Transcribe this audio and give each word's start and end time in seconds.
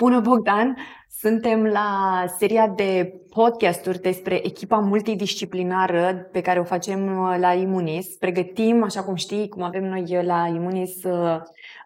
Bună, 0.00 0.20
Bogdan! 0.20 0.76
Suntem 1.08 1.64
la 1.64 2.24
seria 2.38 2.68
de 2.68 3.20
podcasturi 3.28 4.00
despre 4.00 4.46
echipa 4.46 4.76
multidisciplinară 4.76 6.28
pe 6.32 6.40
care 6.40 6.60
o 6.60 6.64
facem 6.64 7.18
uh, 7.18 7.36
la 7.38 7.52
Imunis. 7.52 8.06
Pregătim, 8.06 8.82
așa 8.82 9.02
cum 9.02 9.14
știi, 9.14 9.48
cum 9.48 9.62
avem 9.62 9.84
noi 9.84 10.22
la 10.24 10.46
Imunis, 10.54 11.04
uh, 11.04 11.36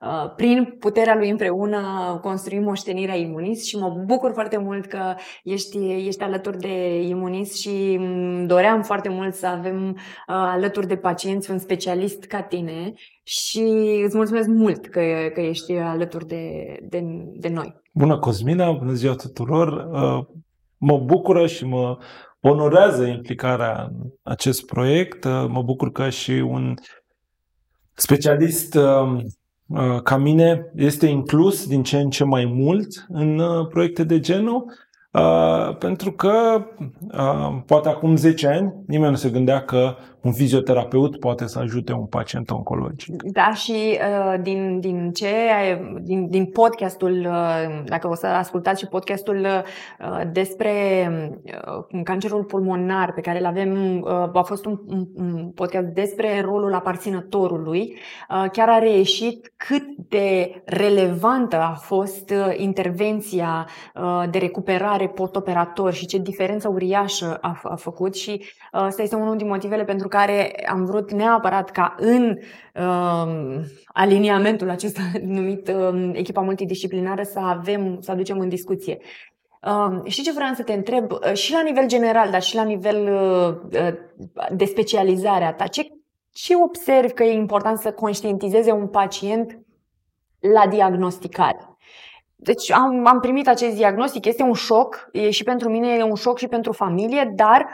uh, 0.00 0.32
prin 0.36 0.76
puterea 0.78 1.16
lui 1.16 1.30
împreună 1.30 1.80
construim 2.22 2.62
moștenirea 2.62 3.16
Imunis 3.16 3.66
și 3.66 3.76
mă 3.76 4.02
bucur 4.06 4.32
foarte 4.32 4.56
mult 4.56 4.86
că 4.86 5.14
ești, 5.44 6.06
ești 6.06 6.22
alături 6.22 6.58
de 6.58 7.00
Imunis 7.00 7.60
și 7.60 7.96
mm, 7.98 8.46
doream 8.46 8.82
foarte 8.82 9.08
mult 9.08 9.34
să 9.34 9.46
avem 9.46 9.98
alături 10.26 10.86
de 10.86 10.96
pacienți 10.96 11.50
un 11.50 11.58
specialist 11.58 12.24
ca 12.24 12.42
tine 12.42 12.92
și 13.24 13.62
îți 14.04 14.16
mulțumesc 14.16 14.48
mult 14.48 14.86
că, 14.86 15.00
că 15.34 15.40
ești 15.40 15.72
alături 15.72 16.26
de, 16.26 16.76
de, 16.88 17.02
de 17.34 17.48
noi. 17.48 17.80
Bună 17.92 18.18
Cosmina, 18.18 18.72
bună 18.72 18.92
ziua 18.92 19.14
tuturor! 19.14 19.88
Uh, 19.92 20.36
mă 20.76 20.98
bucură 20.98 21.46
și 21.46 21.64
mă 21.64 21.98
onorează 22.40 23.04
implicarea 23.04 23.90
în 23.92 24.10
acest 24.22 24.66
proiect. 24.66 25.24
Uh, 25.24 25.46
mă 25.48 25.62
bucur 25.62 25.92
că 25.92 26.08
și 26.08 26.30
un 26.30 26.74
specialist 27.94 28.74
uh, 28.74 29.22
ca 30.02 30.16
mine 30.16 30.72
este 30.74 31.06
inclus 31.06 31.66
din 31.66 31.82
ce 31.82 31.98
în 31.98 32.10
ce 32.10 32.24
mai 32.24 32.44
mult 32.44 33.06
în 33.08 33.40
proiecte 33.68 34.04
de 34.04 34.20
genul 34.20 34.64
Uh, 35.14 35.76
pentru 35.78 36.12
că 36.12 36.64
uh, 37.12 37.58
poate 37.66 37.88
acum 37.88 38.16
10 38.16 38.48
ani 38.48 38.74
nimeni 38.86 39.10
nu 39.10 39.16
se 39.16 39.30
gândea 39.30 39.64
că 39.64 39.96
un 40.24 40.32
fizioterapeut 40.32 41.18
poate 41.18 41.46
să 41.46 41.58
ajute 41.58 41.92
un 41.92 42.06
pacient 42.06 42.50
oncologic. 42.50 43.22
Da, 43.22 43.52
și 43.54 43.72
uh, 43.72 44.40
din, 44.42 44.80
din 44.80 45.10
ce, 45.12 45.28
din, 46.00 46.28
din 46.28 46.44
podcastul, 46.46 47.26
uh, 47.26 47.82
dacă 47.84 48.08
o 48.08 48.14
să 48.14 48.26
ascultați 48.26 48.80
și 48.80 48.86
podcastul 48.86 49.46
uh, 49.46 50.20
despre 50.32 50.72
uh, 51.90 52.02
cancerul 52.04 52.44
pulmonar 52.44 53.12
pe 53.12 53.20
care 53.20 53.38
îl 53.38 53.46
avem, 53.46 54.00
uh, 54.00 54.10
a 54.32 54.42
fost 54.42 54.64
un, 54.64 54.80
un 55.14 55.50
podcast 55.54 55.86
despre 55.86 56.40
rolul 56.40 56.74
aparținătorului, 56.74 57.94
uh, 58.30 58.50
chiar 58.52 58.68
a 58.68 58.78
reieșit 58.78 59.52
cât 59.56 59.84
de 60.08 60.62
relevantă 60.64 61.56
a 61.56 61.72
fost 61.72 62.30
uh, 62.30 62.54
intervenția 62.56 63.68
uh, 63.94 64.24
de 64.30 64.38
recuperare 64.38 65.04
mare 65.04 65.08
postoperator 65.14 65.92
și 65.92 66.06
ce 66.06 66.18
diferență 66.18 66.68
uriașă 66.68 67.38
a, 67.40 67.60
a 67.62 67.74
făcut 67.74 68.14
și 68.14 68.44
uh, 68.72 68.84
ăsta 68.86 69.02
este 69.02 69.16
unul 69.16 69.36
din 69.36 69.46
motivele 69.46 69.84
pentru 69.84 70.08
care 70.14 70.66
am 70.68 70.84
vrut 70.84 71.12
neapărat 71.12 71.70
ca 71.70 71.94
în 71.98 72.38
uh, 72.74 73.64
aliniamentul 73.86 74.70
acesta 74.70 75.00
numit 75.36 75.68
uh, 75.68 76.10
echipa 76.12 76.40
multidisciplinară 76.40 77.22
să 77.22 77.38
avem, 77.38 77.98
să 78.00 78.10
aducem 78.10 78.38
în 78.38 78.48
discuție. 78.48 78.98
Uh, 79.62 80.00
știi 80.04 80.22
ce 80.22 80.32
vreau 80.32 80.54
să 80.54 80.62
te 80.62 80.72
întreb? 80.72 81.10
Uh, 81.10 81.32
și 81.32 81.52
la 81.52 81.62
nivel 81.62 81.86
general, 81.86 82.30
dar 82.30 82.42
și 82.42 82.54
la 82.54 82.62
nivel 82.62 83.00
uh, 83.12 83.80
uh, 83.80 83.94
de 84.50 84.64
specializare 84.64 85.44
a 85.44 85.52
ta, 85.52 85.66
ce, 85.66 85.82
ce 86.32 86.54
observi 86.56 87.12
că 87.12 87.22
e 87.22 87.32
important 87.32 87.78
să 87.78 87.92
conștientizeze 87.92 88.72
un 88.72 88.88
pacient 88.88 89.58
la 90.54 90.66
diagnosticare? 90.66 91.76
Deci 92.36 92.70
am, 92.70 93.06
am 93.06 93.20
primit 93.20 93.48
acest 93.48 93.76
diagnostic, 93.76 94.24
este 94.24 94.42
un 94.42 94.52
șoc, 94.52 95.08
e 95.12 95.30
și 95.30 95.44
pentru 95.44 95.70
mine, 95.70 95.88
e 95.88 96.02
un 96.02 96.14
șoc 96.14 96.38
și 96.38 96.48
pentru 96.48 96.72
familie, 96.72 97.32
dar 97.34 97.66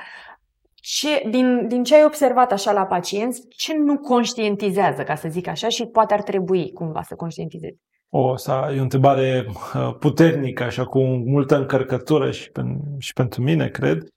ce, 0.81 1.29
din, 1.31 1.69
din 1.69 1.83
ce 1.83 1.95
ai 1.95 2.05
observat 2.05 2.53
așa 2.53 2.73
la 2.73 2.87
pacienți, 2.87 3.43
ce 3.49 3.75
nu 3.77 3.99
conștientizează, 3.99 5.03
ca 5.03 5.15
să 5.15 5.29
zic 5.29 5.47
așa, 5.47 5.69
și 5.69 5.85
poate 5.85 6.15
ar 6.15 6.23
trebui 6.23 6.73
cumva 6.73 7.03
să 7.03 7.15
conștientizeze? 7.15 7.79
O, 8.09 8.31
asta 8.33 8.73
e 8.75 8.79
o 8.79 8.83
întrebare 8.83 9.47
uh, 9.49 9.95
puternică, 9.99 10.63
așa 10.63 10.85
cu 10.85 11.01
multă 11.05 11.57
încărcătură 11.57 12.31
și, 12.31 12.51
pen, 12.51 12.81
și 12.99 13.13
pentru 13.13 13.43
mine, 13.43 13.69
cred. 13.69 14.09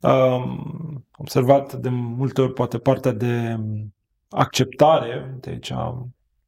Um, 0.00 1.06
observat 1.16 1.72
de 1.72 1.88
multe 1.88 2.40
ori 2.40 2.52
poate 2.52 2.78
partea 2.78 3.12
de 3.12 3.56
acceptare, 4.28 5.36
de 5.40 5.50
aici, 5.50 5.72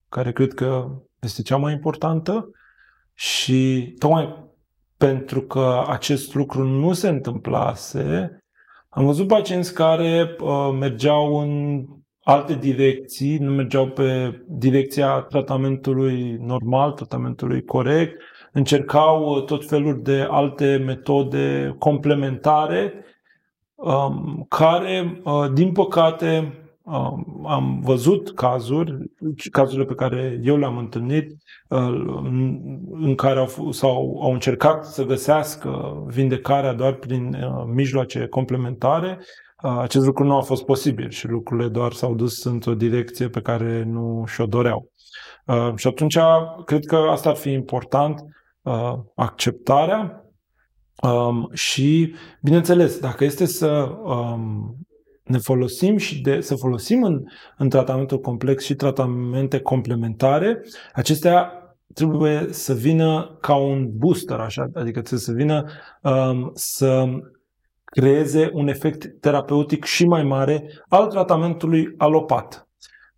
care 0.08 0.32
cred 0.32 0.52
că 0.54 0.88
este 1.20 1.42
cea 1.42 1.56
mai 1.56 1.72
importantă, 1.72 2.48
și 3.14 3.94
tocmai 3.98 4.52
pentru 4.96 5.42
că 5.42 5.84
acest 5.86 6.34
lucru 6.34 6.64
nu 6.64 6.92
se 6.92 7.08
întâmplase, 7.08 8.38
am 8.94 9.04
văzut 9.04 9.26
pacienți 9.26 9.74
care 9.74 10.36
uh, 10.40 10.76
mergeau 10.78 11.40
în 11.40 11.84
alte 12.22 12.54
direcții, 12.54 13.36
nu 13.36 13.50
mergeau 13.50 13.86
pe 13.86 14.40
direcția 14.48 15.20
tratamentului 15.20 16.36
normal, 16.40 16.92
tratamentului 16.92 17.64
corect, 17.64 18.20
încercau 18.52 19.24
uh, 19.24 19.44
tot 19.44 19.66
felul 19.66 20.00
de 20.02 20.26
alte 20.30 20.82
metode 20.84 21.74
complementare 21.78 22.92
um, 23.74 24.46
care, 24.48 25.20
uh, 25.24 25.52
din 25.52 25.72
păcate, 25.72 26.58
am 27.46 27.80
văzut 27.82 28.34
cazuri, 28.34 28.98
cazurile 29.50 29.84
pe 29.84 29.94
care 29.94 30.40
eu 30.42 30.56
le-am 30.56 30.76
întâlnit, 30.76 31.36
uh, 31.68 31.78
în 32.90 33.14
care 33.16 33.38
au, 33.38 33.70
sau 33.70 34.18
au 34.22 34.32
încercat 34.32 34.84
să 34.84 35.04
găsească 35.04 36.02
vindecarea 36.06 36.72
doar 36.72 36.92
prin 36.92 37.34
uh, 37.34 37.64
mijloace 37.66 38.26
complementare. 38.26 39.18
Uh, 39.62 39.78
acest 39.78 40.06
lucru 40.06 40.24
nu 40.24 40.36
a 40.36 40.40
fost 40.40 40.64
posibil 40.64 41.10
și 41.10 41.28
lucrurile 41.28 41.68
doar 41.68 41.92
s-au 41.92 42.14
dus 42.14 42.44
într-o 42.44 42.74
direcție 42.74 43.28
pe 43.28 43.40
care 43.40 43.84
nu 43.84 44.24
și-o 44.26 44.46
doreau. 44.46 44.92
Și 45.76 45.86
atunci, 45.86 46.18
cred 46.64 46.84
că 46.84 46.96
asta 46.96 47.28
ar 47.28 47.36
fi 47.36 47.50
important, 47.50 48.24
acceptarea 49.14 50.24
um, 51.02 51.50
și, 51.52 52.14
bineînțeles, 52.42 52.98
dacă 52.98 53.24
este 53.24 53.44
să 53.44 53.98
um, 54.02 54.76
ne 55.24 55.38
folosim 55.38 55.96
și 55.96 56.20
de, 56.20 56.40
să 56.40 56.54
folosim 56.54 57.02
în, 57.02 57.24
în 57.56 57.68
tratamentul 57.68 58.20
complex 58.20 58.64
și 58.64 58.74
tratamente 58.74 59.60
complementare, 59.60 60.60
acestea 60.94 61.52
trebuie 61.94 62.46
să 62.50 62.74
vină 62.74 63.38
ca 63.40 63.54
un 63.54 63.88
booster, 63.92 64.38
așa, 64.38 64.62
adică 64.62 65.00
trebuie 65.00 65.20
să 65.20 65.32
vină 65.32 65.64
um, 66.02 66.50
să 66.54 67.06
creeze 67.84 68.50
un 68.52 68.68
efect 68.68 69.20
terapeutic 69.20 69.84
și 69.84 70.06
mai 70.06 70.22
mare 70.22 70.70
al 70.88 71.06
tratamentului 71.06 71.94
alopat. 71.96 72.68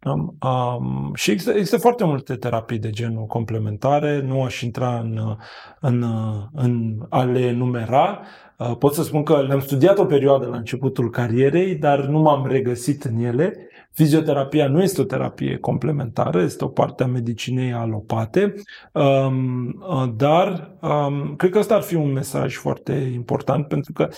Um, 0.05 0.37
um, 0.51 1.15
și 1.15 1.31
există, 1.31 1.53
există 1.53 1.77
foarte 1.77 2.05
multe 2.05 2.35
terapii 2.35 2.79
de 2.79 2.91
genul 2.91 3.27
complementare, 3.27 4.21
nu 4.21 4.43
aș 4.43 4.61
intra 4.61 4.99
în, 4.99 5.37
în, 5.81 6.05
în 6.53 6.97
a 7.09 7.25
le 7.25 7.53
numera, 7.53 8.21
Uh, 8.21 8.46
pot 8.79 8.95
să 8.95 9.03
spun 9.03 9.23
că 9.23 9.43
le-am 9.43 9.61
studiat 9.61 9.99
o 9.99 10.05
perioadă 10.05 10.47
la 10.47 10.57
începutul 10.57 11.11
carierei, 11.11 11.75
dar 11.75 12.05
nu 12.05 12.19
m-am 12.19 12.47
regăsit 12.47 13.05
în 13.05 13.19
ele. 13.19 13.69
Fizioterapia 13.93 14.69
nu 14.69 14.83
este 14.83 15.01
o 15.01 15.05
terapie 15.05 15.57
complementară, 15.57 16.43
este 16.43 16.65
o 16.65 16.69
parte 16.69 17.03
a 17.03 17.07
medicinei 17.07 17.73
alopate, 17.73 18.55
um, 18.93 19.67
uh, 19.67 20.13
dar 20.17 20.77
um, 20.81 21.35
cred 21.37 21.51
că 21.51 21.59
ăsta 21.59 21.75
ar 21.75 21.83
fi 21.83 21.95
un 21.95 22.13
mesaj 22.13 22.55
foarte 22.55 22.93
important 23.15 23.67
pentru 23.67 23.93
că 23.93 24.09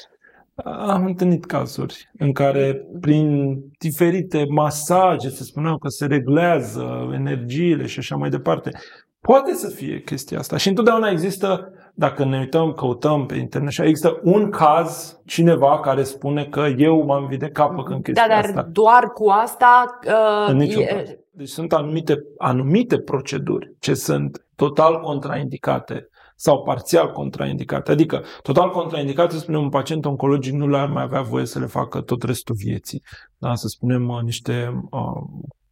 am 0.64 1.04
întâlnit 1.04 1.44
cazuri 1.44 2.10
în 2.18 2.32
care 2.32 2.86
prin 3.00 3.56
diferite 3.78 4.44
masaje 4.48 5.28
se 5.28 5.44
spuneau 5.44 5.78
că 5.78 5.88
se 5.88 6.06
reglează 6.06 7.10
energiile 7.14 7.86
și 7.86 7.98
așa 7.98 8.16
mai 8.16 8.30
departe. 8.30 8.70
Poate 9.20 9.54
să 9.54 9.68
fie 9.68 10.00
chestia 10.00 10.38
asta 10.38 10.56
și 10.56 10.68
întotdeauna 10.68 11.10
există 11.10 11.72
dacă 11.98 12.24
ne 12.24 12.38
uităm, 12.38 12.72
căutăm 12.72 13.26
pe 13.26 13.34
internet 13.34 13.72
și 13.72 13.82
există 13.82 14.20
un 14.22 14.50
caz, 14.50 15.20
cineva 15.26 15.80
care 15.80 16.02
spune 16.02 16.44
că 16.44 16.66
eu 16.76 17.04
m-am 17.04 17.26
vindecat 17.26 17.74
făcând 17.74 18.02
chestia 18.02 18.26
da, 18.26 18.34
dar 18.34 18.44
asta. 18.44 18.68
doar 18.72 19.12
cu 19.12 19.28
asta... 19.28 19.98
Uh, 20.06 20.48
în 20.48 20.60
e... 20.60 21.18
Deci 21.30 21.48
sunt 21.48 21.72
anumite, 21.72 22.24
anumite 22.38 22.98
proceduri 22.98 23.74
ce 23.78 23.94
sunt 23.94 24.46
total 24.56 25.00
contraindicate 25.00 26.08
sau 26.36 26.62
parțial 26.62 27.12
contraindicate. 27.12 27.90
Adică, 27.90 28.24
total 28.42 28.70
contraindicate, 28.70 29.34
să 29.34 29.38
spunem, 29.38 29.60
un 29.60 29.68
pacient 29.68 30.04
oncologic 30.04 30.52
nu 30.52 30.68
le-ar 30.68 30.88
mai 30.88 31.02
avea 31.02 31.20
voie 31.20 31.44
să 31.44 31.58
le 31.58 31.66
facă 31.66 32.00
tot 32.00 32.22
restul 32.22 32.54
vieții. 32.58 33.02
Da? 33.38 33.54
Să 33.54 33.66
spunem, 33.66 34.08
uh, 34.08 34.20
niște 34.22 34.82
uh, 34.90 35.22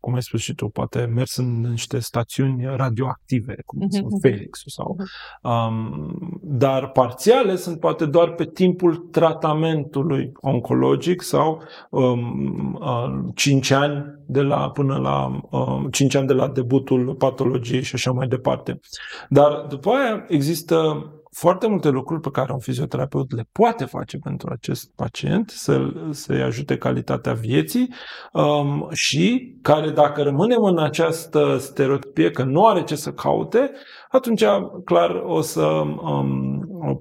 cum 0.07 0.15
ai 0.15 0.23
spus 0.23 0.41
și 0.41 0.55
tu, 0.55 0.69
poate 0.69 1.11
mers 1.15 1.37
în 1.37 1.61
niște 1.61 1.99
stațiuni 1.99 2.65
radioactive, 2.77 3.57
cum 3.65 3.83
uh-huh. 3.83 3.91
sunt 3.91 4.21
Felix 4.21 4.63
sau... 4.67 4.97
Um, 5.43 6.41
dar 6.43 6.91
parțiale 6.91 7.57
sunt 7.57 7.81
poate 7.81 8.05
doar 8.05 8.31
pe 8.31 8.45
timpul 8.45 8.97
tratamentului 8.97 10.33
oncologic 10.41 11.23
sau 11.23 11.63
um, 11.91 12.79
uh, 12.81 13.33
5 13.35 13.71
ani 13.71 14.05
de 14.27 14.41
la, 14.41 14.71
până 14.71 14.97
la 14.97 15.41
um, 15.51 15.89
5 15.91 16.15
ani 16.15 16.27
de 16.27 16.33
la 16.33 16.49
debutul 16.49 17.15
patologiei 17.15 17.83
și 17.83 17.95
așa 17.95 18.11
mai 18.11 18.29
departe. 18.29 18.81
Dar 19.29 19.67
după 19.69 19.91
aia 19.91 20.25
există 20.29 21.07
foarte 21.39 21.67
multe 21.67 21.89
lucruri 21.89 22.21
pe 22.21 22.31
care 22.31 22.53
un 22.53 22.59
fizioterapeut 22.59 23.35
le 23.35 23.49
poate 23.53 23.85
face 23.85 24.19
pentru 24.19 24.51
acest 24.53 24.91
pacient, 24.95 25.51
să, 25.51 25.93
să-i 26.11 26.43
ajute 26.43 26.77
calitatea 26.79 27.33
vieții 27.33 27.95
um, 28.33 28.89
și 28.93 29.57
care 29.63 29.91
dacă 29.91 30.23
rămânem 30.23 30.63
în 30.63 30.79
această 30.79 31.57
stereotipie 31.59 32.31
că 32.31 32.43
nu 32.43 32.67
are 32.67 32.83
ce 32.83 32.95
să 32.95 33.13
caute, 33.13 33.71
atunci 34.09 34.45
clar 34.85 35.11
o 35.25 35.41
să 35.41 35.65
um, 35.65 36.99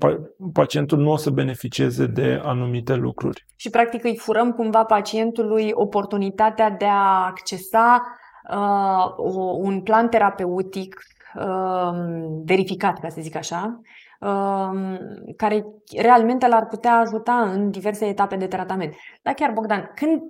pacientul 0.53 0.97
nu 0.97 1.11
o 1.11 1.17
să 1.17 1.29
beneficieze 1.29 2.05
de 2.05 2.41
anumite 2.43 2.95
lucruri. 2.95 3.45
Și 3.55 3.69
practic 3.69 4.03
îi 4.03 4.17
furăm 4.17 4.51
cumva 4.51 4.83
pacientului 4.83 5.71
oportunitatea 5.73 6.69
de 6.69 6.85
a 6.85 7.25
accesa 7.25 8.01
uh, 8.51 9.13
un 9.57 9.81
plan 9.81 10.09
terapeutic 10.09 10.95
Um, 11.35 12.43
verificat, 12.45 12.99
ca 12.99 13.09
să 13.09 13.21
zic 13.21 13.35
așa, 13.35 13.63
um, 13.63 13.81
care 15.35 15.65
realmente 15.97 16.47
l-ar 16.47 16.65
putea 16.65 16.97
ajuta 16.97 17.51
în 17.51 17.71
diverse 17.71 18.05
etape 18.05 18.35
de 18.35 18.47
tratament. 18.47 18.95
Dar 19.21 19.33
chiar, 19.33 19.51
Bogdan, 19.51 19.91
când, 19.95 20.21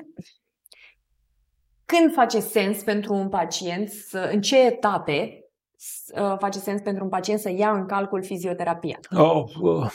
când 1.85 2.13
face 2.13 2.39
sens 2.39 2.83
pentru 2.83 3.13
un 3.13 3.29
pacient, 3.29 3.89
să, 3.89 4.29
în 4.33 4.41
ce 4.41 4.65
etape 4.65 5.45
uh, 6.21 6.35
face 6.39 6.59
sens 6.59 6.81
pentru 6.81 7.03
un 7.03 7.09
pacient 7.09 7.39
să 7.39 7.49
ia 7.49 7.71
în 7.71 7.85
calcul 7.85 8.23
fizioterapia? 8.23 8.99
Oh, 9.17 9.43
uh, 9.61 9.91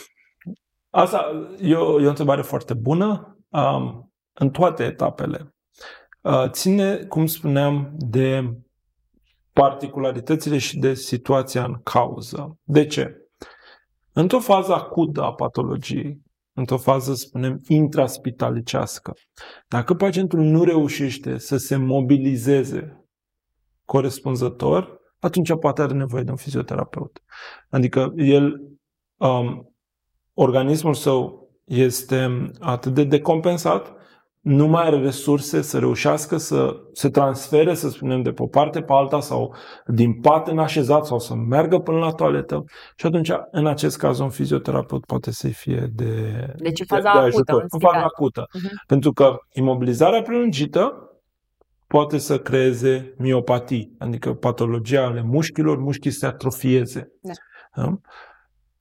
asta 0.91 1.49
e 1.61 1.75
o, 1.75 2.01
e 2.01 2.07
o 2.07 2.09
întrebare 2.09 2.43
foarte 2.43 2.75
bună. 2.75 3.39
Um, 3.49 4.11
în 4.33 4.51
toate 4.51 4.85
etapele. 4.85 5.55
Uh, 6.21 6.49
ține, 6.51 6.97
cum 6.97 7.27
spuneam, 7.27 7.93
de 7.97 8.55
particularitățile 9.53 10.59
și 10.59 10.79
de 10.79 10.95
situația 10.95 11.65
în 11.65 11.81
cauză. 11.83 12.59
De 12.63 12.87
ce? 12.87 13.20
Într-o 14.21 14.39
fază 14.39 14.73
acută 14.73 15.23
a 15.23 15.33
patologiei, 15.33 16.21
într-o 16.53 16.77
fază, 16.77 17.15
spunem, 17.15 17.61
intraspitalicească, 17.69 19.15
dacă 19.69 19.95
pacientul 19.95 20.41
nu 20.41 20.65
reușește 20.65 21.39
să 21.39 21.57
se 21.57 21.77
mobilizeze 21.77 23.05
corespunzător, 23.85 25.01
atunci 25.19 25.59
poate 25.59 25.83
are 25.83 25.95
nevoie 25.95 26.23
de 26.23 26.31
un 26.31 26.37
fizioterapeut. 26.37 27.23
Adică 27.69 28.13
el, 28.17 28.61
um, 29.17 29.75
organismul 30.35 30.95
său 30.95 31.51
este 31.65 32.51
atât 32.59 32.95
de 32.95 33.05
decompensat 33.05 33.93
nu 34.41 34.67
mai 34.67 34.87
are 34.87 34.99
resurse 35.01 35.63
să 35.63 35.79
reușească 35.79 36.37
să 36.37 36.77
se 36.93 37.09
transfere, 37.09 37.75
să 37.75 37.89
spunem, 37.89 38.23
de 38.23 38.33
pe 38.33 38.43
o 38.43 38.47
parte 38.47 38.83
pe 38.83 38.93
alta 38.93 39.21
sau 39.21 39.55
din 39.87 40.21
pat 40.21 40.49
în 40.49 40.59
așezat 40.59 41.07
sau 41.07 41.19
să 41.19 41.35
meargă 41.35 41.79
până 41.79 41.99
la 41.99 42.11
toaletă. 42.11 42.65
Și 42.97 43.07
atunci, 43.07 43.31
în 43.51 43.67
acest 43.67 43.99
caz, 43.99 44.19
un 44.19 44.31
fizioterapeut 44.31 45.05
poate 45.05 45.31
să 45.31 45.49
fie 45.49 45.91
de, 45.95 46.45
deci, 46.57 46.83
faza 46.87 47.13
de, 47.13 47.19
de 47.19 47.25
ajutor. 47.25 47.67
În 47.69 47.79
faza 47.79 48.03
acută. 48.05 48.47
Uh-huh. 48.47 48.87
Pentru 48.87 49.13
că 49.13 49.37
imobilizarea 49.53 50.23
prelungită 50.23 51.11
poate 51.87 52.19
să 52.19 52.39
creeze 52.39 53.15
miopatii, 53.19 53.95
adică 53.99 54.35
patologia 54.35 55.05
ale 55.05 55.23
mușchilor, 55.23 55.79
mușchii 55.79 56.11
se 56.11 56.27
atrofieze. 56.27 57.13
Da. 57.21 57.33
Da? 57.75 58.01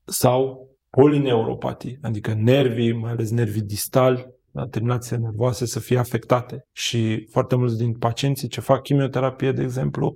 Sau 0.06 0.68
polineuropatii, 0.90 1.98
adică 2.02 2.34
nervii, 2.34 2.94
mai 2.94 3.12
ales 3.12 3.32
nervii 3.32 3.62
distali, 3.62 4.18
da, 4.18 4.26
terminațiile 4.70 5.22
nervoase 5.22 5.66
să 5.66 5.80
fie 5.80 5.98
afectate. 5.98 6.66
Și 6.72 7.28
foarte 7.32 7.56
mulți 7.56 7.78
din 7.78 7.94
pacienții 7.94 8.48
ce 8.48 8.62
fac 8.62 8.82
chimioterapie, 8.82 9.52
de 9.52 9.62
exemplu, 9.62 10.16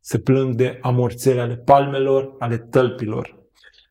se 0.00 0.18
plâng 0.18 0.54
de 0.54 0.78
amorțele 0.82 1.40
ale 1.40 1.56
palmelor, 1.56 2.34
ale 2.38 2.58
tălpilor. 2.58 3.40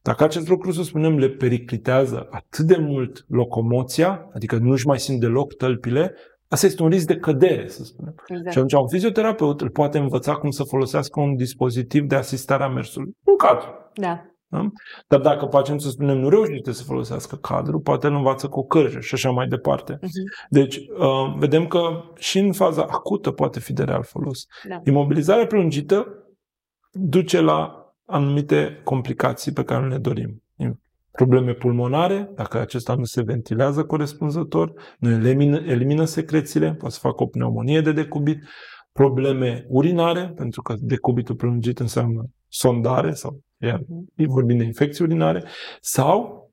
Dacă 0.01 0.23
acest 0.23 0.47
lucru, 0.47 0.71
să 0.71 0.83
spunem, 0.83 1.17
le 1.17 1.29
periclitează 1.29 2.27
atât 2.29 2.65
de 2.65 2.77
mult 2.77 3.25
locomoția, 3.27 4.29
adică 4.33 4.57
nu-și 4.57 4.87
mai 4.87 4.99
simt 4.99 5.19
deloc 5.19 5.53
tălpile, 5.53 6.13
asta 6.47 6.65
este 6.65 6.83
un 6.83 6.89
risc 6.89 7.07
de 7.07 7.17
cădere, 7.17 7.67
să 7.67 7.83
spunem. 7.83 8.15
Exact. 8.27 8.51
Și 8.51 8.57
atunci 8.57 8.73
un 8.73 8.87
fizioterapeut 8.87 9.61
îl 9.61 9.69
poate 9.69 9.97
învăța 9.97 10.33
cum 10.33 10.49
să 10.49 10.63
folosească 10.63 11.19
un 11.19 11.35
dispozitiv 11.35 12.03
de 12.03 12.15
asistare 12.15 12.63
a 12.63 12.67
mersului. 12.67 13.17
Un 13.23 13.35
cadru. 13.35 13.67
Da. 13.93 14.25
Da? 14.51 14.71
Dar 15.07 15.19
dacă 15.19 15.45
pacientul, 15.45 15.85
să 15.85 15.91
spunem, 15.91 16.17
nu 16.17 16.29
reușește 16.29 16.71
să 16.71 16.83
folosească 16.83 17.35
cadrul, 17.35 17.79
poate 17.79 18.07
îl 18.07 18.15
învață 18.15 18.47
cu 18.47 18.59
o 18.59 18.63
cărjă 18.63 18.99
și 18.99 19.13
așa 19.13 19.29
mai 19.29 19.47
departe. 19.47 19.95
Uh-huh. 19.95 20.47
Deci, 20.49 20.77
uh, 20.77 21.35
vedem 21.37 21.67
că 21.67 22.03
și 22.17 22.39
în 22.39 22.51
faza 22.51 22.81
acută 22.81 23.31
poate 23.31 23.59
fi 23.59 23.73
de 23.73 23.83
real 23.83 24.03
folos. 24.03 24.45
Da. 24.69 24.81
Imobilizarea 24.83 25.45
prelungită 25.45 26.07
duce 26.91 27.41
la 27.41 27.85
anumite 28.05 28.81
complicații 28.83 29.51
pe 29.51 29.63
care 29.63 29.81
nu 29.81 29.87
le 29.87 29.97
dorim. 29.97 30.41
Probleme 31.11 31.53
pulmonare, 31.53 32.31
dacă 32.35 32.59
acesta 32.59 32.95
nu 32.95 33.03
se 33.03 33.21
ventilează 33.21 33.83
corespunzător, 33.83 34.73
nu 34.99 35.09
elimină, 35.09 35.57
elimină 35.57 36.05
secrețiile, 36.05 36.73
poate 36.73 36.93
să 36.93 36.99
facă 37.01 37.23
o 37.23 37.25
pneumonie 37.25 37.81
de 37.81 37.91
decubit, 37.91 38.43
probleme 38.91 39.65
urinare, 39.67 40.33
pentru 40.35 40.61
că 40.61 40.75
decubitul 40.79 41.35
prelungit 41.35 41.79
înseamnă 41.79 42.29
sondare 42.51 43.13
sau 43.13 43.41
iar 43.57 43.81
vorbim 44.15 44.57
de 44.57 44.63
infecții 44.63 45.03
urinare, 45.03 45.43
sau 45.81 46.49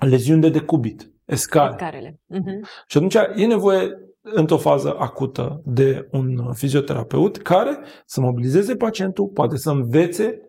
leziuni 0.00 0.40
de 0.40 0.48
decubit, 0.48 1.12
escare. 1.24 1.70
Escarele. 1.70 2.20
Uh-huh. 2.34 2.86
Și 2.86 2.96
atunci 2.96 3.14
e 3.14 3.46
nevoie 3.46 3.98
într-o 4.22 4.56
fază 4.56 4.96
acută 4.98 5.62
de 5.64 6.08
un 6.10 6.52
fizioterapeută 6.52 7.38
care 7.38 7.78
să 8.06 8.20
mobilizeze 8.20 8.76
pacientul, 8.76 9.26
poate 9.26 9.56
să 9.56 9.70
învețe 9.70 10.40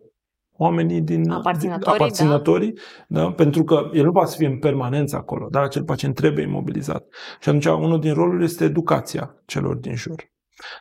oamenii 0.58 1.02
din 1.02 1.30
aparținătorii, 1.30 1.94
aparținătorii 1.94 2.74
da. 3.08 3.22
Da? 3.22 3.32
pentru 3.32 3.64
că 3.64 3.90
el 3.94 4.04
nu 4.04 4.12
poate 4.12 4.30
să 4.30 4.38
fie 4.38 4.48
în 4.48 4.60
permanență 4.60 5.16
acolo, 5.16 5.48
dar 5.52 5.64
acel 5.64 5.84
pacient 5.84 6.16
trebuie 6.16 6.46
imobilizat. 6.46 7.06
Și 7.40 7.50
atunci 7.50 7.66
unul 7.66 8.00
din 8.00 8.14
roluri 8.14 8.44
este 8.44 8.64
educația 8.64 9.36
celor 9.46 9.76
din 9.76 9.96
jur. 9.96 10.16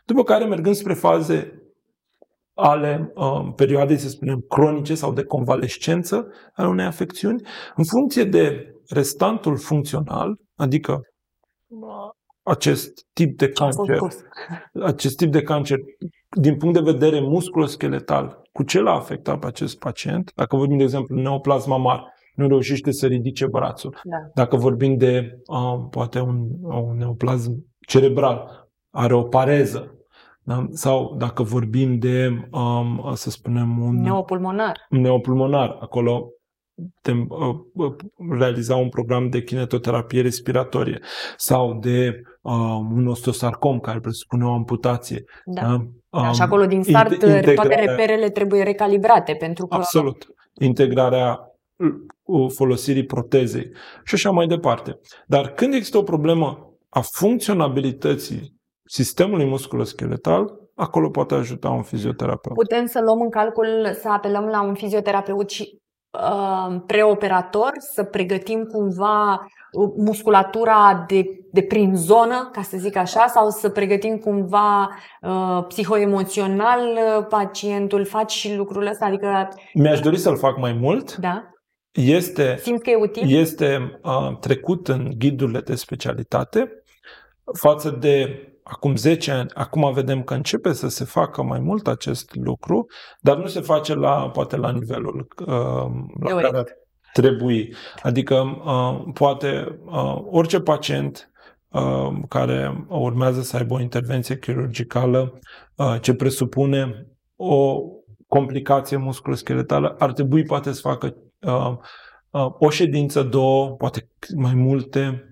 După 0.04 0.22
care, 0.22 0.44
mergând 0.44 0.74
spre 0.74 0.94
faze 0.94 1.63
ale 2.54 3.12
uh, 3.14 3.52
perioadei, 3.56 3.96
să 3.96 4.08
spunem, 4.08 4.44
cronice 4.48 4.94
sau 4.94 5.12
de 5.12 5.24
convalescență 5.24 6.26
ale 6.54 6.68
unei 6.68 6.84
afecțiuni, 6.84 7.42
în 7.76 7.84
funcție 7.84 8.24
de 8.24 8.74
restantul 8.88 9.56
funcțional, 9.56 10.36
adică 10.54 11.00
acest 12.42 13.06
tip 13.12 13.38
de 13.38 13.48
cancer, 13.48 13.98
acest 14.82 15.16
tip 15.16 15.32
de 15.32 15.42
cancer, 15.42 15.78
din 16.40 16.56
punct 16.56 16.74
de 16.74 16.90
vedere 16.90 17.20
musculoscheletal, 17.20 18.42
cu 18.52 18.62
ce 18.62 18.80
l-a 18.80 18.94
afectat 18.94 19.38
pe 19.38 19.46
acest 19.46 19.78
pacient, 19.78 20.32
dacă 20.34 20.56
vorbim, 20.56 20.76
de 20.76 20.82
exemplu, 20.82 21.16
neoplasma 21.16 21.76
mare, 21.76 22.02
nu 22.34 22.48
reușește 22.48 22.90
să 22.90 23.06
ridice 23.06 23.46
brațul. 23.46 24.00
Da. 24.04 24.16
Dacă 24.34 24.56
vorbim 24.56 24.96
de, 24.96 25.38
uh, 25.46 25.86
poate, 25.90 26.20
un, 26.20 26.48
un 26.62 26.96
neoplasm 26.96 27.52
cerebral, 27.86 28.68
are 28.90 29.14
o 29.14 29.22
pareză, 29.22 29.94
da? 30.44 30.66
Sau 30.70 31.14
dacă 31.18 31.42
vorbim 31.42 31.98
de, 31.98 32.48
um, 32.50 33.10
să 33.14 33.30
spunem, 33.30 33.78
un 33.78 34.00
neopulmonar. 34.00 34.86
Un 34.90 35.00
neopulmonar, 35.00 35.76
acolo 35.80 36.28
putem 36.74 37.26
uh, 37.28 37.86
uh, 37.86 37.94
realiza 38.38 38.76
un 38.76 38.88
program 38.88 39.28
de 39.28 39.42
kinetoterapie 39.42 40.20
respiratorie 40.20 41.00
sau 41.36 41.78
de 41.78 42.22
um, 42.42 42.92
un 42.92 43.06
osteosarcom 43.06 43.80
care 43.80 44.00
presupune 44.00 44.44
o 44.44 44.52
amputație. 44.52 45.24
Da. 45.44 45.62
da? 45.62 45.84
Um, 46.20 46.32
și 46.32 46.42
acolo 46.42 46.66
din 46.66 46.82
start 46.82 47.12
integrarea... 47.12 47.54
toate 47.54 47.74
reperele 47.74 48.30
trebuie 48.30 48.62
recalibrate 48.62 49.34
pentru 49.34 49.66
că... 49.66 49.74
Absolut. 49.74 50.26
Integrarea 50.54 51.40
uh, 52.22 52.50
folosirii 52.54 53.04
protezei 53.04 53.70
și 54.04 54.14
așa 54.14 54.30
mai 54.30 54.46
departe. 54.46 55.00
Dar 55.26 55.48
când 55.48 55.74
există 55.74 55.98
o 55.98 56.02
problemă 56.02 56.74
a 56.88 57.00
funcționabilității 57.00 58.53
sistemului 58.84 59.44
musculoscheletal, 59.44 60.58
acolo 60.74 61.10
poate 61.10 61.34
ajuta 61.34 61.68
un 61.70 61.82
fizioterapeut. 61.82 62.54
Putem 62.56 62.86
să 62.86 63.00
luăm 63.00 63.20
în 63.20 63.30
calcul 63.30 63.96
să 64.00 64.08
apelăm 64.08 64.44
la 64.44 64.62
un 64.62 64.74
fizioterapeut 64.74 65.50
și 65.50 65.78
uh, 66.10 66.80
preoperator, 66.86 67.70
să 67.76 68.04
pregătim 68.04 68.62
cumva 68.62 69.32
uh, 69.32 69.92
musculatura 69.96 71.04
de, 71.08 71.24
de 71.52 71.62
prin 71.62 71.96
zonă, 71.96 72.48
ca 72.52 72.62
să 72.62 72.76
zic 72.76 72.96
așa, 72.96 73.26
sau 73.26 73.50
să 73.50 73.68
pregătim 73.68 74.16
cumva 74.18 74.88
uh, 75.22 75.64
psihoemoțional 75.68 76.80
uh, 76.80 77.26
pacientul, 77.28 78.04
faci 78.04 78.32
și 78.32 78.54
lucrul 78.56 78.86
ăsta? 78.86 79.06
Adică... 79.06 79.48
Mi-aș 79.74 80.00
dori 80.00 80.18
să-l 80.18 80.36
fac 80.36 80.58
mai 80.58 80.72
mult. 80.72 81.16
Da. 81.16 81.48
Este, 81.90 82.56
Simt 82.60 82.82
că 82.82 82.90
e 82.90 82.96
util? 82.96 83.38
Este 83.38 84.00
uh, 84.02 84.38
trecut 84.38 84.88
în 84.88 85.12
ghidurile 85.18 85.60
de 85.60 85.74
specialitate 85.74 86.84
față 87.52 87.90
de 87.90 88.48
acum 88.66 88.96
10 88.96 89.30
ani, 89.30 89.50
acum 89.54 89.92
vedem 89.92 90.22
că 90.22 90.34
începe 90.34 90.72
să 90.72 90.88
se 90.88 91.04
facă 91.04 91.42
mai 91.42 91.60
mult 91.60 91.86
acest 91.86 92.34
lucru, 92.34 92.86
dar 93.20 93.36
nu 93.36 93.46
se 93.46 93.60
face 93.60 93.94
la, 93.94 94.30
poate 94.30 94.56
la 94.56 94.70
nivelul 94.70 95.28
uh, 95.38 95.46
la 96.20 96.26
Teoretic. 96.26 96.50
care 96.50 96.78
trebuie. 97.12 97.68
Adică 98.02 98.34
uh, 98.64 99.12
poate 99.14 99.78
uh, 99.84 100.18
orice 100.30 100.60
pacient 100.60 101.30
uh, 101.68 102.12
care 102.28 102.86
urmează 102.88 103.42
să 103.42 103.56
aibă 103.56 103.74
o 103.74 103.80
intervenție 103.80 104.38
chirurgicală 104.38 105.38
uh, 105.74 105.96
ce 106.00 106.14
presupune 106.14 107.06
o 107.36 107.80
complicație 108.28 108.96
musculoscheletală 108.96 109.96
ar 109.98 110.12
trebui 110.12 110.42
poate 110.42 110.72
să 110.72 110.80
facă 110.80 111.16
uh, 111.40 111.76
uh, 112.30 112.46
o 112.58 112.70
ședință, 112.70 113.22
două, 113.22 113.70
poate 113.70 114.08
mai 114.36 114.54
multe 114.54 115.28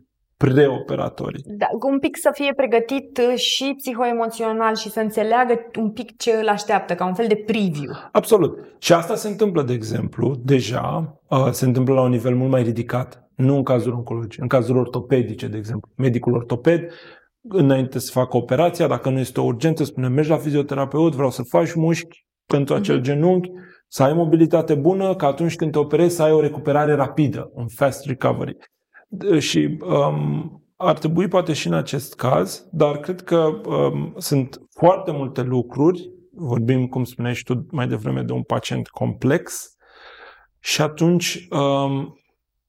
preoperatorii. 0.46 1.42
Da, 1.46 1.66
un 1.90 1.98
pic 1.98 2.16
să 2.16 2.30
fie 2.32 2.52
pregătit 2.56 3.18
uh, 3.18 3.38
și 3.38 3.74
psihoemoțional 3.76 4.74
și 4.74 4.90
să 4.90 5.00
înțeleagă 5.00 5.60
un 5.78 5.90
pic 5.90 6.16
ce 6.16 6.30
îl 6.40 6.48
așteaptă, 6.48 6.94
ca 6.94 7.06
un 7.06 7.14
fel 7.14 7.26
de 7.28 7.42
preview. 7.46 7.92
Absolut. 8.12 8.58
Și 8.78 8.92
asta 8.92 9.14
se 9.14 9.28
întâmplă, 9.28 9.62
de 9.62 9.72
exemplu, 9.72 10.34
deja, 10.44 11.18
uh, 11.28 11.48
se 11.50 11.64
întâmplă 11.64 11.94
la 11.94 12.02
un 12.02 12.10
nivel 12.10 12.34
mult 12.34 12.50
mai 12.50 12.62
ridicat. 12.62 13.30
Nu 13.34 13.56
în 13.56 13.62
cazul 13.62 13.92
oncologic, 13.92 14.40
în 14.40 14.48
cazul 14.48 14.76
ortopedice, 14.76 15.46
de 15.46 15.56
exemplu. 15.56 15.90
Medicul 15.96 16.34
ortoped, 16.34 16.90
înainte 17.48 17.98
să 17.98 18.10
facă 18.12 18.36
operația, 18.36 18.86
dacă 18.86 19.10
nu 19.10 19.18
este 19.18 19.40
o 19.40 19.44
urgență, 19.44 19.84
spune, 19.84 20.08
mergi 20.08 20.30
la 20.30 20.36
fizioterapeut, 20.36 21.14
vreau 21.14 21.30
să 21.30 21.42
faci 21.42 21.74
mușchi 21.74 22.26
pentru 22.46 22.74
acel 22.74 22.98
mm-hmm. 22.98 23.02
genunchi, 23.02 23.50
să 23.88 24.02
ai 24.02 24.12
mobilitate 24.12 24.74
bună, 24.74 25.14
că 25.14 25.26
atunci 25.26 25.56
când 25.56 25.72
te 25.72 25.78
operezi 25.78 26.16
să 26.16 26.22
ai 26.22 26.32
o 26.32 26.40
recuperare 26.40 26.94
rapidă, 26.94 27.50
un 27.54 27.66
fast 27.68 28.06
recovery. 28.06 28.56
Și 29.38 29.78
um, 29.80 30.62
ar 30.76 30.98
trebui 30.98 31.28
poate 31.28 31.52
și 31.52 31.66
în 31.66 31.74
acest 31.74 32.14
caz, 32.14 32.68
dar 32.70 32.98
cred 32.98 33.20
că 33.20 33.60
um, 33.66 34.14
sunt 34.16 34.60
foarte 34.70 35.10
multe 35.10 35.42
lucruri, 35.42 36.10
vorbim, 36.32 36.86
cum 36.86 37.04
spuneai 37.04 37.34
și 37.34 37.44
tu 37.44 37.66
mai 37.70 37.88
devreme, 37.88 38.22
de 38.22 38.32
un 38.32 38.42
pacient 38.42 38.88
complex. 38.88 39.76
Și 40.58 40.82
atunci 40.82 41.46
um, 41.50 42.16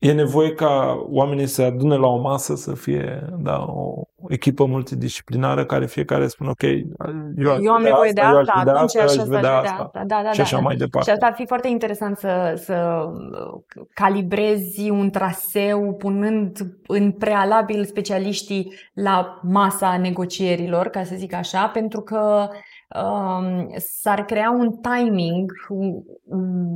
e 0.03 0.11
nevoie 0.11 0.51
ca 0.53 1.05
oamenii 1.09 1.47
să 1.47 1.61
adune 1.61 1.95
la 1.95 2.07
o 2.07 2.19
masă 2.19 2.55
să 2.55 2.73
fie 2.73 3.27
da, 3.37 3.65
o 3.67 4.01
echipă 4.27 4.65
multidisciplinară 4.65 5.65
care 5.65 5.85
fiecare 5.85 6.27
spune 6.27 6.49
ok, 6.49 6.61
eu, 6.61 7.57
eu 7.61 7.71
am 7.71 7.81
nevoie 7.81 8.11
de 8.11 8.21
asta, 8.21 8.61
de 8.63 8.69
atunci 8.69 8.95
asta, 8.95 9.21
așa, 9.21 9.41
de 9.41 9.47
asta. 9.47 9.91
Da, 9.93 10.21
da, 10.23 10.31
și 10.31 10.41
așa 10.41 10.55
da. 10.55 10.61
mai 10.61 10.75
departe. 10.75 11.09
Și 11.09 11.13
asta 11.13 11.25
ar 11.25 11.33
fi 11.33 11.45
foarte 11.45 11.67
interesant 11.67 12.17
să, 12.17 12.53
să 12.55 13.05
calibrezi 13.93 14.89
un 14.89 15.09
traseu 15.09 15.93
punând 15.93 16.57
în 16.87 17.11
prealabil 17.11 17.85
specialiștii 17.85 18.73
la 18.93 19.39
masa 19.43 19.97
negocierilor, 19.97 20.87
ca 20.87 21.03
să 21.03 21.15
zic 21.15 21.33
așa, 21.33 21.67
pentru 21.67 22.01
că 22.01 22.47
um, 23.01 23.73
s-ar 23.77 24.25
crea 24.25 24.51
un 24.51 24.71
timing 24.71 25.51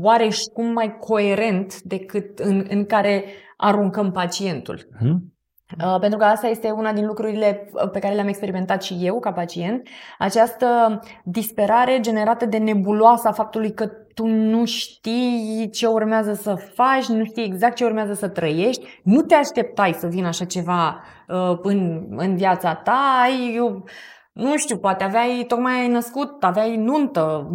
oareși 0.02 0.50
cum 0.54 0.66
mai 0.66 0.98
coerent 1.00 1.82
decât 1.82 2.40
în, 2.40 2.66
în 2.70 2.86
care 2.86 3.24
aruncăm 3.58 4.12
pacientul. 4.12 4.88
Hmm. 4.98 5.38
Uh, 5.86 6.00
pentru 6.00 6.20
că 6.20 6.26
asta 6.26 6.48
este 6.48 6.70
una 6.70 6.94
din 6.94 7.06
lucrurile 7.06 7.70
uh, 7.72 7.90
pe 7.90 8.00
care 8.00 8.14
le-am 8.14 8.28
experimentat 8.28 8.84
și 8.84 8.98
eu 9.02 9.20
ca 9.20 9.32
pacient, 9.32 9.88
această 10.18 11.00
disperare 11.24 12.00
generată 12.00 12.46
de 12.46 12.58
nebuloasa 12.58 13.32
faptului 13.32 13.74
că 13.74 13.86
tu 14.14 14.26
nu 14.26 14.66
știi 14.66 15.70
ce 15.72 15.88
urmează 15.88 16.34
să 16.34 16.56
faci, 16.56 17.06
nu 17.06 17.24
știi 17.24 17.44
exact 17.44 17.76
ce 17.76 17.86
urmează 17.86 18.14
să 18.14 18.28
trăiești, 18.28 19.02
nu 19.04 19.22
te 19.22 19.36
așteptai 19.36 19.94
să 19.94 20.08
vină 20.08 20.28
așa 20.28 20.46
ceva 20.46 21.04
uh, 21.28 21.60
în, 21.62 22.08
în 22.10 22.36
viața 22.36 22.76
ta, 22.76 23.20
ai, 23.24 23.54
eu, 23.56 23.84
nu 24.38 24.58
știu, 24.58 24.78
poate 24.78 25.04
aveai, 25.04 25.46
tocmai 25.48 25.80
ai 25.80 25.88
născut, 25.88 26.44
aveai 26.44 26.76
nuntă, 26.76 27.50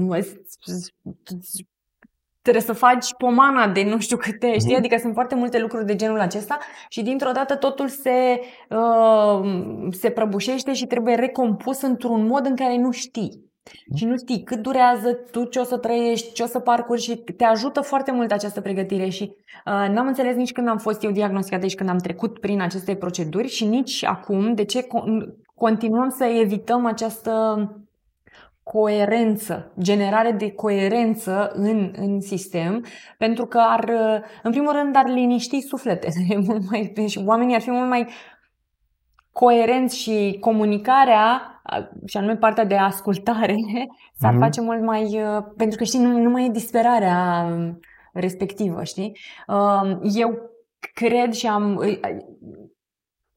trebuie 2.42 2.62
să 2.62 2.72
faci 2.72 3.14
pomana 3.14 3.68
de 3.68 3.84
nu 3.84 3.98
știu 3.98 4.16
câte, 4.16 4.52
știi? 4.52 4.66
Mhm. 4.66 4.76
Adică 4.76 4.96
sunt 5.00 5.12
foarte 5.12 5.34
multe 5.34 5.58
lucruri 5.58 5.86
de 5.86 5.96
genul 5.96 6.20
acesta 6.20 6.58
și 6.88 7.02
dintr-o 7.02 7.30
dată 7.30 7.56
totul 7.56 7.88
se, 7.88 8.40
uh, 8.70 9.50
se 9.90 10.10
prăbușește 10.10 10.72
și 10.72 10.86
trebuie 10.86 11.14
recompus 11.14 11.82
într-un 11.82 12.26
mod 12.26 12.46
în 12.46 12.56
care 12.56 12.76
nu 12.76 12.90
știi. 12.90 13.50
Mhm. 13.86 13.96
Și 13.96 14.04
nu 14.04 14.16
știi 14.16 14.42
cât 14.42 14.58
durează, 14.58 15.12
tu 15.12 15.44
ce 15.44 15.58
o 15.58 15.64
să 15.64 15.76
trăiești, 15.76 16.32
ce 16.32 16.42
o 16.42 16.46
să 16.46 16.58
parcurgi 16.58 17.10
și 17.10 17.16
te 17.16 17.44
ajută 17.44 17.80
foarte 17.80 18.12
mult 18.12 18.32
această 18.32 18.60
pregătire 18.60 19.08
și 19.08 19.22
uh, 19.66 19.88
n-am 19.88 20.06
înțeles 20.06 20.36
nici 20.36 20.52
când 20.52 20.68
am 20.68 20.78
fost 20.78 21.02
eu 21.02 21.10
diagnosticată 21.10 21.66
și 21.66 21.76
când 21.76 21.88
am 21.88 21.98
trecut 21.98 22.38
prin 22.38 22.60
aceste 22.60 22.94
proceduri 22.94 23.48
și 23.48 23.64
nici 23.64 24.04
acum 24.04 24.54
de 24.54 24.64
ce 24.64 24.86
continuăm 25.62 26.08
să 26.08 26.24
evităm 26.24 26.86
această 26.86 27.32
coerență, 28.62 29.72
generare 29.80 30.30
de 30.30 30.52
coerență 30.52 31.50
în, 31.54 31.92
în 31.96 32.20
sistem, 32.20 32.84
pentru 33.18 33.46
că 33.46 33.58
ar, 33.58 33.92
în 34.42 34.50
primul 34.50 34.72
rând, 34.72 34.96
ar 34.96 35.06
liniști 35.06 35.60
sufletele 35.60 36.36
mult 36.46 36.70
mai, 36.70 36.92
și 37.06 37.22
oamenii 37.26 37.54
ar 37.54 37.60
fi 37.60 37.70
mult 37.70 37.88
mai 37.88 38.08
coerenți 39.32 39.98
și 39.98 40.36
comunicarea, 40.40 41.62
și 42.06 42.16
anume 42.16 42.36
partea 42.36 42.64
de 42.64 42.76
ascultare, 42.76 43.56
s-ar 44.20 44.34
mm-hmm. 44.34 44.38
face 44.38 44.60
mult 44.60 44.82
mai. 44.82 45.20
pentru 45.56 45.78
că 45.78 45.84
știi, 45.84 46.00
nu, 46.00 46.18
nu 46.18 46.30
mai 46.30 46.46
e 46.46 46.50
disperarea 46.50 47.48
respectivă, 48.12 48.84
știi? 48.84 49.18
Eu 50.14 50.38
cred 50.94 51.32
și 51.32 51.46
am. 51.46 51.80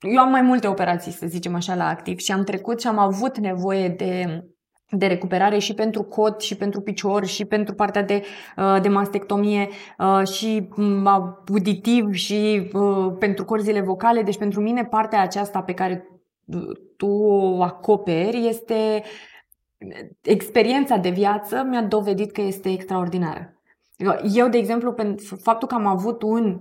Eu 0.05 0.21
am 0.21 0.29
mai 0.29 0.41
multe 0.41 0.67
operații, 0.67 1.11
să 1.11 1.27
zicem 1.27 1.55
așa, 1.55 1.75
la 1.75 1.87
activ 1.87 2.19
și 2.19 2.31
am 2.31 2.43
trecut 2.43 2.81
și 2.81 2.87
am 2.87 2.97
avut 2.97 3.37
nevoie 3.37 3.89
de 3.89 4.43
de 4.89 5.07
recuperare 5.07 5.57
și 5.57 5.73
pentru 5.73 6.03
cot, 6.03 6.41
și 6.41 6.55
pentru 6.55 6.81
picior, 6.81 7.25
și 7.25 7.45
pentru 7.45 7.73
partea 7.73 8.03
de, 8.03 8.23
uh, 8.57 8.81
de 8.81 8.89
mastectomie, 8.89 9.69
uh, 9.97 10.27
și 10.27 10.69
mm, 10.75 11.07
auditiv, 11.07 12.13
și 12.13 12.69
uh, 12.73 13.13
pentru 13.19 13.45
corzile 13.45 13.81
vocale. 13.81 14.21
Deci 14.21 14.37
pentru 14.37 14.61
mine 14.61 14.85
partea 14.85 15.21
aceasta 15.21 15.61
pe 15.61 15.73
care 15.73 16.07
tu 16.97 17.07
o 17.07 17.63
acoperi 17.63 18.47
este 18.47 19.03
experiența 20.21 20.97
de 20.97 21.09
viață 21.09 21.65
mi-a 21.69 21.83
dovedit 21.83 22.31
că 22.31 22.41
este 22.41 22.69
extraordinară. 22.69 23.49
Eu, 24.33 24.47
de 24.47 24.57
exemplu, 24.57 24.93
pentru 24.93 25.35
faptul 25.35 25.67
că 25.67 25.75
am 25.75 25.85
avut 25.85 26.21
un 26.21 26.59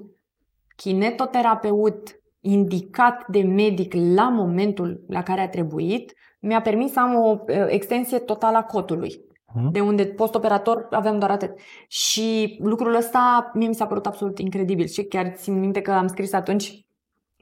kinetoterapeut 0.76 2.20
indicat 2.46 3.24
de 3.28 3.42
medic 3.42 3.94
la 4.14 4.28
momentul 4.28 5.04
la 5.08 5.22
care 5.22 5.40
a 5.40 5.48
trebuit, 5.48 6.12
mi-a 6.40 6.60
permis 6.60 6.92
să 6.92 7.00
am 7.00 7.14
o 7.14 7.38
extensie 7.68 8.18
totală 8.18 8.56
a 8.56 8.62
cotului. 8.62 9.20
Hmm. 9.52 9.70
De 9.72 9.80
unde 9.80 10.04
post-operator 10.04 10.86
aveam 10.90 11.18
doar 11.18 11.30
atât. 11.30 11.50
Și 11.88 12.58
lucrul 12.62 12.94
ăsta 12.94 13.50
mie 13.54 13.68
mi 13.68 13.74
s-a 13.74 13.86
părut 13.86 14.06
absolut 14.06 14.38
incredibil. 14.38 14.86
Și 14.86 15.02
chiar 15.02 15.32
țin 15.36 15.58
minte 15.58 15.80
că 15.80 15.90
am 15.90 16.06
scris 16.06 16.32
atunci 16.32 16.86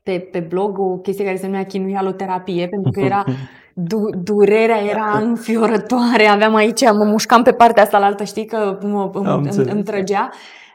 pe, 0.03 0.29
pe 0.33 0.41
blog 0.41 0.79
o 0.79 0.97
chestie 0.97 1.25
care 1.25 1.37
se 1.37 1.47
numea 1.47 1.65
chinuialoterapie, 1.65 2.69
pentru 2.69 2.91
că 2.91 3.01
era 3.01 3.25
du- 3.75 4.11
durerea 4.23 4.85
era 4.85 5.19
înfiorătoare, 5.19 6.27
aveam 6.27 6.55
aici, 6.55 6.81
mă 6.81 7.05
mușcam 7.05 7.43
pe 7.43 7.53
partea 7.53 7.83
asta 7.83 7.99
la 7.99 8.07
altă, 8.07 8.25
știi, 8.25 8.45
că 8.45 8.79
mă, 8.83 9.11
îmi, 9.13 9.49
îmi, 9.51 9.71
îmi 9.71 9.83
trăgea. 9.83 10.31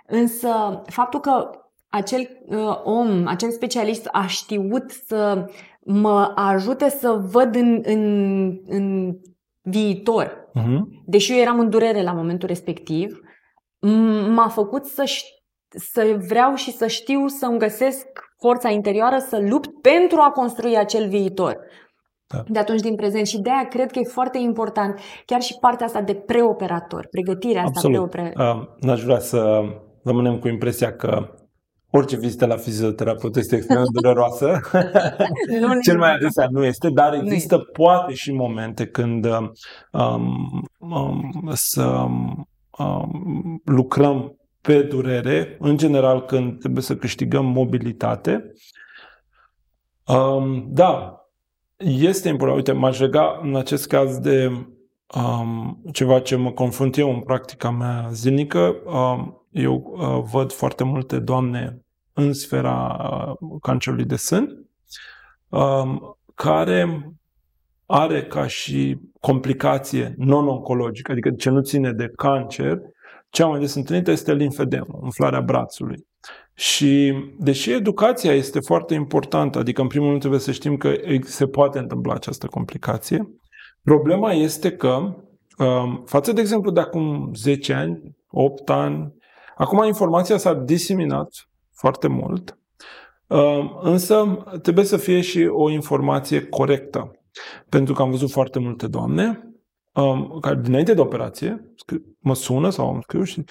Însă 0.05 0.81
faptul 0.85 1.19
că 1.19 1.49
acel 1.89 2.29
uh, 2.45 2.81
om, 2.83 3.27
acel 3.27 3.51
specialist 3.51 4.09
a 4.11 4.25
știut 4.25 4.91
să 4.91 5.45
mă 5.79 6.31
ajute 6.35 6.89
să 6.89 7.21
văd 7.31 7.55
în, 7.55 7.81
în, 7.83 8.03
în 8.65 9.15
viitor. 9.61 10.49
Uh-huh. 10.59 10.79
Deși 11.05 11.31
eu 11.31 11.37
eram 11.37 11.59
în 11.59 11.69
durere 11.69 12.03
la 12.03 12.11
momentul 12.11 12.47
respectiv, 12.47 13.19
m-a 14.29 14.47
făcut 14.47 14.85
să, 14.85 15.03
să 15.67 16.17
vreau 16.27 16.55
și 16.55 16.71
să 16.71 16.87
știu 16.87 17.27
să-mi 17.27 17.59
găsesc 17.59 18.05
forța 18.39 18.69
interioară 18.69 19.17
să 19.17 19.39
lupt 19.49 19.81
pentru 19.81 20.19
a 20.19 20.31
construi 20.31 20.77
acel 20.77 21.07
viitor. 21.07 21.57
Da. 22.27 22.43
De 22.47 22.59
atunci 22.59 22.81
din 22.81 22.95
prezent 22.95 23.27
și 23.27 23.39
de 23.39 23.49
aia 23.49 23.67
cred 23.67 23.91
că 23.91 23.99
e 23.99 24.03
foarte 24.03 24.37
important 24.37 24.99
chiar 25.25 25.41
și 25.41 25.57
partea 25.59 25.85
asta 25.85 26.01
de 26.01 26.13
preoperator, 26.13 27.07
pregătirea 27.11 27.63
asta 27.63 27.73
Absolut. 27.75 28.09
preoperator. 28.09 28.61
Uh, 28.61 28.67
n-aș 28.79 29.01
vrea 29.01 29.19
să 29.19 29.61
rămânem 30.03 30.39
cu 30.39 30.47
impresia 30.47 30.95
că 30.95 31.33
Orice 31.89 32.17
vizită 32.17 32.45
la 32.45 32.57
fizioterapeut 32.57 33.35
este 33.35 33.55
extrem 33.55 33.77
de 33.77 33.99
dureroasă. 34.01 34.59
Cel 35.85 35.97
mai 35.97 36.13
adesea 36.13 36.47
nu 36.51 36.65
este, 36.65 36.89
dar 36.89 37.13
există 37.13 37.55
nu 37.55 37.63
poate 37.63 38.13
și 38.13 38.31
momente 38.31 38.85
când 38.85 39.25
um, 39.25 39.53
um, 40.77 41.51
să 41.53 41.83
um, 41.83 43.61
lucrăm 43.65 44.37
pe 44.61 44.81
durere, 44.81 45.57
în 45.59 45.77
general 45.77 46.25
când 46.25 46.59
trebuie 46.59 46.83
să 46.83 46.95
câștigăm 46.95 47.45
mobilitate. 47.45 48.53
Um, 50.05 50.65
da, 50.69 51.21
este 51.77 52.29
important. 52.29 52.57
Uite, 52.57 52.71
m-aș 52.71 52.99
lega 52.99 53.39
în 53.41 53.55
acest 53.55 53.87
caz 53.87 54.17
de 54.17 54.51
um, 55.15 55.81
ceva 55.91 56.19
ce 56.19 56.35
mă 56.35 56.51
confrunt 56.51 56.97
eu 56.97 57.13
în 57.13 57.19
practica 57.19 57.69
mea 57.69 58.09
zilnică. 58.11 58.75
Um, 58.85 59.46
eu 59.61 59.93
uh, 59.97 60.29
văd 60.31 60.51
foarte 60.51 60.83
multe 60.83 61.19
doamne 61.19 61.81
în 62.13 62.33
sfera 62.33 62.97
uh, 63.39 63.57
cancerului 63.61 64.05
de 64.05 64.15
sân, 64.15 64.65
um, 65.49 66.17
care 66.35 67.11
are 67.85 68.23
ca 68.23 68.47
și 68.47 68.97
complicație 69.19 70.13
non-oncologică, 70.17 71.11
adică 71.11 71.31
ce 71.31 71.49
nu 71.49 71.61
ține 71.61 71.91
de 71.91 72.11
cancer, 72.15 72.79
cea 73.29 73.45
mai 73.45 73.59
des 73.59 73.75
întâlnită 73.75 74.11
este 74.11 74.33
limfedemă, 74.33 74.99
umflarea 75.01 75.41
brațului. 75.41 76.05
Și 76.53 77.13
deși 77.39 77.71
educația 77.71 78.33
este 78.33 78.59
foarte 78.59 78.93
importantă, 78.93 79.59
adică 79.59 79.81
în 79.81 79.87
primul 79.87 80.07
rând 80.07 80.19
trebuie 80.19 80.39
să 80.39 80.51
știm 80.51 80.77
că 80.77 80.93
se 81.21 81.47
poate 81.47 81.79
întâmpla 81.79 82.13
această 82.13 82.47
complicație, 82.47 83.29
problema 83.83 84.31
este 84.31 84.71
că 84.71 85.15
um, 85.57 86.03
față 86.05 86.31
de 86.31 86.41
exemplu 86.41 86.71
de 86.71 86.79
acum 86.79 87.31
10 87.35 87.73
ani, 87.73 88.15
8 88.29 88.69
ani, 88.69 89.13
Acum 89.57 89.83
informația 89.83 90.37
s-a 90.37 90.53
diseminat 90.53 91.49
foarte 91.73 92.07
mult, 92.07 92.57
uh, 93.27 93.77
însă 93.81 94.45
trebuie 94.61 94.85
să 94.85 94.97
fie 94.97 95.21
și 95.21 95.49
o 95.51 95.69
informație 95.69 96.45
corectă. 96.45 97.11
Pentru 97.69 97.93
că 97.93 98.01
am 98.01 98.09
văzut 98.09 98.31
foarte 98.31 98.59
multe 98.59 98.87
doamne 98.87 99.53
um, 99.93 100.37
care 100.41 100.59
dinainte 100.61 100.93
de 100.93 101.01
operație 101.01 101.73
mă 102.19 102.35
sună 102.35 102.69
sau 102.69 102.87
am 102.87 103.01
scriu 103.01 103.23
și 103.23 103.43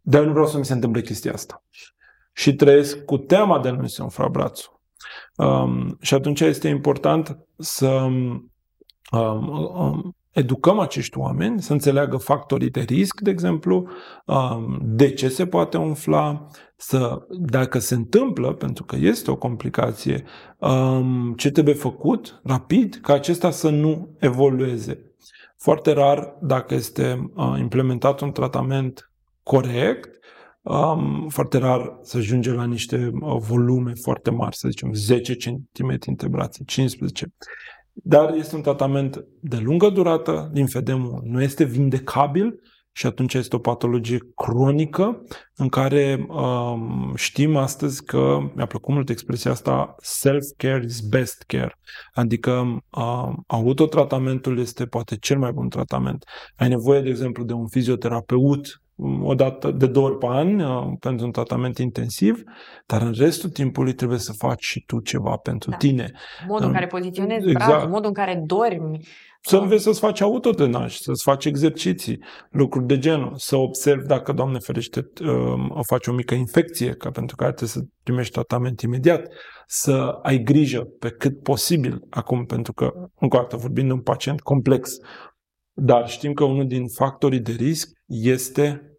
dar 0.00 0.24
nu 0.24 0.30
vreau 0.30 0.46
să 0.46 0.58
mi 0.58 0.64
se 0.64 0.72
întâmple 0.72 1.00
chestia 1.00 1.32
asta. 1.32 1.64
Și 2.32 2.54
trăiesc 2.54 3.04
cu 3.04 3.18
teama 3.18 3.60
de 3.60 3.68
a 3.68 3.72
nu 3.72 3.86
se 3.86 4.02
umfla 4.02 4.28
brațul. 4.28 4.80
Um, 5.36 5.96
și 6.00 6.14
atunci 6.14 6.40
este 6.40 6.68
important 6.68 7.38
să 7.56 7.88
um, 7.88 8.52
um, 9.12 10.16
educăm 10.30 10.78
acești 10.78 11.18
oameni, 11.18 11.62
să 11.62 11.72
înțeleagă 11.72 12.16
factorii 12.16 12.70
de 12.70 12.80
risc, 12.80 13.20
de 13.20 13.30
exemplu, 13.30 13.88
um, 14.26 14.78
de 14.82 15.10
ce 15.10 15.28
se 15.28 15.46
poate 15.46 15.76
umfla, 15.76 16.46
să, 16.76 17.26
dacă 17.30 17.78
se 17.78 17.94
întâmplă, 17.94 18.52
pentru 18.52 18.84
că 18.84 18.96
este 18.96 19.30
o 19.30 19.36
complicație, 19.36 20.24
um, 20.58 21.34
ce 21.36 21.50
trebuie 21.50 21.74
făcut 21.74 22.40
rapid 22.44 22.98
ca 23.02 23.12
acesta 23.12 23.50
să 23.50 23.68
nu 23.68 24.16
evolueze. 24.18 25.04
Foarte 25.56 25.92
rar, 25.92 26.36
dacă 26.40 26.74
este 26.74 27.30
uh, 27.34 27.54
implementat 27.58 28.20
un 28.20 28.32
tratament 28.32 29.10
corect, 29.42 30.18
um, 30.62 31.28
foarte 31.28 31.58
rar 31.58 31.98
să 32.02 32.16
ajunge 32.16 32.52
la 32.52 32.64
niște 32.64 33.10
uh, 33.20 33.36
volume 33.38 33.92
foarte 34.02 34.30
mari, 34.30 34.56
să 34.56 34.68
zicem 34.68 34.92
10 34.92 35.34
cm 35.36 35.98
între 36.06 36.28
brațe, 36.28 36.62
15 36.66 37.32
dar 38.02 38.34
este 38.34 38.56
un 38.56 38.62
tratament 38.62 39.24
de 39.40 39.56
lungă 39.56 39.88
durată, 39.88 40.50
linfedemul 40.52 41.22
nu 41.24 41.42
este 41.42 41.64
vindecabil 41.64 42.60
și 42.92 43.06
atunci 43.06 43.34
este 43.34 43.56
o 43.56 43.58
patologie 43.58 44.18
cronică 44.34 45.22
în 45.56 45.68
care 45.68 46.26
um, 46.28 47.12
știm 47.16 47.56
astăzi 47.56 48.04
că, 48.04 48.38
mi-a 48.54 48.66
plăcut 48.66 48.94
mult 48.94 49.08
expresia 49.08 49.50
asta, 49.50 49.94
self-care 49.98 50.84
is 50.84 51.00
best 51.00 51.42
care, 51.46 51.78
adică 52.12 52.50
um, 52.50 53.44
autotratamentul 53.46 54.58
este 54.58 54.86
poate 54.86 55.16
cel 55.16 55.38
mai 55.38 55.52
bun 55.52 55.68
tratament. 55.68 56.24
Ai 56.56 56.68
nevoie, 56.68 57.00
de 57.00 57.08
exemplu, 57.08 57.44
de 57.44 57.52
un 57.52 57.68
fizioterapeut 57.68 58.79
o 59.22 59.34
dată 59.34 59.70
de 59.70 59.86
două 59.86 60.06
ori 60.06 60.18
pe 60.18 60.26
an 60.28 60.60
uh, 60.60 60.96
pentru 61.00 61.26
un 61.26 61.32
tratament 61.32 61.78
intensiv, 61.78 62.42
dar 62.86 63.02
în 63.02 63.12
restul 63.16 63.50
timpului 63.50 63.92
trebuie 63.92 64.18
să 64.18 64.32
faci 64.32 64.64
și 64.64 64.84
tu 64.86 65.00
ceva 65.00 65.36
pentru 65.36 65.70
Da. 65.70 65.76
tine. 65.76 66.10
Modul 66.48 66.66
în 66.66 66.72
Da. 66.72 66.78
care 66.78 66.90
poziționezi 66.90 67.48
Exact. 67.48 67.70
brațul, 67.70 67.88
modul 67.88 68.06
în 68.06 68.14
care 68.14 68.42
dormi. 68.46 69.00
Să 69.42 69.56
înveți 69.56 69.82
să-ți 69.82 70.00
faci 70.00 70.20
autotenaj, 70.20 70.94
să-ți 70.94 71.22
faci 71.22 71.44
exerciții, 71.44 72.22
lucruri 72.50 72.86
de 72.86 72.98
genul, 72.98 73.32
să 73.36 73.56
observi 73.56 74.06
dacă, 74.06 74.32
Doamne 74.32 74.58
ferește, 74.58 75.10
um, 75.22 75.70
o 75.74 75.82
faci 75.82 76.06
o 76.06 76.12
mică 76.12 76.34
infecție, 76.34 76.92
ca 76.92 77.10
pentru 77.10 77.36
care 77.36 77.52
trebuie 77.52 77.84
să 77.84 77.90
primești 78.02 78.32
tratament 78.32 78.80
imediat, 78.80 79.28
să 79.66 80.18
ai 80.22 80.38
grijă 80.38 80.80
pe 80.98 81.10
cât 81.10 81.42
posibil 81.42 82.00
acum, 82.10 82.44
pentru 82.44 82.72
că, 82.72 82.92
încă 83.18 83.36
o 83.36 83.40
dată, 83.40 83.56
vorbim 83.56 83.86
de 83.86 83.92
un 83.92 84.00
pacient 84.00 84.40
complex, 84.40 84.96
dar 85.72 86.08
știm 86.08 86.32
că 86.32 86.44
unul 86.44 86.66
din 86.66 86.88
factorii 86.88 87.40
de 87.40 87.52
risc 87.52 87.88
este 88.06 88.89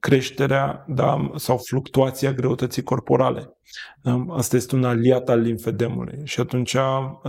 creșterea 0.00 0.84
da, 0.88 1.30
sau 1.34 1.56
fluctuația 1.56 2.32
greutății 2.32 2.82
corporale. 2.82 3.56
Da? 4.02 4.24
Asta 4.28 4.56
este 4.56 4.74
un 4.74 4.84
aliat 4.84 5.28
al 5.28 5.40
limfedemului 5.40 6.20
și 6.24 6.40
atunci 6.40 6.76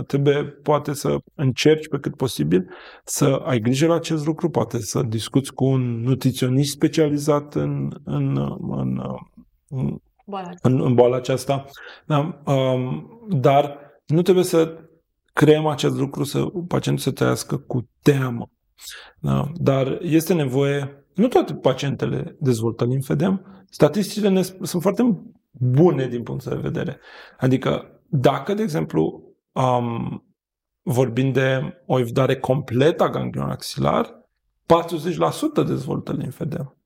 trebuie 0.06 0.44
poate 0.44 0.94
să 0.94 1.16
încerci 1.34 1.88
pe 1.88 1.98
cât 1.98 2.16
posibil 2.16 2.70
să 3.04 3.42
ai 3.44 3.58
grijă 3.60 3.86
la 3.86 3.94
acest 3.94 4.26
lucru, 4.26 4.50
poate 4.50 4.80
să 4.80 5.02
discuți 5.02 5.52
cu 5.54 5.64
un 5.64 6.00
nutriționist 6.00 6.72
specializat 6.72 7.54
în, 7.54 7.90
în, 8.04 8.36
în, 8.70 9.02
în, 9.68 9.98
Boala. 10.24 10.50
în, 10.62 10.80
în 10.80 10.94
boala 10.94 11.16
aceasta, 11.16 11.64
da? 12.06 12.42
um, 12.46 13.20
dar 13.28 13.78
nu 14.06 14.22
trebuie 14.22 14.44
să 14.44 14.78
creăm 15.32 15.66
acest 15.66 15.98
lucru 15.98 16.24
să 16.24 16.44
pacientul 16.68 17.04
să 17.04 17.10
trăiască 17.10 17.56
cu 17.56 17.88
teamă. 18.02 18.50
Da? 19.20 19.50
Dar 19.54 19.98
este 20.02 20.34
nevoie, 20.34 21.04
nu 21.18 21.28
toate 21.28 21.54
pacientele 21.54 22.36
dezvoltă 22.40 22.84
limfedem, 22.84 23.64
statisticile 23.70 24.28
ne, 24.28 24.42
sunt 24.42 24.82
foarte 24.82 25.22
bune 25.50 26.06
din 26.06 26.22
punct 26.22 26.44
de 26.44 26.54
vedere. 26.54 26.98
Adică 27.38 28.00
dacă, 28.06 28.54
de 28.54 28.62
exemplu, 28.62 29.22
um, 29.52 30.24
vorbim 30.82 31.32
de 31.32 31.82
o 31.86 31.98
evitare 31.98 32.36
completă 32.36 33.04
a 33.04 33.10
ganglionului 33.10 33.54
axilar, 33.54 34.26
40% 35.62 35.66
dezvoltă 35.66 36.12
limfedem. 36.12 36.76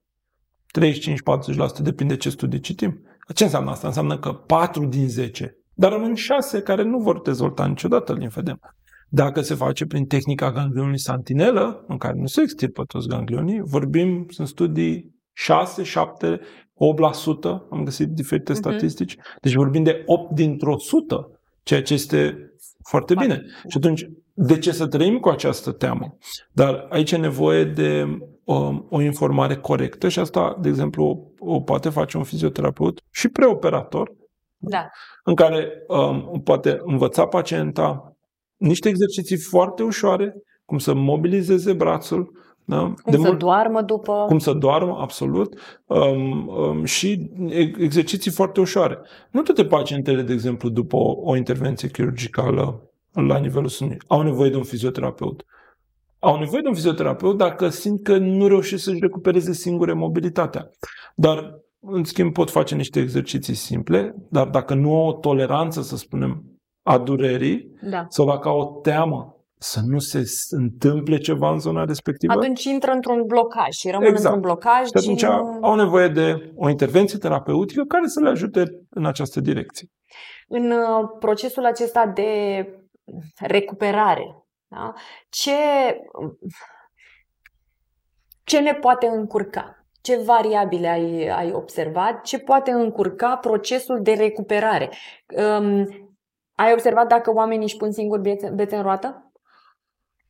35-40% 1.78 1.82
depinde 1.82 2.16
ce 2.16 2.30
studii 2.30 2.60
citim. 2.60 3.00
Ce 3.34 3.44
înseamnă 3.44 3.70
asta? 3.70 3.86
Înseamnă 3.86 4.18
că 4.18 4.32
4 4.32 4.86
din 4.86 5.08
10, 5.08 5.56
dar 5.74 5.92
rămân 5.92 6.14
6 6.14 6.62
care 6.62 6.82
nu 6.82 6.98
vor 6.98 7.20
dezvolta 7.20 7.66
niciodată 7.66 8.12
limfedem. 8.12 8.60
Dacă 9.14 9.40
se 9.40 9.54
face 9.54 9.86
prin 9.86 10.04
tehnica 10.06 10.52
ganglionului 10.52 10.98
santinelă, 10.98 11.84
în 11.88 11.96
care 11.96 12.14
nu 12.16 12.26
se 12.26 12.40
extirpă 12.42 12.84
toți 12.84 13.08
ganglionii, 13.08 13.60
vorbim, 13.64 14.26
sunt 14.28 14.48
studii 14.48 15.14
6, 15.32 15.82
7, 15.82 16.40
8%, 16.74 17.66
am 17.70 17.84
găsit 17.84 18.08
diferite 18.08 18.52
Mhm. 18.52 18.60
statistici, 18.60 19.16
deci 19.40 19.54
vorbim 19.54 19.82
de 19.82 20.02
8 20.06 20.34
dintr-o 20.34 20.78
sută, 20.78 21.40
ceea 21.62 21.82
ce 21.82 21.94
este 21.94 22.36
foarte 22.88 23.14
bine. 23.14 23.42
Și 23.68 23.76
atunci, 23.76 24.06
de 24.34 24.58
ce 24.58 24.72
să 24.72 24.86
trăim 24.86 25.18
cu 25.18 25.28
această 25.28 25.72
teamă? 25.72 26.16
Dar 26.52 26.86
aici 26.90 27.10
e 27.12 27.16
nevoie 27.16 27.64
de 27.64 28.18
um, 28.44 28.86
o 28.90 29.00
informare 29.00 29.56
corectă 29.56 30.08
și 30.08 30.18
asta, 30.18 30.58
de 30.60 30.68
exemplu, 30.68 31.32
o 31.38 31.60
poate 31.60 31.88
face 31.88 32.16
un 32.16 32.22
fizioterapeut 32.24 33.00
și 33.10 33.28
preoperator, 33.28 34.10
Da. 34.58 34.88
în 35.24 35.34
care 35.34 35.68
um, 35.88 36.40
poate 36.44 36.78
învăța 36.84 37.26
pacienta 37.26 38.11
niște 38.62 38.88
exerciții 38.88 39.36
foarte 39.36 39.82
ușoare, 39.82 40.34
cum 40.64 40.78
să 40.78 40.94
mobilizeze 40.94 41.72
brațul, 41.72 42.32
da? 42.64 42.94
Cum 43.02 43.22
să 43.22 43.32
doarmă 43.32 43.82
după. 43.82 44.24
cum 44.28 44.38
să 44.38 44.52
doarmă, 44.52 44.96
absolut, 45.00 45.58
um, 45.86 46.46
um, 46.46 46.84
și 46.84 47.30
e- 47.48 47.82
exerciții 47.82 48.30
foarte 48.30 48.60
ușoare. 48.60 48.98
Nu 49.30 49.42
toate 49.42 49.64
pacientele, 49.64 50.22
de 50.22 50.32
exemplu, 50.32 50.68
după 50.68 50.96
o, 50.96 51.14
o 51.22 51.36
intervenție 51.36 51.88
chirurgicală 51.88 52.90
la 53.12 53.38
nivelul 53.38 53.68
sânului, 53.68 53.98
au 54.06 54.22
nevoie 54.22 54.50
de 54.50 54.56
un 54.56 54.62
fizioterapeut. 54.62 55.44
Au 56.18 56.38
nevoie 56.38 56.62
de 56.62 56.68
un 56.68 56.74
fizioterapeut 56.74 57.36
dacă 57.36 57.68
simt 57.68 58.02
că 58.02 58.18
nu 58.18 58.46
reușesc 58.46 58.82
să-și 58.82 59.00
recupereze 59.00 59.52
singure 59.52 59.92
mobilitatea. 59.92 60.70
Dar, 61.14 61.60
în 61.80 62.04
schimb, 62.04 62.32
pot 62.32 62.50
face 62.50 62.74
niște 62.74 63.00
exerciții 63.00 63.54
simple, 63.54 64.14
dar 64.28 64.48
dacă 64.48 64.74
nu 64.74 64.94
au 64.94 65.08
o 65.08 65.12
toleranță, 65.12 65.82
să 65.82 65.96
spunem, 65.96 66.51
a 66.82 66.98
durerii, 66.98 67.76
Da. 67.82 68.06
sau 68.08 68.26
dacă 68.26 68.48
au 68.48 68.58
o 68.60 68.80
teamă 68.80 69.36
să 69.58 69.80
nu 69.86 69.98
se 69.98 70.22
s- 70.24 70.50
întâmple 70.50 71.18
ceva 71.18 71.50
în 71.50 71.58
zona 71.58 71.84
respectivă, 71.84 72.32
Atunci 72.32 72.64
intră 72.64 72.90
într-un 72.90 73.22
blocaj 73.26 73.68
și 73.70 73.90
rămân 73.90 74.06
Exact. 74.06 74.24
într-un 74.34 74.40
blocaj 74.40 74.86
și 74.86 74.92
atunci 74.94 75.18
și 75.18 75.24
nu... 75.24 75.58
au 75.60 75.74
nevoie 75.74 76.08
de 76.08 76.52
o 76.56 76.68
intervenție 76.68 77.18
terapeutică 77.18 77.82
care 77.88 78.06
să 78.06 78.20
le 78.20 78.28
ajute 78.28 78.64
în 78.90 79.06
această 79.06 79.40
direcție. 79.40 79.88
în 80.48 80.70
uh, 80.70 81.08
procesul 81.18 81.64
acesta 81.64 82.06
de 82.06 82.66
recuperare, 83.38 84.44
da? 84.68 84.92
ce, 85.28 85.52
ce 88.44 88.58
ne 88.60 88.74
poate 88.74 89.06
încurca? 89.06 89.76
Ce 90.00 90.16
variabile 90.24 90.88
ai, 90.88 91.28
ai 91.28 91.52
observat? 91.52 92.22
Ce 92.22 92.38
poate 92.38 92.70
încurca 92.70 93.36
procesul 93.36 94.02
de 94.02 94.12
recuperare? 94.12 94.90
Um, 95.58 95.86
ai 96.54 96.72
observat 96.72 97.06
dacă 97.08 97.32
oamenii 97.32 97.64
își 97.64 97.76
pun 97.76 97.92
singuri 97.92 98.20
bețe, 98.20 98.48
bețe 98.48 98.76
în 98.76 98.82
roată? 98.82 99.32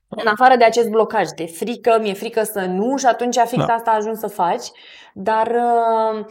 În 0.08 0.26
afară 0.26 0.56
de 0.56 0.64
acest 0.64 0.88
blocaj 0.88 1.28
de 1.37 1.46
frică, 1.46 1.98
mi-e 2.00 2.12
frică 2.12 2.42
să 2.42 2.61
nu 2.61 2.96
și 2.96 3.06
atunci 3.06 3.38
fix 3.38 3.64
Da. 3.64 3.74
asta 3.74 3.90
ajungi 3.90 4.18
să 4.18 4.26
faci, 4.26 4.66
dar 5.14 5.46
uh, 5.46 6.24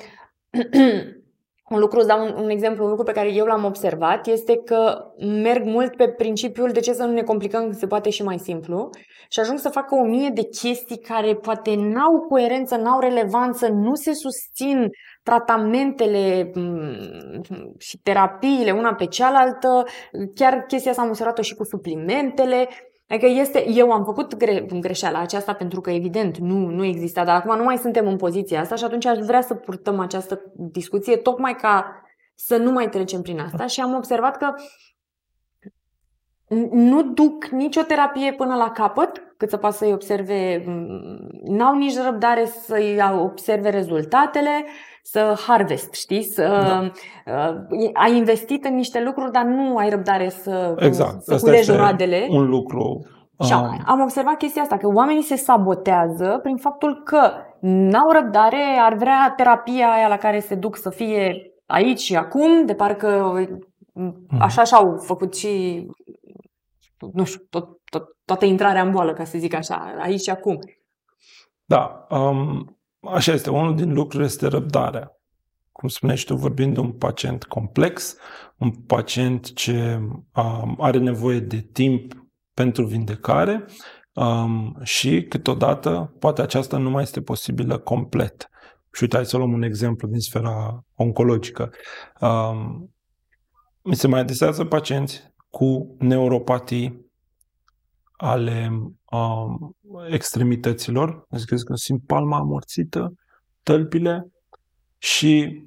un 1.74 1.80
lucru, 1.80 1.98
îți 1.98 2.08
dau 2.08 2.26
un, 2.26 2.44
un 2.44 2.50
exemplu, 2.50 2.84
un 2.84 2.90
lucru 2.90 3.06
pe 3.06 3.12
care 3.12 3.34
eu 3.34 3.46
l-am 3.46 3.66
observat 3.66 4.28
este 4.28 4.58
că 4.58 5.12
merg 5.18 5.66
mult 5.66 5.96
pe 5.96 6.08
principiul 6.08 6.72
de 6.72 6.80
ce 6.80 6.94
să 6.94 7.04
nu 7.04 7.12
ne 7.12 7.22
complicăm 7.22 7.62
când 7.62 7.76
se 7.76 7.88
poate 7.88 8.10
și 8.10 8.24
mai 8.24 8.40
simplu 8.40 8.90
și 9.30 9.40
ajung 9.40 9.60
să 9.60 9.70
facă 9.70 9.96
o 9.96 10.04
mie 10.04 10.30
de 10.30 10.44
chestii 10.44 11.00
care 11.00 11.36
poate 11.36 11.76
n-au 11.76 12.20
coerență, 12.30 12.76
n-au 12.76 13.00
relevanță, 13.00 13.68
nu 13.68 13.96
se 13.96 14.14
susțin 14.14 14.90
tratamentele 15.24 16.52
mm, 16.54 17.76
și 17.78 17.98
terapiile 17.98 18.72
una 18.72 18.94
pe 18.94 19.06
cealaltă, 19.06 19.86
chiar 20.36 20.64
chestia 20.68 20.92
asta 20.92 21.04
am 21.04 21.10
observat-o 21.10 21.42
și 21.42 21.56
cu 21.56 21.64
suplimentele, 21.64 22.68
Adică 23.12 23.28
este, 23.28 23.70
eu 23.70 23.92
am 23.92 24.04
făcut 24.04 24.36
gre, 24.36 24.66
greșeala 24.80 25.20
aceasta 25.20 25.54
pentru 25.54 25.82
că 25.82 25.92
evident 25.92 26.38
nu, 26.38 26.70
nu 26.70 26.84
exista, 26.84 27.24
dar 27.24 27.36
acum 27.36 27.58
nu 27.58 27.64
mai 27.64 27.78
suntem 27.78 28.08
în 28.08 28.18
poziția 28.18 28.60
asta 28.60 28.76
și 28.76 28.84
atunci 28.84 29.06
aș 29.06 29.18
vrea 29.18 29.42
să 29.42 29.54
purtăm 29.54 30.00
această 30.00 30.42
discuție 30.56 31.16
tocmai 31.16 31.56
ca 31.56 32.02
să 32.36 32.58
nu 32.58 32.72
mai 32.72 32.90
trecem 32.90 33.22
prin 33.22 33.40
asta 33.40 33.66
și 33.66 33.82
am 33.82 33.96
observat 33.96 34.38
că 34.38 34.54
nu 36.72 37.04
duc 37.04 37.46
nicio 37.46 37.82
terapie 37.82 38.34
până 38.34 38.56
la 38.56 38.72
capăt, 38.72 39.31
cât 39.42 39.50
să 39.50 39.58
poată 39.58 39.76
să-i 39.76 39.94
observe, 39.94 40.64
n-au 41.44 41.76
nici 41.76 41.98
răbdare 42.06 42.46
să-i 42.46 43.00
observe 43.22 43.70
rezultatele, 43.70 44.66
să 45.04 45.36
harvest, 45.48 45.94
știi? 45.94 46.24
Să, 46.24 46.44
da. 46.46 46.92
uh, 47.34 47.90
ai 47.94 48.18
investit 48.18 48.66
în 48.66 48.76
niște 48.76 49.02
lucruri, 49.04 49.32
dar 49.32 49.44
nu 49.44 49.78
ai 49.78 49.90
răbdare 49.90 50.30
să, 50.30 50.76
exact. 50.78 51.22
să 51.22 51.38
culegi 51.40 51.72
roadele. 51.72 52.28
un 52.30 52.50
lucru 52.50 53.06
și 53.44 53.54
am, 53.54 53.64
um, 53.64 53.82
am 53.86 54.02
observat 54.02 54.38
chestia 54.38 54.62
asta, 54.62 54.78
că 54.78 54.88
oamenii 54.88 55.22
se 55.22 55.36
sabotează 55.36 56.40
prin 56.44 56.56
faptul 56.56 57.02
că 57.04 57.32
n-au 57.60 58.12
răbdare, 58.12 58.64
ar 58.82 58.94
vrea 58.94 59.34
terapia 59.36 59.92
aia 59.92 60.08
la 60.08 60.18
care 60.18 60.40
se 60.40 60.56
duc 60.56 60.78
să 60.78 60.90
fie 60.90 61.52
aici 61.66 62.00
și 62.00 62.16
acum, 62.16 62.66
de 62.66 62.74
parcă 62.74 63.34
mhm. 63.94 64.28
așa 64.40 64.64
și-au 64.64 64.98
făcut 64.98 65.36
și, 65.36 65.86
nu 67.14 67.24
știu, 67.24 67.42
tot, 67.50 67.81
tot, 67.92 68.18
toată 68.26 68.46
intrarea 68.46 68.82
în 68.82 68.92
boală, 68.92 69.14
ca 69.14 69.24
să 69.24 69.38
zic 69.38 69.54
așa, 69.54 69.96
aici 70.00 70.22
și 70.22 70.30
acum. 70.30 70.60
Da, 71.66 72.08
um, 72.10 72.80
așa 73.00 73.32
este. 73.32 73.50
Unul 73.50 73.76
din 73.76 73.94
lucruri 73.94 74.24
este 74.26 74.48
răbdarea. 74.48 75.12
Cum 75.72 75.90
spuneai 75.90 76.24
tu, 76.26 76.36
vorbind 76.36 76.74
de 76.74 76.80
un 76.80 76.92
pacient 76.92 77.44
complex, 77.44 78.16
un 78.58 78.72
pacient 78.72 79.54
ce 79.54 80.00
um, 80.36 80.76
are 80.80 80.98
nevoie 80.98 81.40
de 81.40 81.60
timp 81.72 82.14
pentru 82.54 82.86
vindecare 82.86 83.66
um, 84.14 84.80
și 84.84 85.24
câteodată 85.24 86.16
poate 86.20 86.42
aceasta 86.42 86.78
nu 86.78 86.90
mai 86.90 87.04
este 87.04 87.22
posibilă 87.22 87.78
complet. 87.78 88.50
Și 88.94 89.04
uite, 89.04 89.16
hai 89.16 89.26
să 89.26 89.38
luăm 89.38 89.54
un 89.54 89.64
exemplu 89.64 90.08
din 90.08 90.20
sfera 90.20 90.86
oncologică. 90.96 91.72
Um, 92.20 92.94
mi 93.84 93.96
se 93.96 94.08
mai 94.08 94.20
adesează 94.20 94.66
pacienți 94.66 95.34
cu 95.50 95.96
neuropatii 96.00 97.01
ale 98.22 98.70
um, 99.12 99.76
extremităților, 100.10 101.26
adică 101.30 101.56
că 101.56 101.76
simt 101.76 102.06
palma 102.06 102.38
amorțită, 102.38 103.14
tălpile 103.64 104.32
și 104.98 105.64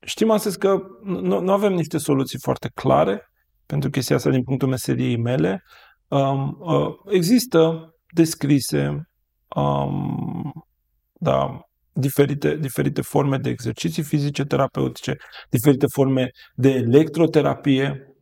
știm 0.00 0.30
astăzi 0.30 0.58
că 0.58 0.78
nu, 1.02 1.40
nu 1.40 1.52
avem 1.52 1.72
niște 1.72 1.98
soluții 1.98 2.38
foarte 2.42 2.70
clare 2.74 3.30
pentru 3.66 3.90
chestia 3.90 4.16
asta 4.16 4.30
din 4.30 4.42
punctul 4.42 4.68
meseriei 4.68 5.16
mele. 5.16 5.62
Um, 6.08 6.56
uh, 6.60 6.88
există 7.08 7.92
descrise 8.14 9.08
um, 9.56 10.66
da, 11.12 11.60
diferite, 11.92 12.56
diferite 12.56 13.02
forme 13.02 13.36
de 13.36 13.50
exerciții 13.50 14.02
fizice 14.02 14.44
terapeutice, 14.44 15.16
diferite 15.48 15.86
forme 15.86 16.30
de 16.54 16.70
electroterapie, 16.70 18.14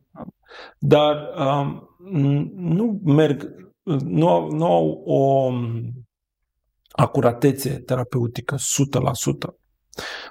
dar 0.79 1.15
um, 1.37 1.89
nu 2.55 3.01
merg, 3.03 3.66
nu, 3.95 4.47
nu 4.47 4.65
au 4.65 5.01
o 5.05 5.51
acuratețe 6.91 7.69
terapeutică 7.69 8.55
100%. 8.55 8.59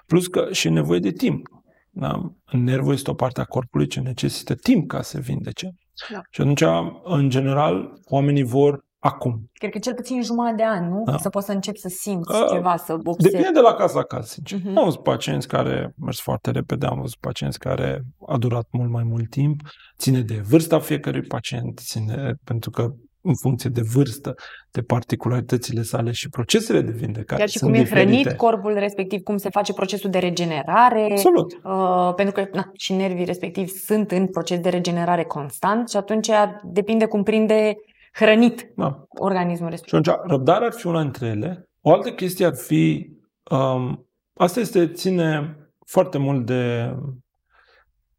Plus 0.06 0.26
că 0.26 0.48
și 0.52 0.68
nevoie 0.68 0.98
de 0.98 1.10
timp. 1.10 1.46
Da? 1.90 2.32
Nervul 2.50 2.92
este 2.92 3.10
o 3.10 3.14
parte 3.14 3.40
a 3.40 3.44
corpului 3.44 3.86
ce 3.86 4.00
necesită 4.00 4.54
timp 4.54 4.88
ca 4.88 5.02
să 5.02 5.18
vindece. 5.18 5.74
Da. 6.12 6.20
Și 6.30 6.40
atunci, 6.40 6.64
în 7.04 7.30
general, 7.30 8.00
oamenii 8.04 8.42
vor 8.42 8.84
acum. 8.98 9.50
Cred 9.52 9.70
că 9.70 9.78
cel 9.78 9.94
puțin 9.94 10.22
jumătate 10.22 10.54
de 10.56 10.62
ani, 10.62 10.88
nu? 10.88 11.02
Da. 11.04 11.16
Să 11.16 11.28
poți 11.28 11.46
să 11.46 11.52
începi 11.52 11.78
să 11.78 11.88
simți 11.88 12.32
A, 12.34 12.46
ceva, 12.50 12.76
să 12.76 12.92
observi. 12.92 13.36
Depinde 13.36 13.50
de 13.52 13.60
la 13.60 13.74
caz 13.74 13.92
la 13.92 14.02
caz, 14.02 14.28
sincer. 14.28 14.58
Uh-huh. 14.58 14.76
Am 14.76 14.84
văzut 14.84 15.02
pacienți 15.02 15.48
care 15.48 15.94
mers 15.98 16.20
foarte 16.20 16.50
repede, 16.50 16.86
am 16.86 17.00
văzut 17.00 17.18
pacienți 17.20 17.58
care 17.58 18.02
a 18.26 18.36
durat 18.38 18.68
mult 18.70 18.90
mai 18.90 19.02
mult 19.04 19.30
timp. 19.30 19.60
Ține 19.98 20.20
de 20.20 20.42
vârsta 20.48 20.78
fiecărui 20.78 21.22
pacient, 21.22 21.78
ține 21.78 22.34
pentru 22.44 22.70
că 22.70 22.94
în 23.26 23.34
funcție 23.34 23.70
de 23.70 23.80
vârstă, 23.94 24.34
de 24.70 24.82
particularitățile 24.82 25.82
sale 25.82 26.12
și 26.12 26.28
procesele 26.28 26.80
de 26.80 26.90
vindecare. 26.90 27.40
Iar 27.40 27.48
și 27.48 27.58
cum 27.58 27.74
e 27.74 27.78
diferite. 27.78 28.10
hrănit 28.10 28.32
corpul 28.32 28.74
respectiv, 28.74 29.22
cum 29.22 29.36
se 29.36 29.50
face 29.50 29.72
procesul 29.72 30.10
de 30.10 30.18
regenerare. 30.18 31.08
Absolut. 31.10 31.52
Uh, 31.64 32.14
pentru 32.14 32.34
că 32.34 32.48
na, 32.52 32.70
și 32.76 32.92
nervii 32.92 33.24
respectiv 33.24 33.68
sunt 33.68 34.10
în 34.10 34.26
proces 34.26 34.58
de 34.58 34.68
regenerare 34.68 35.24
constant 35.24 35.88
și 35.88 35.96
atunci 35.96 36.30
depinde 36.64 37.06
cum 37.06 37.22
prinde 37.22 37.76
hrănit 38.12 38.72
da. 38.76 39.04
organismul 39.08 39.70
respectiv. 39.70 40.04
Și 40.04 40.10
atunci 40.10 40.30
răbdarea 40.30 40.66
ar 40.66 40.72
fi 40.72 40.86
una 40.86 41.02
dintre 41.02 41.26
ele. 41.26 41.68
O 41.80 41.92
altă 41.92 42.10
chestie 42.10 42.46
ar 42.46 42.56
fi, 42.56 43.10
um, 43.50 44.06
asta 44.34 44.60
este, 44.60 44.88
ține 44.88 45.56
foarte 45.86 46.18
mult 46.18 46.46
de 46.46 46.94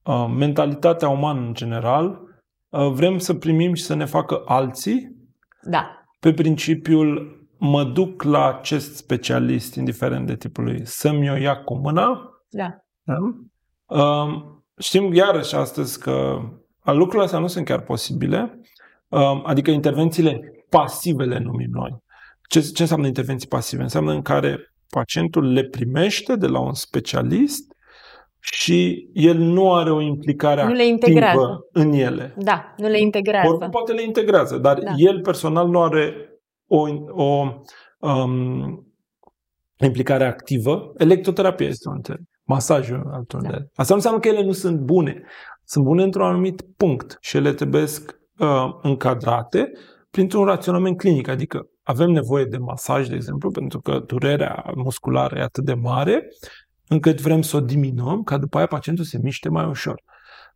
uh, 0.04 0.34
mentalitatea 0.38 1.10
umană 1.10 1.39
în 1.39 1.54
general, 1.54 2.06
Uh, 2.10 2.27
vrem 2.69 3.17
să 3.17 3.34
primim 3.34 3.73
și 3.73 3.84
să 3.84 3.93
ne 3.93 4.06
facă 4.06 4.41
alții. 4.45 5.15
Da. 5.62 6.06
Pe 6.19 6.34
principiul 6.34 7.38
mă 7.58 7.84
duc 7.84 8.23
la 8.23 8.47
acest 8.47 8.95
specialist, 8.95 9.75
indiferent 9.75 10.27
de 10.27 10.36
tipul 10.36 10.63
lui, 10.63 10.82
să-mi 10.86 11.30
o 11.30 11.36
ia 11.36 11.63
cu 11.63 11.77
mâna. 11.77 12.30
Da. 12.49 12.75
da? 13.03 13.15
Um, 13.97 14.63
știm 14.80 15.13
iarăși 15.13 15.56
astăzi 15.56 15.99
că 15.99 16.39
lucrurile 16.84 17.23
astea 17.23 17.39
nu 17.39 17.47
sunt 17.47 17.65
chiar 17.65 17.82
posibile, 17.82 18.62
um, 19.08 19.43
adică 19.45 19.71
intervențiile 19.71 20.39
pasive 20.69 21.23
le 21.23 21.39
numim 21.39 21.69
noi. 21.71 22.03
Ce, 22.49 22.60
ce 22.60 22.82
înseamnă 22.82 23.08
intervenții 23.08 23.47
pasive? 23.47 23.82
Înseamnă 23.82 24.12
în 24.12 24.21
care 24.21 24.73
pacientul 24.89 25.51
le 25.51 25.63
primește 25.63 26.36
de 26.36 26.47
la 26.47 26.60
un 26.60 26.73
specialist 26.73 27.75
și 28.52 29.10
el 29.14 29.38
nu 29.38 29.74
are 29.74 29.92
o 29.92 30.02
implicare 30.02 30.64
nu 30.64 30.74
le 30.74 30.86
integrează. 30.86 31.60
în 31.72 31.92
ele. 31.92 32.34
Da, 32.38 32.74
nu 32.78 32.88
le 32.88 33.00
integrează. 33.00 33.48
Oricum 33.48 33.70
poate 33.70 33.92
le 33.92 34.04
integrează, 34.04 34.58
dar 34.58 34.80
da. 34.80 34.94
el 34.96 35.22
personal 35.22 35.68
nu 35.68 35.82
are 35.82 36.14
o, 36.68 36.88
o 37.08 37.54
um, 38.00 38.88
implicare 39.80 40.26
activă. 40.26 40.94
Electroterapia 40.98 41.68
este 41.68 41.90
un 41.90 42.02
termen. 42.02 42.28
Masajul 42.44 43.10
altul 43.12 43.42
da. 43.42 43.50
Asta 43.50 43.94
nu 43.94 43.96
înseamnă 43.96 44.20
că 44.20 44.28
ele 44.28 44.44
nu 44.44 44.52
sunt 44.52 44.80
bune. 44.80 45.24
Sunt 45.64 45.86
bune 45.86 46.04
într-un 46.04 46.26
anumit 46.26 46.62
punct 46.78 47.18
și 47.22 47.38
ele 47.38 47.54
trebuie 47.54 47.84
uh, 47.84 48.78
încadrate 48.82 49.72
printr-un 50.10 50.46
raționament 50.46 50.98
clinic. 50.98 51.28
Adică 51.28 51.68
avem 51.84 52.10
nevoie 52.10 52.46
de 52.46 52.58
masaj, 52.58 53.08
de 53.08 53.16
exemplu, 53.16 53.52
pentru 53.52 53.80
că 53.80 54.04
durerea 54.06 54.72
musculară 54.76 55.38
e 55.38 55.42
atât 55.42 55.64
de 55.64 55.74
mare 55.74 56.28
încât 56.88 57.21
vrem 57.21 57.41
să 57.41 57.58
o 57.58 57.60
diminuăm, 57.60 58.23
ca 58.23 58.38
după 58.38 58.58
aia 58.58 58.65
pacientul 58.65 59.06
se 59.06 59.19
miște 59.23 59.50
mai 59.50 59.65
ușor. 59.65 60.04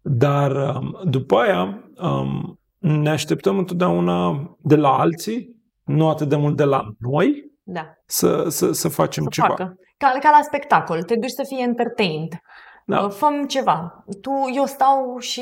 Dar 0.02 0.52
um, 0.52 1.00
după 1.04 1.38
aia 1.38 1.91
um, 1.98 2.60
ne 2.78 3.10
așteptăm 3.10 3.58
întotdeauna 3.58 4.50
de 4.62 4.76
la 4.76 4.89
alții, 4.89 5.56
nu 5.84 6.10
atât 6.10 6.30
de 6.30 6.36
mult 6.36 6.58
de 6.58 6.63
la 6.63 6.84
noi, 7.00 7.52
da. 7.63 7.94
să, 8.06 8.46
să, 8.50 8.72
să 8.72 8.88
facem 8.88 9.24
să 9.24 9.30
ceva. 9.32 9.48
Facă. 9.48 9.76
Ca, 9.98 10.17
ca 10.20 10.30
la 10.30 10.39
spectacol, 10.41 11.04
te 11.04 11.15
duci 11.15 11.30
să 11.30 11.44
fii 11.48 11.63
entertained. 11.63 12.41
Da. 12.86 13.00
Uh, 13.00 13.12
făm 13.12 13.46
ceva. 13.46 14.04
Tu, 14.22 14.32
eu 14.56 14.65
stau 14.65 15.17
și 15.20 15.41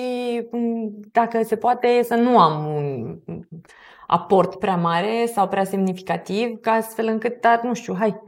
mm, 0.52 1.00
dacă 1.12 1.44
se 1.44 1.56
poate 1.56 2.00
să 2.04 2.16
nu 2.16 2.40
am 2.40 2.66
un 2.66 3.20
aport 4.08 4.56
prea 4.56 4.76
mare 4.76 5.26
sau 5.34 5.48
prea 5.48 5.64
semnificativ, 5.64 6.60
ca 6.62 6.72
astfel 6.72 7.08
încât, 7.08 7.42
dar 7.42 7.62
nu 7.64 7.74
știu, 7.74 7.96
hai, 7.96 8.22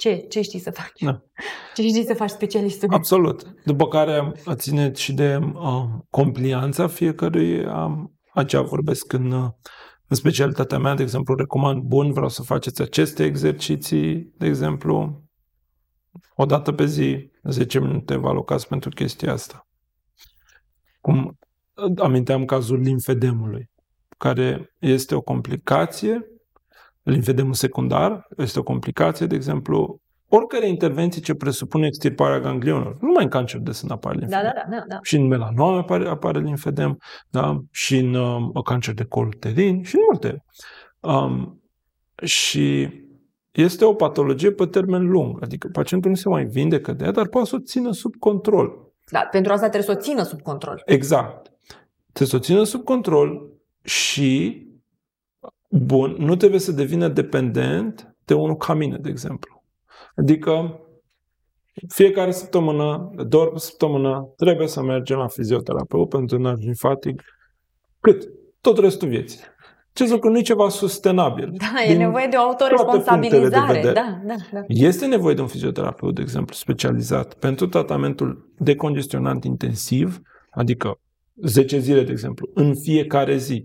ce, 0.00 0.16
ce 0.16 0.40
știi 0.40 0.58
să 0.58 0.70
faci? 0.70 1.00
Da. 1.00 1.22
Ce 1.74 1.82
știi 1.82 2.04
să 2.04 2.14
faci 2.14 2.30
specialistul? 2.30 2.88
Absolut. 2.92 3.54
După 3.64 3.88
care 3.88 4.32
ține 4.52 4.92
și 4.92 5.12
de 5.12 5.36
uh, 5.36 5.84
complianța 6.10 6.86
fiecărui. 6.86 7.64
Uh, 7.64 8.04
aceea 8.34 8.62
vorbesc 8.62 9.12
în, 9.12 9.30
uh, 9.30 9.50
în 10.06 10.16
specialitatea 10.16 10.78
mea, 10.78 10.94
de 10.94 11.02
exemplu, 11.02 11.34
recomand, 11.34 11.82
bun, 11.82 12.12
vreau 12.12 12.28
să 12.28 12.42
faceți 12.42 12.82
aceste 12.82 13.24
exerciții, 13.24 14.34
de 14.38 14.46
exemplu, 14.46 15.22
o 16.34 16.44
dată 16.44 16.72
pe 16.72 16.86
zi, 16.86 17.30
10 17.42 17.80
minute 17.80 18.16
vă 18.16 18.28
alocați 18.28 18.68
pentru 18.68 18.90
chestia 18.90 19.32
asta. 19.32 19.68
Cum 21.00 21.38
aminteam 21.96 22.44
cazul 22.44 22.80
limfedemului, 22.80 23.70
care 24.18 24.74
este 24.78 25.14
o 25.14 25.20
complicație 25.20 26.24
Limfedemul 27.02 27.54
secundar 27.54 28.26
este 28.36 28.58
o 28.58 28.62
complicație, 28.62 29.26
de 29.26 29.34
exemplu, 29.34 30.00
oricare 30.28 30.68
intervenție 30.68 31.22
ce 31.22 31.34
presupune 31.34 31.86
extirparea 31.86 32.40
ganglionelor. 32.40 32.96
Nu 33.00 33.10
mai 33.12 33.24
în 33.24 33.30
cancer 33.30 33.60
de 33.60 33.72
sân 33.72 33.90
apare 33.90 34.18
limfedem. 34.18 34.42
Da, 34.42 34.60
da, 34.70 34.76
da, 34.76 34.84
da. 34.88 34.98
Și 35.02 35.16
în 35.16 35.26
melanome 35.26 35.78
apare, 35.78 36.08
apare 36.08 36.40
limfedem, 36.40 36.98
da? 37.28 37.60
și 37.70 37.96
în 37.96 38.14
um, 38.14 38.52
cancer 38.64 38.94
de 38.94 39.04
col 39.04 39.26
uterin 39.26 39.82
și 39.82 39.96
în 39.96 40.02
multe. 40.10 40.44
Um, 41.00 41.62
și 42.22 42.88
este 43.50 43.84
o 43.84 43.94
patologie 43.94 44.52
pe 44.52 44.66
termen 44.66 45.06
lung, 45.06 45.42
adică 45.42 45.68
pacientul 45.72 46.10
nu 46.10 46.16
se 46.16 46.28
mai 46.28 46.44
vindecă 46.44 46.92
de 46.92 47.04
ea, 47.04 47.10
dar 47.10 47.28
poate 47.28 47.48
să 47.48 47.56
o 47.56 47.60
țină 47.60 47.92
sub 47.92 48.16
control. 48.16 48.92
Da, 49.10 49.20
pentru 49.30 49.52
asta 49.52 49.68
trebuie 49.68 49.94
să 49.94 50.00
o 50.00 50.02
țină 50.02 50.22
sub 50.22 50.40
control. 50.40 50.82
Exact. 50.84 51.52
Trebuie 52.12 52.28
să 52.28 52.36
o 52.36 52.38
țină 52.38 52.62
sub 52.62 52.84
control 52.84 53.52
și 53.82 54.62
bun 55.70 56.16
nu 56.18 56.36
trebuie 56.36 56.60
să 56.60 56.72
devină 56.72 57.08
dependent 57.08 58.14
de 58.24 58.34
unul 58.34 58.56
ca 58.56 58.74
mine, 58.74 58.98
de 59.00 59.08
exemplu. 59.08 59.64
Adică 60.14 60.80
fiecare 61.88 62.30
săptămână, 62.30 63.10
de 63.16 63.24
două 63.24 63.42
ori 63.42 63.52
pe 63.52 63.58
săptămână, 63.58 64.32
trebuie 64.36 64.66
să 64.66 64.82
mergem 64.82 65.18
la 65.18 65.26
fizioterapeut 65.26 66.08
pentru 66.08 66.38
nervi 66.38 66.74
fatig. 66.74 67.22
Cât? 68.00 68.28
tot 68.60 68.78
restul 68.78 69.08
vieții. 69.08 69.40
Acest 69.92 70.12
lucru 70.12 70.30
nu 70.30 70.38
e 70.38 70.42
ceva 70.42 70.68
sustenabil. 70.68 71.52
Da, 71.52 71.92
e 71.92 71.96
nevoie 71.96 72.26
de 72.30 72.36
o 72.36 72.40
autoresponsabilizare. 72.40 73.80
De 73.80 73.92
da, 73.92 74.20
da, 74.26 74.34
da. 74.52 74.60
Este 74.66 75.06
nevoie 75.06 75.34
de 75.34 75.40
un 75.40 75.46
fizioterapeută, 75.46 76.14
de 76.14 76.22
exemplu, 76.22 76.54
specializat 76.54 77.34
pentru 77.34 77.66
tratamentul 77.66 78.52
decongestionant 78.58 79.44
intensiv, 79.44 80.20
adică 80.50 81.00
10 81.42 81.78
zile, 81.78 82.02
de 82.02 82.10
exemplu, 82.10 82.50
în 82.54 82.74
fiecare 82.74 83.36
zi, 83.36 83.64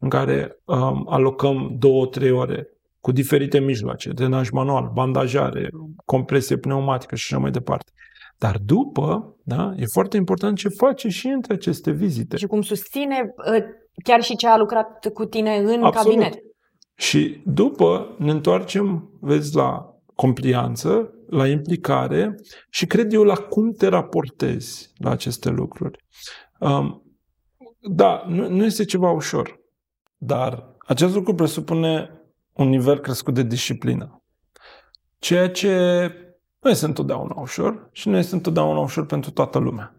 în 0.00 0.08
care 0.08 0.56
um, 0.64 1.06
alocăm 1.08 1.78
2-3 2.18 2.30
ore 2.32 2.68
cu 3.00 3.12
diferite 3.12 3.58
mijloace, 3.58 4.10
drenaj 4.10 4.50
manual, 4.50 4.90
bandajare, 4.94 5.70
compresie 6.04 6.56
pneumatică 6.56 7.14
și 7.14 7.32
așa 7.32 7.42
mai 7.42 7.50
departe. 7.50 7.92
Dar 8.38 8.58
după, 8.64 9.36
da, 9.42 9.72
e 9.76 9.84
foarte 9.92 10.16
important 10.16 10.56
ce 10.56 10.68
face 10.68 11.08
și 11.08 11.26
între 11.26 11.54
aceste 11.54 11.90
vizite. 11.90 12.36
Și 12.36 12.46
cum 12.46 12.62
susține 12.62 13.34
ă, 13.54 13.60
chiar 14.04 14.22
și 14.22 14.36
ce 14.36 14.46
a 14.46 14.56
lucrat 14.56 15.12
cu 15.12 15.24
tine 15.24 15.56
în 15.56 15.82
Absolut. 15.82 15.92
cabinet. 15.92 16.34
Și 16.94 17.42
după 17.44 18.16
ne 18.18 18.30
întoarcem, 18.30 19.10
vezi, 19.20 19.56
la 19.56 19.94
complianță, 20.14 21.14
la 21.28 21.46
implicare 21.46 22.34
și 22.70 22.86
cred 22.86 23.12
eu 23.12 23.22
la 23.22 23.34
cum 23.34 23.72
te 23.72 23.86
raportezi 23.86 24.92
la 24.96 25.10
aceste 25.10 25.50
lucruri. 25.50 26.04
Um, 26.58 27.02
da, 27.80 28.24
nu, 28.28 28.48
nu 28.48 28.64
este 28.64 28.84
ceva 28.84 29.10
ușor, 29.10 29.59
dar 30.22 30.76
acest 30.78 31.14
lucru 31.14 31.34
presupune 31.34 32.10
un 32.52 32.68
nivel 32.68 32.98
crescut 32.98 33.34
de 33.34 33.42
disciplină. 33.42 34.22
Ceea 35.18 35.50
ce 35.50 35.70
nu 36.60 36.70
este 36.70 36.84
întotdeauna 36.84 37.40
ușor 37.40 37.88
și 37.92 38.08
nu 38.08 38.16
este 38.16 38.34
întotdeauna 38.34 38.78
ușor 38.78 39.06
pentru 39.06 39.30
toată 39.30 39.58
lumea. 39.58 39.94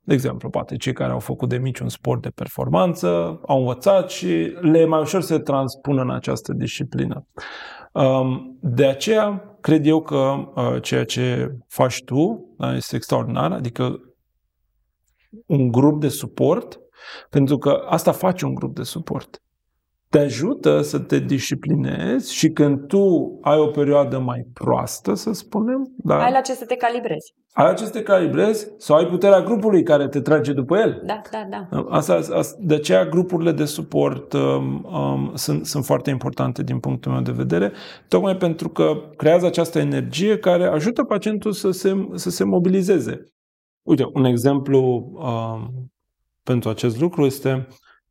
De 0.00 0.14
exemplu, 0.14 0.50
poate 0.50 0.76
cei 0.76 0.92
care 0.92 1.12
au 1.12 1.18
făcut 1.18 1.48
de 1.48 1.56
mici 1.56 1.78
un 1.78 1.88
sport 1.88 2.22
de 2.22 2.28
performanță, 2.28 3.40
au 3.46 3.58
învățat 3.58 4.10
și 4.10 4.56
le 4.60 4.78
e 4.78 4.84
mai 4.84 5.00
ușor 5.00 5.20
să 5.20 5.26
se 5.26 5.38
transpună 5.38 6.02
în 6.02 6.10
această 6.10 6.52
disciplină. 6.52 7.26
Um, 7.92 8.58
de 8.60 8.86
aceea, 8.86 9.56
cred 9.60 9.86
eu 9.86 10.02
că 10.02 10.34
uh, 10.54 10.82
ceea 10.82 11.04
ce 11.04 11.56
faci 11.66 12.04
tu 12.04 12.54
da, 12.58 12.74
este 12.74 12.96
extraordinar, 12.96 13.52
adică 13.52 14.00
un 15.46 15.70
grup 15.70 16.00
de 16.00 16.08
suport, 16.08 16.80
pentru 17.30 17.58
că 17.58 17.70
asta 17.88 18.12
face 18.12 18.44
un 18.44 18.54
grup 18.54 18.74
de 18.74 18.82
suport 18.82 19.42
te 20.10 20.18
ajută 20.18 20.80
să 20.80 20.98
te 20.98 21.18
disciplinezi 21.18 22.34
și 22.34 22.48
când 22.48 22.86
tu 22.86 23.38
ai 23.42 23.58
o 23.58 23.66
perioadă 23.66 24.18
mai 24.18 24.46
proastă, 24.52 25.14
să 25.14 25.32
spunem, 25.32 25.94
da, 25.96 26.22
Ai 26.22 26.32
la 26.32 26.40
ce 26.40 26.52
să 26.52 26.64
te 26.64 26.74
calibrezi. 26.76 27.34
ai 27.52 27.66
la 27.66 27.72
ce 27.72 27.84
să 27.84 27.90
te 27.90 28.02
calibrezi 28.02 28.68
sau 28.76 28.96
ai 28.96 29.06
puterea 29.06 29.40
grupului 29.42 29.82
care 29.82 30.08
te 30.08 30.20
trage 30.20 30.52
după 30.52 30.76
el. 30.76 31.02
Da, 31.06 31.20
da, 31.30 31.46
da. 31.50 31.80
Asta, 31.88 32.14
asta, 32.14 32.56
de 32.60 32.74
aceea 32.74 33.04
grupurile 33.06 33.52
de 33.52 33.64
suport 33.64 34.32
um, 34.32 34.84
um, 34.84 35.30
sunt, 35.34 35.66
sunt 35.66 35.84
foarte 35.84 36.10
importante 36.10 36.62
din 36.62 36.78
punctul 36.78 37.12
meu 37.12 37.20
de 37.20 37.32
vedere, 37.32 37.72
tocmai 38.08 38.36
pentru 38.36 38.68
că 38.68 38.92
creează 39.16 39.46
această 39.46 39.78
energie 39.78 40.38
care 40.38 40.64
ajută 40.64 41.04
pacientul 41.04 41.52
să 41.52 41.70
se, 41.70 42.08
să 42.14 42.30
se 42.30 42.44
mobilizeze. 42.44 43.24
Uite, 43.82 44.04
un 44.12 44.24
exemplu 44.24 44.80
um, 45.14 45.90
pentru 46.42 46.68
acest 46.68 47.00
lucru 47.00 47.24
este 47.24 47.66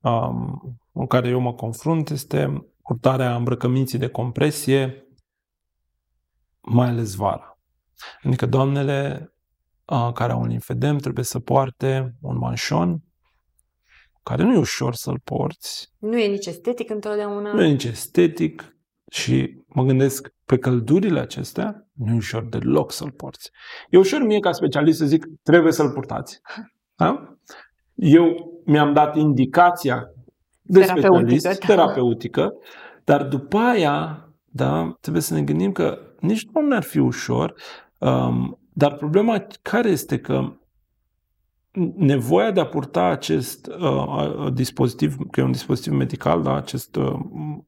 um, 0.10 0.80
cu 0.92 1.06
care 1.06 1.28
eu 1.28 1.40
mă 1.40 1.54
confrunt 1.54 2.10
este 2.10 2.68
purtarea 2.84 3.36
îmbrăcăminții 3.36 4.00
de 4.00 4.08
compresie, 4.08 5.08
mai 6.60 6.88
ales 6.88 7.14
vara. 7.14 7.60
Adică 8.24 8.46
doamnele 8.46 9.32
uh, 9.86 10.12
care 10.14 10.32
au 10.32 10.42
un 10.42 10.52
infedem 10.52 10.98
trebuie 10.98 11.26
să 11.26 11.40
poarte 11.40 12.16
un 12.22 12.38
manșon 12.38 13.02
care 14.24 14.44
nu 14.44 14.54
e 14.54 14.58
ușor 14.58 14.94
să-l 14.94 15.20
porți. 15.24 15.94
Nu 15.98 16.18
e 16.18 16.28
nici 16.28 16.46
estetic 16.46 16.90
întotdeauna. 16.90 17.54
Nu 17.54 17.64
e 17.64 17.72
nici 17.72 17.84
estetic 17.84 18.78
și 19.12 19.64
mă 19.68 19.84
gândesc 19.84 20.34
pe 20.46 20.58
căldurile 20.58 21.20
acestea, 21.20 21.88
nu 21.94 22.12
e 22.14 22.16
ușor 22.16 22.44
deloc 22.44 22.92
să-l 22.92 23.12
porți. 23.12 23.50
E 23.90 23.98
ușor 23.98 24.22
mie 24.22 24.40
ca 24.40 24.52
specialist 24.52 24.98
să 24.98 25.06
zic, 25.06 25.26
trebuie 25.44 25.72
să-l 25.72 25.92
purtați. 25.92 26.40
Da? 26.96 27.38
Eu 27.98 28.54
mi-am 28.66 28.94
dat 28.94 29.16
indicația 29.16 30.12
de 30.62 30.80
Terapeutică, 30.80 31.18
specialist, 31.18 31.60
da. 31.60 31.66
terapeutică, 31.66 32.54
dar 33.04 33.24
după 33.24 33.58
aia, 33.58 34.30
da, 34.46 34.98
trebuie 35.02 35.22
să 35.22 35.34
ne 35.34 35.42
gândim 35.42 35.72
că 35.72 35.98
nici 36.20 36.48
nu 36.54 36.76
ar 36.76 36.84
fi 36.84 37.00
ușor, 37.00 37.54
um, 37.98 38.60
dar 38.74 38.96
problema 38.96 39.48
care 39.62 39.90
este 39.90 40.20
că 40.20 40.54
nevoia 41.96 42.52
de 42.52 42.60
a 42.60 42.66
purta 42.66 43.04
acest 43.04 43.68
uh, 43.68 44.54
dispozitiv, 44.54 45.16
că 45.32 45.40
e 45.40 45.44
un 45.44 45.52
dispozitiv 45.52 45.94
medical, 45.94 46.44
da, 46.44 46.56
acest, 46.56 46.96
uh, 46.96 47.20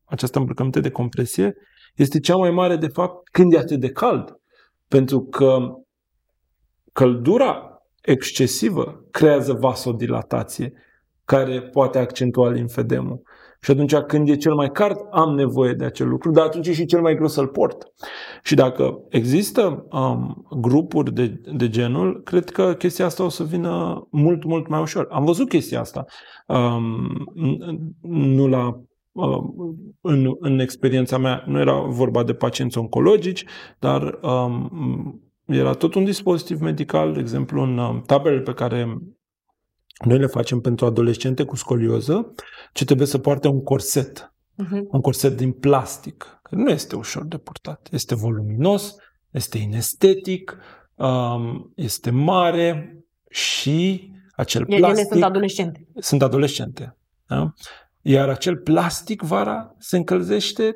această 0.05 0.39
îmbrăcăminte 0.39 0.79
de 0.79 0.91
compresie, 0.91 1.55
este 1.95 2.19
cea 2.19 2.35
mai 2.35 2.51
mare, 2.51 2.75
de 2.75 2.87
fapt, 2.87 3.29
când 3.29 3.53
e 3.53 3.57
atât 3.57 3.79
de 3.79 3.91
cald. 3.91 4.39
Pentru 4.87 5.21
că 5.21 5.57
căldura 6.93 7.78
excesivă 8.01 9.05
creează 9.11 9.53
vasodilatație 9.53 10.73
care 11.25 11.61
poate 11.61 11.97
accentua 11.97 12.51
limfedemul. 12.51 13.21
Și 13.61 13.71
atunci 13.71 13.95
când 13.95 14.29
e 14.29 14.35
cel 14.35 14.53
mai 14.53 14.71
cald, 14.71 14.97
am 15.11 15.35
nevoie 15.35 15.73
de 15.73 15.85
acel 15.85 16.07
lucru, 16.07 16.31
dar 16.31 16.45
atunci 16.45 16.67
e 16.67 16.73
și 16.73 16.85
cel 16.85 17.01
mai 17.01 17.15
greu 17.15 17.27
să-l 17.27 17.47
port. 17.47 17.93
Și 18.43 18.55
dacă 18.55 18.99
există 19.09 19.85
um, 19.91 20.47
grupuri 20.59 21.13
de, 21.13 21.41
de 21.53 21.69
genul, 21.69 22.21
cred 22.23 22.49
că 22.49 22.73
chestia 22.73 23.05
asta 23.05 23.23
o 23.23 23.29
să 23.29 23.43
vină 23.43 24.07
mult, 24.11 24.43
mult 24.43 24.67
mai 24.67 24.81
ușor. 24.81 25.07
Am 25.11 25.25
văzut 25.25 25.49
chestia 25.49 25.79
asta. 25.79 26.05
Um, 26.47 27.33
nu 28.01 28.47
la 28.47 28.81
în, 30.01 30.35
în 30.39 30.59
experiența 30.59 31.17
mea 31.17 31.43
nu 31.45 31.59
era 31.59 31.79
vorba 31.79 32.23
de 32.23 32.33
pacienți 32.33 32.77
oncologici, 32.77 33.45
dar 33.79 34.19
um, 34.21 35.21
era 35.49 35.73
tot 35.73 35.93
un 35.93 36.03
dispozitiv 36.03 36.59
medical, 36.59 37.13
de 37.13 37.19
exemplu, 37.19 37.61
în 37.61 37.77
um, 37.77 38.01
taberele 38.01 38.41
pe 38.41 38.53
care 38.53 38.97
noi 40.05 40.17
le 40.17 40.25
facem 40.25 40.59
pentru 40.59 40.85
adolescente 40.85 41.43
cu 41.43 41.55
scolioză, 41.55 42.33
ce 42.73 42.85
trebuie 42.85 43.07
să 43.07 43.17
poarte 43.17 43.47
un 43.47 43.63
corset. 43.63 44.33
Uh-huh. 44.63 44.81
Un 44.87 45.01
corset 45.01 45.37
din 45.37 45.51
plastic, 45.51 46.39
care 46.43 46.61
nu 46.61 46.69
este 46.69 46.95
ușor 46.95 47.25
de 47.25 47.37
purtat. 47.37 47.87
Este 47.91 48.15
voluminos, 48.15 48.95
este 49.29 49.57
inestetic, 49.57 50.57
um, 50.95 51.71
este 51.75 52.09
mare 52.09 52.97
și 53.29 54.11
acel 54.35 54.65
Ele 54.67 54.77
plastic... 54.77 55.07
sunt 55.07 55.23
adolescente. 55.23 55.87
Sunt 55.95 56.21
adolescente. 56.21 56.97
Da? 57.27 57.53
Iar 58.01 58.29
acel 58.29 58.57
plastic 58.57 59.21
vara 59.21 59.75
se 59.77 59.97
încălzește 59.97 60.75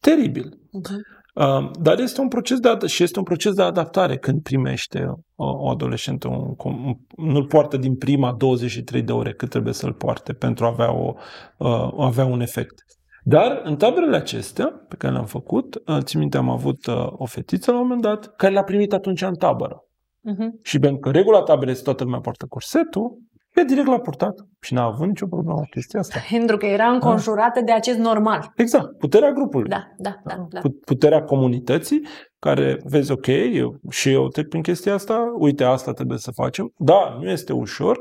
teribil. 0.00 0.58
Uh-huh. 0.58 1.19
Uh, 1.34 1.70
dar 1.80 1.98
este 1.98 2.20
un 2.20 2.28
proces 2.28 2.58
de 2.58 2.68
ad- 2.68 2.86
și 2.86 3.02
este 3.02 3.18
un 3.18 3.24
proces 3.24 3.54
de 3.54 3.62
adaptare 3.62 4.16
când 4.16 4.42
primește 4.42 5.06
o, 5.34 5.44
o 5.44 5.68
adolescentă, 5.68 6.28
un, 6.28 6.54
un, 6.64 6.94
nu-l 7.16 7.46
poartă 7.46 7.76
din 7.76 7.96
prima 7.96 8.32
23 8.32 9.02
de 9.02 9.12
ore 9.12 9.32
cât 9.32 9.50
trebuie 9.50 9.72
să-l 9.72 9.92
poarte 9.92 10.32
pentru 10.32 10.64
a 10.64 10.68
avea, 10.68 10.92
o, 10.92 11.14
uh, 11.58 11.92
avea 11.98 12.24
un 12.24 12.40
efect. 12.40 12.84
Dar 13.22 13.60
în 13.64 13.76
taberele 13.76 14.16
acestea 14.16 14.84
pe 14.88 14.96
care 14.96 15.12
le-am 15.12 15.26
făcut, 15.26 15.82
uh, 15.86 15.98
țin 16.00 16.18
minte, 16.18 16.36
am 16.36 16.48
avut 16.48 16.86
uh, 16.86 17.06
o 17.10 17.24
fetiță 17.24 17.70
la 17.70 17.76
un 17.76 17.82
moment 17.82 18.02
dat 18.02 18.36
care 18.36 18.52
l-a 18.52 18.62
primit 18.62 18.92
atunci 18.92 19.22
în 19.22 19.34
tabără. 19.34 19.84
Uh-huh. 20.30 20.62
Și 20.62 20.78
pentru 20.78 20.98
că 20.98 21.10
regula 21.10 21.42
taberei 21.42 21.72
este 21.72 21.84
toată 21.84 22.04
lumea 22.04 22.20
poartă 22.20 22.46
corsetul, 22.48 23.18
e 23.54 23.64
direct 23.64 23.86
l-a 23.86 23.98
purtat 23.98 24.34
și 24.60 24.74
n-a 24.74 24.84
avut 24.84 25.06
nicio 25.06 25.26
problemă 25.26 25.58
cu 25.58 25.66
chestia 25.70 26.00
asta. 26.00 26.20
Pentru 26.30 26.56
că 26.56 26.66
era 26.66 26.86
înconjurată 26.86 27.60
de 27.60 27.72
acest 27.72 27.98
normal. 27.98 28.52
Exact, 28.56 28.98
puterea 28.98 29.32
grupului. 29.32 29.68
Da, 29.68 29.82
da, 29.98 30.14
da. 30.24 30.46
da. 30.50 30.60
Put- 30.60 30.84
puterea 30.84 31.22
comunității, 31.22 32.06
care 32.38 32.80
vezi, 32.84 33.12
ok, 33.12 33.26
eu, 33.52 33.76
și 33.90 34.12
eu 34.12 34.28
trec 34.28 34.48
prin 34.48 34.62
chestia 34.62 34.94
asta, 34.94 35.32
uite, 35.38 35.64
asta 35.64 35.92
trebuie 35.92 36.18
să 36.18 36.30
facem. 36.30 36.72
Da, 36.76 37.16
nu 37.20 37.30
este 37.30 37.52
ușor 37.52 38.00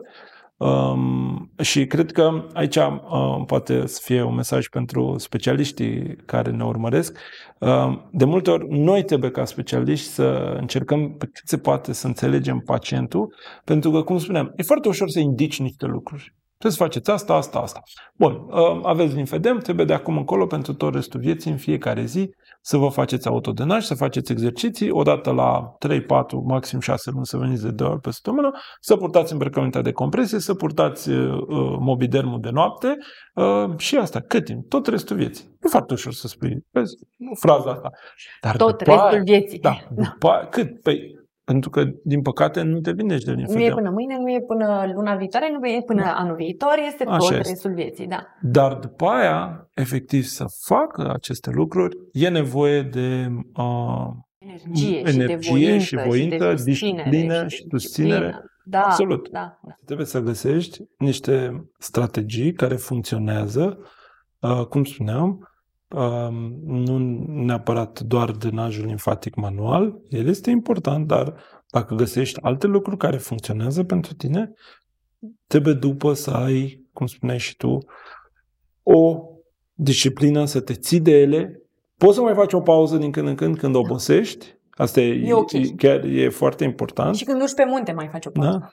um, 0.58 1.52
și 1.62 1.86
cred 1.86 2.12
că 2.12 2.48
aici 2.54 2.76
um, 2.76 3.46
poate 3.46 3.88
să 3.88 4.00
fie 4.04 4.22
un 4.22 4.36
mesaj 4.36 4.68
pentru 4.68 5.16
specialiștii 5.18 6.16
care 6.26 6.52
ne 6.52 6.64
urmăresc. 6.64 7.18
Um, 7.60 8.10
de 8.12 8.26
multe 8.26 8.52
ori, 8.52 8.66
noi 8.70 9.04
trebuie 9.04 9.32
ca 9.32 9.46
specialiști 9.46 10.08
să 10.08 10.56
încercăm 10.60 11.16
pe 11.18 11.26
cât 11.26 11.48
se 11.48 11.58
poate 11.58 11.94
să 11.94 12.08
înțelegem 12.08 12.60
pacientul, 12.60 13.36
pentru 13.64 13.92
că, 13.92 14.02
cum 14.02 14.18
spuneam, 14.18 14.54
e 14.56 14.64
foarte 14.64 14.88
ușor 14.88 15.10
să 15.10 15.20
indici 15.20 15.60
niște 15.60 15.86
lucruri. 15.86 16.36
Trebuie 16.58 16.78
să 16.78 16.84
faceți 16.84 17.12
asta, 17.12 17.34
asta, 17.34 17.60
asta. 17.60 17.84
Bun, 18.16 18.46
uh, 18.50 18.80
aveți 18.84 19.16
linfedem, 19.16 19.58
trebuie 19.58 19.86
de 19.86 19.94
acum 19.94 20.18
încolo 20.18 20.46
pentru 20.46 20.74
tot 20.74 20.94
restul 20.94 21.20
vieții, 21.20 21.52
în 21.52 21.58
fiecare 21.58 22.06
zi, 22.06 22.30
să 22.62 22.78
vă 22.78 22.88
faceți 22.88 23.28
autodenaj, 23.28 23.84
să 23.84 23.94
faceți 23.94 24.32
exerciții, 24.32 24.90
odată 24.90 25.32
la 25.32 25.76
3, 25.80 26.02
4, 26.02 26.44
maxim 26.48 26.80
6 26.80 27.12
luni 27.12 27.26
să 27.26 27.38
veniți 27.38 27.64
de 27.64 27.72
2 27.72 27.88
ori 27.88 28.00
pe 28.00 28.12
săptămână, 28.12 28.52
să 28.80 28.96
purtați 28.96 29.32
îmbrăcămintea 29.32 29.82
de 29.82 29.92
compresie, 29.92 30.40
să 30.40 30.54
purtați 30.54 31.10
uh, 31.10 31.32
uh, 31.34 31.76
mobidermul 31.80 32.40
de 32.40 32.50
noapte 32.50 32.98
uh, 33.36 33.78
și 33.78 33.96
asta, 33.98 34.20
cât 34.20 34.46
timp? 34.46 34.70
Tot 34.70 34.88
restul 34.88 35.16
vieții. 35.16 35.46
E 35.62 35.68
foarte 35.70 35.94
ușor 35.94 36.14
să 36.14 36.28
spui, 36.28 36.66
vezi, 36.72 36.96
fraza 37.40 37.70
asta. 37.72 37.90
Dar 38.42 38.56
Tot 38.56 38.78
după 38.78 38.84
restul 38.84 39.18
aia- 39.20 39.24
vieții. 39.24 39.60
Da, 39.60 39.78
după 40.12 40.28
aia, 40.30 40.48
cât? 40.48 40.82
Păi, 40.82 41.19
Pentru 41.50 41.70
că, 41.70 41.84
din 42.04 42.22
păcate, 42.22 42.62
nu 42.62 42.80
te 42.80 42.92
vindești 42.92 43.26
de 43.26 43.32
Nu 43.32 43.60
e 43.60 43.72
până 43.72 43.90
mâine, 43.90 44.18
nu 44.20 44.30
e 44.32 44.42
până 44.48 44.92
luna 44.94 45.16
viitoare, 45.16 45.58
nu 45.60 45.68
e 45.68 45.82
până 45.86 46.02
da. 46.02 46.14
anul 46.14 46.36
viitor, 46.36 46.76
este 46.88 47.04
Așa 47.04 47.18
tot 47.18 47.32
este. 47.32 47.50
restul 47.50 47.74
vieții, 47.74 48.08
da. 48.08 48.26
Dar 48.42 48.74
după 48.74 49.06
aia, 49.06 49.70
efectiv, 49.74 50.24
să 50.24 50.46
facă 50.66 51.12
aceste 51.14 51.50
lucruri, 51.54 51.98
e 52.12 52.30
nevoie 52.30 52.82
de 52.82 53.28
uh, 53.56 54.08
energie, 54.38 55.00
energie 55.00 55.80
și 55.80 55.96
de 55.96 56.04
voință, 56.08 56.56
și, 56.56 56.64
de 56.64 56.64
disciplină 56.64 57.48
și, 57.48 57.56
și 57.56 57.66
susținere. 57.70 58.44
Da, 58.64 58.82
Absolut. 58.82 59.30
Da. 59.30 59.60
Trebuie 59.86 60.06
să 60.06 60.20
găsești 60.20 60.82
niște 60.98 61.66
strategii 61.78 62.54
care 62.54 62.76
funcționează, 62.76 63.78
uh, 64.40 64.66
cum 64.66 64.84
spuneam, 64.84 65.30
uh, 65.30 65.49
nu 66.66 66.98
neapărat 67.28 68.00
doar 68.00 68.32
drenajul 68.32 68.86
limfatic 68.86 69.36
manual, 69.36 70.02
el 70.10 70.28
este 70.28 70.50
important, 70.50 71.08
dar 71.08 71.36
dacă 71.72 71.96
găsești 71.96 72.42
alte 72.42 72.68
lucruri 72.68 72.98
care 72.98 73.18
funcționează 73.18 73.84
pentru 73.84 74.14
tine, 74.14 74.54
trebuie 75.48 75.74
după 75.74 76.14
să 76.14 76.32
ai, 76.32 76.86
cum 76.94 77.06
spuneai 77.06 77.40
și 77.40 77.56
tu, 77.56 77.78
o 78.84 79.22
disciplină, 79.74 80.46
să 80.46 80.60
te 80.60 80.74
ții 80.74 81.00
de 81.00 81.12
ele. 81.12 81.62
Poți 81.98 82.16
să 82.16 82.22
mai 82.22 82.34
faci 82.34 82.54
o 82.54 82.62
pauză 82.62 82.98
din 82.98 83.12
când 83.12 83.28
în 83.28 83.36
când 83.36 83.58
când 83.58 83.76
obosești, 83.76 84.58
Asta 84.80 85.02
e, 85.02 85.28
e, 85.28 85.34
okay. 85.34 85.62
e 85.62 85.74
chiar 85.78 86.04
e 86.04 86.30
foarte 86.30 86.64
important. 86.64 87.16
Și 87.16 87.24
când 87.24 87.42
urci 87.42 87.54
pe 87.54 87.66
munte 87.68 87.92
mai 87.92 88.08
faci 88.12 88.26
o 88.26 88.30
pauză. 88.30 88.58
Da? 88.60 88.70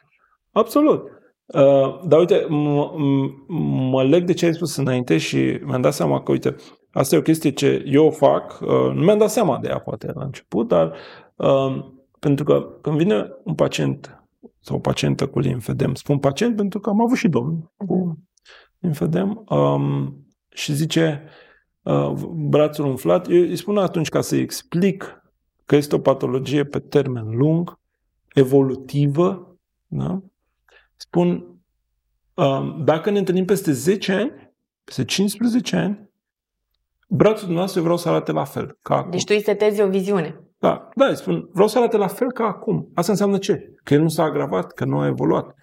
Absolut. 0.61 1.03
Uh, 1.47 2.01
dar 2.07 2.19
uite, 2.19 2.41
m- 2.45 2.91
m- 2.91 3.47
mă 3.91 4.05
leg 4.05 4.25
de 4.25 4.33
ce 4.33 4.47
ai 4.47 4.55
spus 4.55 4.77
înainte 4.77 5.19
și 5.19 5.59
mi-am 5.65 5.81
dat 5.81 5.95
seama 5.95 6.23
că, 6.23 6.31
uite, 6.31 6.55
asta 6.97 7.15
e 7.15 7.19
o 7.19 7.23
chestie 7.23 7.51
ce 7.51 7.83
eu 7.87 8.07
o 8.07 8.11
fac, 8.11 8.61
uh, 8.61 8.69
nu 8.69 9.05
mi-am 9.05 9.19
dat 9.19 9.31
seama 9.31 9.59
de 9.59 9.69
ea 9.69 9.79
poate 9.79 10.13
la 10.15 10.25
început, 10.25 10.69
dar 10.69 10.97
uh, 11.37 11.85
pentru 12.19 12.45
că 12.45 12.69
când 12.81 12.97
vine 12.97 13.31
un 13.45 13.55
pacient 13.55 14.25
sau 14.61 14.77
o 14.77 14.81
pacientă 14.81 15.27
cu 15.27 15.39
limfedem, 15.39 15.95
spun 15.95 16.19
pacient 16.19 16.57
pentru 16.57 16.81
că 16.81 16.91
am 16.91 17.01
avut 17.01 17.17
și 17.17 17.29
domn 17.29 17.73
cu 17.77 18.19
limfedem 18.79 19.45
um, 19.49 20.27
și 20.49 20.75
zice 20.75 21.23
uh, 21.83 22.13
brațul 22.35 22.85
umflat, 22.85 23.31
eu 23.31 23.41
îi 23.41 23.57
spun 23.57 23.79
atunci 23.79 24.09
ca 24.09 24.21
să-i 24.21 24.41
explic 24.41 25.23
că 25.65 25.77
este 25.77 25.95
o 25.95 25.99
patologie 25.99 26.65
pe 26.65 26.79
termen 26.79 27.37
lung, 27.37 27.79
evolutivă, 28.35 29.57
da? 29.87 30.23
spun, 30.97 31.61
um, 32.35 32.85
dacă 32.85 33.11
ne 33.11 33.19
întâlnim 33.19 33.45
peste 33.45 33.73
10 33.73 34.13
ani, 34.13 34.55
peste 34.85 35.05
15 35.05 35.77
ani, 35.77 36.06
brațul 37.07 37.41
dumneavoastră 37.41 37.81
vreau 37.81 37.97
să 37.97 38.09
arate 38.09 38.33
la 38.33 38.45
fel 38.45 38.79
ca 38.83 38.97
acum. 38.97 39.11
Deci 39.11 39.25
tu 39.25 39.33
îi 39.37 39.43
setezi 39.43 39.83
o 39.83 39.89
viziune. 39.89 40.41
Da, 40.59 40.89
da, 40.95 41.07
îi 41.07 41.17
spun, 41.17 41.49
vreau 41.53 41.69
să 41.69 41.79
arate 41.79 41.97
la 41.97 42.07
fel 42.07 42.33
ca 42.33 42.45
acum. 42.45 42.89
Asta 42.95 43.13
înseamnă 43.13 43.39
ce? 43.39 43.73
Că 43.83 43.95
el 43.95 44.01
nu 44.01 44.09
s-a 44.09 44.23
agravat, 44.23 44.73
că 44.73 44.85
nu 44.85 44.99
a 44.99 45.07
evoluat. 45.07 45.55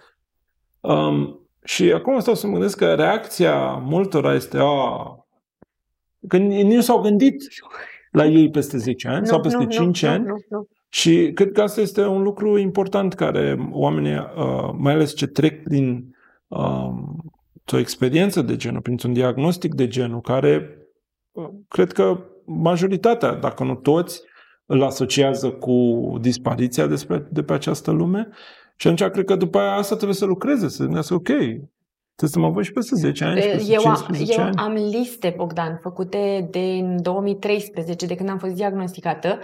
Um, 0.80 1.48
și 1.64 1.92
acum 1.92 2.20
stau 2.20 2.34
să 2.34 2.48
mă 2.48 2.54
gândesc 2.54 2.78
că 2.78 2.94
reacția 2.94 3.74
multora 3.74 4.34
este 4.34 4.58
a, 4.58 5.26
că 6.28 6.38
nici 6.38 6.74
nu 6.74 6.82
s-au 6.82 7.02
gândit 7.02 7.44
la 8.12 8.26
ei 8.26 8.50
peste 8.50 8.78
10 8.78 9.08
ani 9.08 9.20
nu, 9.20 9.26
sau 9.26 9.42
peste 9.42 9.64
nu, 9.64 9.70
5 9.70 10.04
nu, 10.04 10.10
ani. 10.10 10.26
Nu, 10.26 10.30
nu, 10.30 10.38
nu. 10.50 10.68
Și 10.90 11.32
cred 11.34 11.52
că 11.52 11.62
asta 11.62 11.82
este 11.82 12.06
un 12.06 12.22
lucru 12.22 12.58
important 12.58 13.14
care 13.14 13.70
oamenii, 13.72 14.18
uh, 14.18 14.74
mai 14.78 14.94
ales 14.94 15.16
ce 15.16 15.28
trec 15.28 15.64
prin 15.64 16.16
uh, 16.48 16.90
o 17.72 17.78
experiență 17.78 18.42
de 18.42 18.56
genul, 18.56 18.82
printr-un 18.82 19.14
diagnostic 19.14 19.74
de 19.74 19.88
genul, 19.88 20.22
care 20.22 20.78
uh, 20.78 20.83
cred 21.68 21.92
că 21.92 22.20
majoritatea, 22.46 23.34
dacă 23.34 23.64
nu 23.64 23.76
toți, 23.76 24.22
îl 24.66 24.84
asociază 24.84 25.50
cu 25.50 25.74
dispariția 26.22 26.88
despre, 26.88 27.28
de 27.32 27.44
pe 27.44 27.54
această 27.54 27.92
lume. 27.92 28.28
Și 28.76 28.88
atunci 28.88 29.12
cred 29.12 29.26
că 29.26 29.36
după 29.36 29.60
aia 29.60 29.74
asta 29.74 29.96
trebuie 29.96 30.16
să 30.16 30.26
lucreze, 30.26 30.70
să 30.70 30.84
gândească, 30.84 31.14
ok, 31.14 31.30
Trebuie 32.16 32.44
să 32.44 32.48
mă 32.48 32.54
văd 32.54 32.64
și 32.64 32.72
peste 32.72 32.96
10 32.96 33.24
ani, 33.24 33.42
și 33.42 33.48
peste 33.48 33.72
eu, 33.72 33.82
15 33.82 34.40
eu 34.40 34.46
ani. 34.46 34.56
am 34.58 34.74
liste, 34.74 35.34
Bogdan, 35.38 35.80
făcute 35.82 36.48
din 36.52 37.02
2013, 37.02 38.06
de 38.06 38.16
când 38.16 38.30
am 38.30 38.38
fost 38.38 38.54
diagnosticată, 38.54 39.40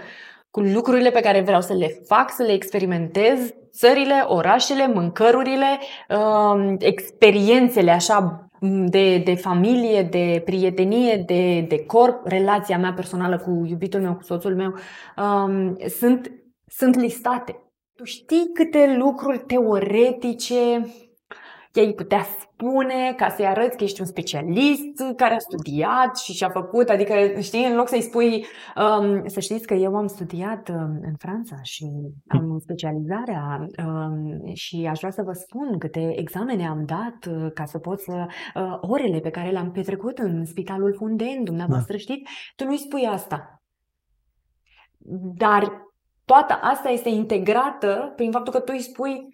cu 0.50 0.60
lucrurile 0.60 1.10
pe 1.10 1.20
care 1.20 1.40
vreau 1.40 1.60
să 1.60 1.72
le 1.72 2.00
fac, 2.06 2.30
să 2.30 2.42
le 2.42 2.52
experimentez, 2.52 3.38
țările, 3.72 4.24
orașele, 4.26 4.86
mâncărurile, 4.86 5.78
uh, 6.08 6.74
experiențele 6.78 7.90
așa 7.90 8.49
de, 8.68 9.18
de 9.18 9.34
familie, 9.34 10.02
de 10.02 10.42
prietenie, 10.44 11.16
de, 11.16 11.60
de 11.60 11.84
corp, 11.86 12.26
relația 12.26 12.78
mea 12.78 12.92
personală 12.92 13.38
cu 13.38 13.64
iubitul 13.66 14.00
meu, 14.00 14.14
cu 14.14 14.22
soțul 14.22 14.54
meu, 14.54 14.74
um, 15.16 15.76
sunt, 15.88 16.32
sunt 16.66 16.94
listate. 16.94 17.62
Tu 17.94 18.04
știi 18.04 18.50
câte 18.54 18.96
lucruri 18.98 19.38
teoretice 19.38 20.86
i-ai 21.72 21.92
putea 21.92 22.26
spune 22.60 23.14
ca 23.16 23.28
să-i 23.28 23.46
arăți 23.46 23.76
că 23.76 23.84
ești 23.84 24.00
un 24.00 24.06
specialist 24.06 25.02
care 25.16 25.34
a 25.34 25.38
studiat 25.38 26.16
și 26.16 26.32
și-a 26.32 26.48
făcut, 26.48 26.88
adică 26.88 27.14
știi, 27.40 27.66
în 27.66 27.76
loc 27.76 27.88
să-i 27.88 28.00
spui 28.00 28.46
um, 28.76 29.26
să 29.26 29.40
știți 29.40 29.66
că 29.66 29.74
eu 29.74 29.96
am 29.96 30.06
studiat 30.06 30.68
um, 30.68 30.98
în 31.02 31.14
Franța 31.18 31.56
și 31.62 31.86
am 32.28 32.58
specializarea 32.58 33.66
um, 33.86 34.54
și 34.54 34.86
aș 34.90 34.98
vrea 34.98 35.10
să 35.10 35.22
vă 35.22 35.32
spun 35.32 35.78
câte 35.78 36.18
examene 36.18 36.66
am 36.66 36.84
dat 36.84 37.32
uh, 37.34 37.52
ca 37.54 37.64
să 37.64 37.78
pot 37.78 38.00
să 38.00 38.26
uh, 38.54 38.78
orele 38.80 39.20
pe 39.20 39.30
care 39.30 39.50
le-am 39.50 39.70
petrecut 39.70 40.18
în 40.18 40.44
spitalul 40.44 40.94
Funden, 40.94 41.44
dumneavoastră 41.44 41.92
da. 41.92 41.98
știți, 41.98 42.30
tu 42.56 42.64
nu-i 42.64 42.78
spui 42.78 43.06
asta. 43.06 43.62
Dar 45.36 45.88
toată 46.24 46.58
asta 46.62 46.88
este 46.88 47.08
integrată 47.08 48.12
prin 48.16 48.30
faptul 48.30 48.52
că 48.52 48.60
tu 48.60 48.72
îi 48.74 48.80
spui 48.80 49.28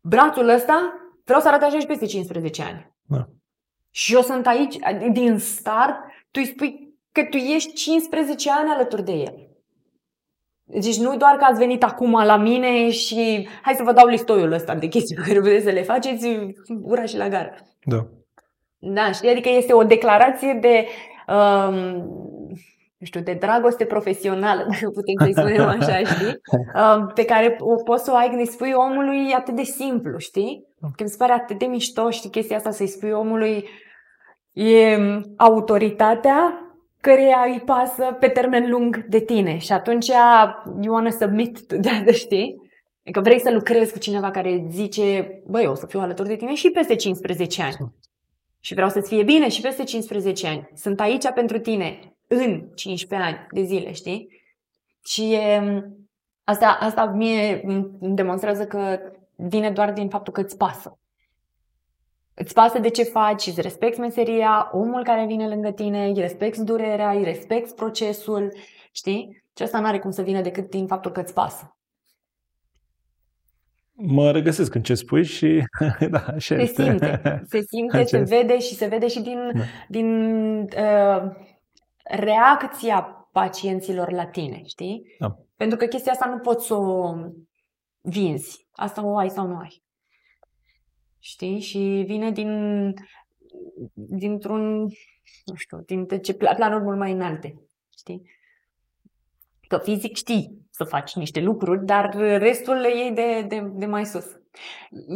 brațul 0.00 0.48
ăsta 0.48 1.00
Vreau 1.26 1.40
să 1.40 1.48
arăt 1.48 1.62
așa 1.62 1.78
și 1.78 1.86
peste 1.86 2.06
15 2.06 2.62
ani. 2.62 2.94
Da. 3.02 3.28
Și 3.90 4.14
eu 4.14 4.20
sunt 4.20 4.46
aici, 4.46 4.76
din 5.12 5.38
start, 5.38 5.94
tu 6.30 6.40
îi 6.42 6.46
spui 6.46 6.94
că 7.12 7.24
tu 7.30 7.36
ești 7.36 7.72
15 7.72 8.50
ani 8.52 8.70
alături 8.70 9.04
de 9.04 9.12
el. 9.12 9.48
Deci 10.64 10.98
nu 10.98 11.16
doar 11.16 11.36
că 11.36 11.44
ați 11.44 11.58
venit 11.58 11.82
acum 11.82 12.12
la 12.12 12.36
mine 12.36 12.90
și 12.90 13.48
hai 13.62 13.74
să 13.74 13.82
vă 13.82 13.92
dau 13.92 14.06
listoiul 14.06 14.52
ăsta 14.52 14.74
de 14.74 14.86
chestii 14.86 15.16
pe 15.16 15.22
care 15.26 15.40
vreți 15.40 15.64
să 15.64 15.70
le 15.70 15.82
faceți, 15.82 16.28
ura 16.82 17.04
și 17.04 17.16
la 17.16 17.28
gară. 17.28 17.54
Da. 17.84 18.06
Da, 18.78 19.12
știi? 19.12 19.30
Adică 19.30 19.48
este 19.48 19.72
o 19.72 19.84
declarație 19.84 20.58
de 20.60 20.86
um, 21.28 21.74
nu 22.98 23.06
știu, 23.06 23.20
de 23.20 23.32
dragoste 23.32 23.84
profesională, 23.84 24.66
dacă 24.70 24.90
putem 24.90 25.14
să-i 25.18 25.32
spunem 25.32 25.68
așa, 25.68 25.98
știi? 25.98 26.40
Um, 26.74 27.06
pe 27.14 27.24
care 27.24 27.56
o 27.60 27.74
poți 27.74 28.04
să 28.04 28.10
o 28.12 28.14
ai 28.14 28.28
când 28.28 28.40
îi 28.40 28.46
spui 28.46 28.72
omului 28.72 29.32
atât 29.32 29.56
de 29.56 29.62
simplu, 29.62 30.18
știi? 30.18 30.65
Că 30.80 31.02
mi 31.02 31.08
se 31.08 31.16
pare 31.16 31.32
atât 31.32 31.58
de 31.58 31.64
mișto, 31.64 32.10
știi, 32.10 32.30
chestia 32.30 32.56
asta 32.56 32.70
să-i 32.70 32.86
spui 32.86 33.12
omului 33.12 33.68
e 34.52 34.98
autoritatea 35.36 36.60
căreia 37.00 37.44
îi 37.46 37.60
pasă 37.60 38.16
pe 38.20 38.28
termen 38.28 38.70
lung 38.70 39.04
de 39.08 39.20
tine 39.20 39.58
și 39.58 39.72
atunci 39.72 40.06
you 40.80 40.94
wanna 40.94 41.10
submit 41.10 41.66
to 41.66 41.76
that, 41.76 42.08
știi? 42.24 42.70
Adică 43.02 43.20
vrei 43.20 43.40
să 43.40 43.50
lucrezi 43.50 43.92
cu 43.92 43.98
cineva 43.98 44.30
care 44.30 44.66
zice, 44.70 45.40
băi, 45.46 45.64
eu 45.64 45.70
o 45.70 45.74
să 45.74 45.86
fiu 45.86 46.00
alături 46.00 46.28
de 46.28 46.36
tine 46.36 46.54
și 46.54 46.70
peste 46.70 46.94
15 46.94 47.62
ani. 47.62 47.76
Și 48.60 48.74
vreau 48.74 48.88
să-ți 48.88 49.08
fie 49.08 49.22
bine 49.22 49.48
și 49.48 49.60
peste 49.60 49.84
15 49.84 50.46
ani. 50.46 50.68
Sunt 50.74 51.00
aici 51.00 51.30
pentru 51.34 51.58
tine 51.58 52.16
în 52.26 52.68
15 52.74 53.28
ani 53.28 53.46
de 53.50 53.62
zile, 53.62 53.92
știi? 53.92 54.28
Și 55.04 55.32
e, 55.32 55.62
asta, 56.44 56.78
asta 56.80 57.04
mie 57.04 57.60
îmi 57.64 58.14
demonstrează 58.14 58.64
că 58.64 58.98
vine 59.36 59.70
doar 59.70 59.92
din 59.92 60.08
faptul 60.08 60.32
că 60.32 60.40
îți 60.40 60.56
pasă. 60.56 60.98
Îți 62.34 62.54
pasă 62.54 62.78
de 62.78 62.90
ce 62.90 63.02
faci, 63.02 63.46
îți 63.46 63.60
respecti 63.60 64.00
meseria, 64.00 64.68
omul 64.72 65.04
care 65.04 65.26
vine 65.26 65.48
lângă 65.48 65.70
tine, 65.70 66.06
îi 66.06 66.20
respecti 66.20 66.62
durerea, 66.62 67.10
îi 67.10 67.24
respecti 67.24 67.74
procesul, 67.74 68.52
știi? 68.92 69.42
Și 69.56 69.62
asta 69.62 69.80
nu 69.80 69.86
are 69.86 69.98
cum 69.98 70.10
să 70.10 70.22
vină 70.22 70.40
decât 70.40 70.70
din 70.70 70.86
faptul 70.86 71.10
că 71.10 71.20
îți 71.20 71.34
pasă. 71.34 71.76
Mă 73.92 74.30
regăsesc 74.30 74.74
în 74.74 74.82
ce 74.82 74.94
spui 74.94 75.24
și 75.24 75.64
da, 76.10 76.18
așa 76.18 76.54
se 76.54 76.62
este. 76.62 76.82
simte, 76.82 77.42
se 77.46 77.60
simte, 77.60 78.04
se 78.04 78.18
vede 78.18 78.58
și 78.58 78.74
se 78.74 78.86
vede 78.86 79.08
și 79.08 79.20
din, 79.20 79.50
da. 79.54 79.62
din 79.88 80.08
uh, 80.60 81.32
reacția 82.02 83.28
pacienților 83.32 84.12
la 84.12 84.26
tine, 84.26 84.62
știi? 84.64 85.02
Da. 85.18 85.38
Pentru 85.56 85.78
că 85.78 85.86
chestia 85.86 86.12
asta 86.12 86.26
nu 86.26 86.38
poți 86.38 86.66
să 86.66 86.74
o 86.74 87.14
vinzi. 88.00 88.65
Asta 88.76 89.04
o 89.04 89.16
ai 89.16 89.30
sau 89.30 89.46
nu 89.46 89.56
ai. 89.56 89.82
Știi? 91.18 91.60
Și 91.60 92.04
vine 92.06 92.30
din 92.30 92.94
dintr-un, 93.94 94.80
nu 95.44 95.54
știu, 95.54 95.78
din 95.86 96.06
ce 96.22 96.34
planuri 96.34 96.82
mult 96.82 96.98
mai 96.98 97.12
înalte. 97.12 97.60
Știi? 97.98 98.30
Că 99.68 99.78
fizic 99.78 100.16
știi 100.16 100.66
să 100.70 100.84
faci 100.84 101.14
niște 101.14 101.40
lucruri, 101.40 101.84
dar 101.84 102.14
restul 102.16 102.74
le 102.74 102.96
iei 102.96 103.12
de, 103.12 103.42
de, 103.48 103.70
de 103.74 103.86
mai 103.86 104.06
sus. 104.06 104.26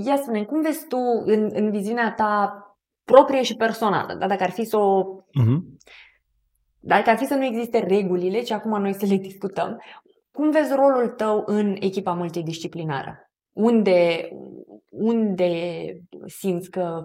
Ia 0.05 0.17
spune, 0.17 0.45
cum 0.45 0.61
vezi 0.61 0.87
tu 0.87 0.99
în, 1.25 1.51
în 1.53 1.71
viziunea 1.71 2.13
ta 2.13 2.55
proprie 3.05 3.43
și 3.43 3.57
personală, 3.57 4.15
da? 4.15 4.27
dacă 4.27 4.43
ar 4.43 4.51
fi 4.51 4.65
să 4.65 4.77
o 4.77 5.23
uh-huh. 5.27 5.79
Dacă 6.83 7.11
ar 7.11 7.17
fi 7.17 7.25
să 7.25 7.35
nu 7.35 7.45
existe 7.45 7.79
regulile, 7.79 8.43
ci 8.43 8.51
acum 8.51 8.81
noi 8.81 8.95
să 8.95 9.07
le 9.07 9.17
discutăm, 9.17 9.81
cum 10.33 10.51
vezi 10.51 10.75
rolul 10.75 11.09
tău 11.09 11.43
în 11.47 11.77
echipa 11.81 12.13
multidisciplinară? 12.13 13.30
Unde, 13.53 14.29
unde 14.89 15.83
simți 16.27 16.71
că 16.71 17.03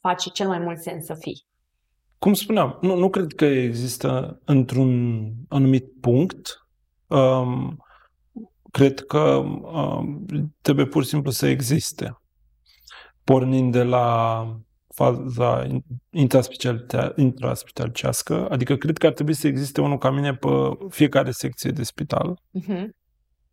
face 0.00 0.30
cel 0.30 0.46
mai 0.46 0.58
mult 0.58 0.78
sens 0.78 1.04
să 1.04 1.14
fii? 1.14 1.46
Cum 2.18 2.34
spuneam, 2.34 2.78
nu, 2.80 2.96
nu 2.96 3.10
cred 3.10 3.32
că 3.32 3.44
există 3.44 4.40
într-un 4.44 5.32
anumit 5.48 5.92
punct. 6.00 6.66
Um, 7.06 7.76
cred 8.70 9.00
că 9.00 9.20
um, 9.20 10.26
trebuie 10.60 10.86
pur 10.86 11.02
și 11.02 11.08
simplu 11.08 11.30
să 11.30 11.46
existe. 11.46 12.20
Pornind 13.24 13.72
de 13.72 13.82
la 13.82 14.46
faza 14.94 15.66
intraspitalicească, 17.16 18.48
adică 18.50 18.76
cred 18.76 18.98
că 18.98 19.06
ar 19.06 19.12
trebui 19.12 19.34
să 19.34 19.46
existe 19.46 19.80
unul 19.80 19.98
ca 19.98 20.10
mine 20.10 20.34
pe 20.34 20.48
fiecare 20.88 21.30
secție 21.30 21.70
de 21.70 21.82
spital. 21.82 22.40
Uh-huh. 22.60 22.84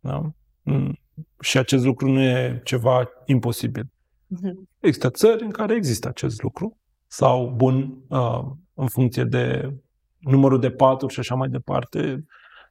Da? 0.00 0.30
Mm. 0.66 0.98
Și 1.40 1.58
acest 1.58 1.84
lucru 1.84 2.08
nu 2.08 2.20
e 2.20 2.60
ceva 2.64 3.08
imposibil. 3.24 3.84
Uh-huh. 3.84 4.52
Există 4.80 5.10
țări 5.10 5.42
în 5.42 5.50
care 5.50 5.74
există 5.74 6.08
acest 6.08 6.42
lucru 6.42 6.76
sau 7.06 7.52
bun 7.56 8.04
uh, 8.08 8.40
în 8.74 8.88
funcție 8.88 9.24
de 9.24 9.74
numărul 10.18 10.60
de 10.60 10.70
paturi 10.70 11.12
și 11.12 11.20
așa 11.20 11.34
mai 11.34 11.48
departe. 11.48 12.24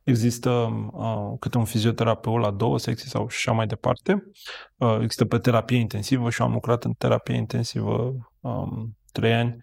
Există 0.03 0.49
uh, 0.91 1.33
câte 1.39 1.57
un 1.57 1.65
fizioterapeut 1.65 2.41
la 2.41 2.51
două 2.51 2.79
secții 2.79 3.09
sau 3.09 3.27
și 3.27 3.35
așa 3.37 3.51
mai 3.51 3.67
departe. 3.67 4.23
Uh, 4.75 4.97
există 5.01 5.25
pe 5.25 5.37
terapie 5.37 5.77
intensivă 5.77 6.29
și 6.29 6.41
am 6.41 6.51
lucrat 6.51 6.83
în 6.83 6.93
terapie 6.93 7.35
intensivă 7.35 8.13
um, 8.39 8.97
trei 9.11 9.33
ani. 9.33 9.57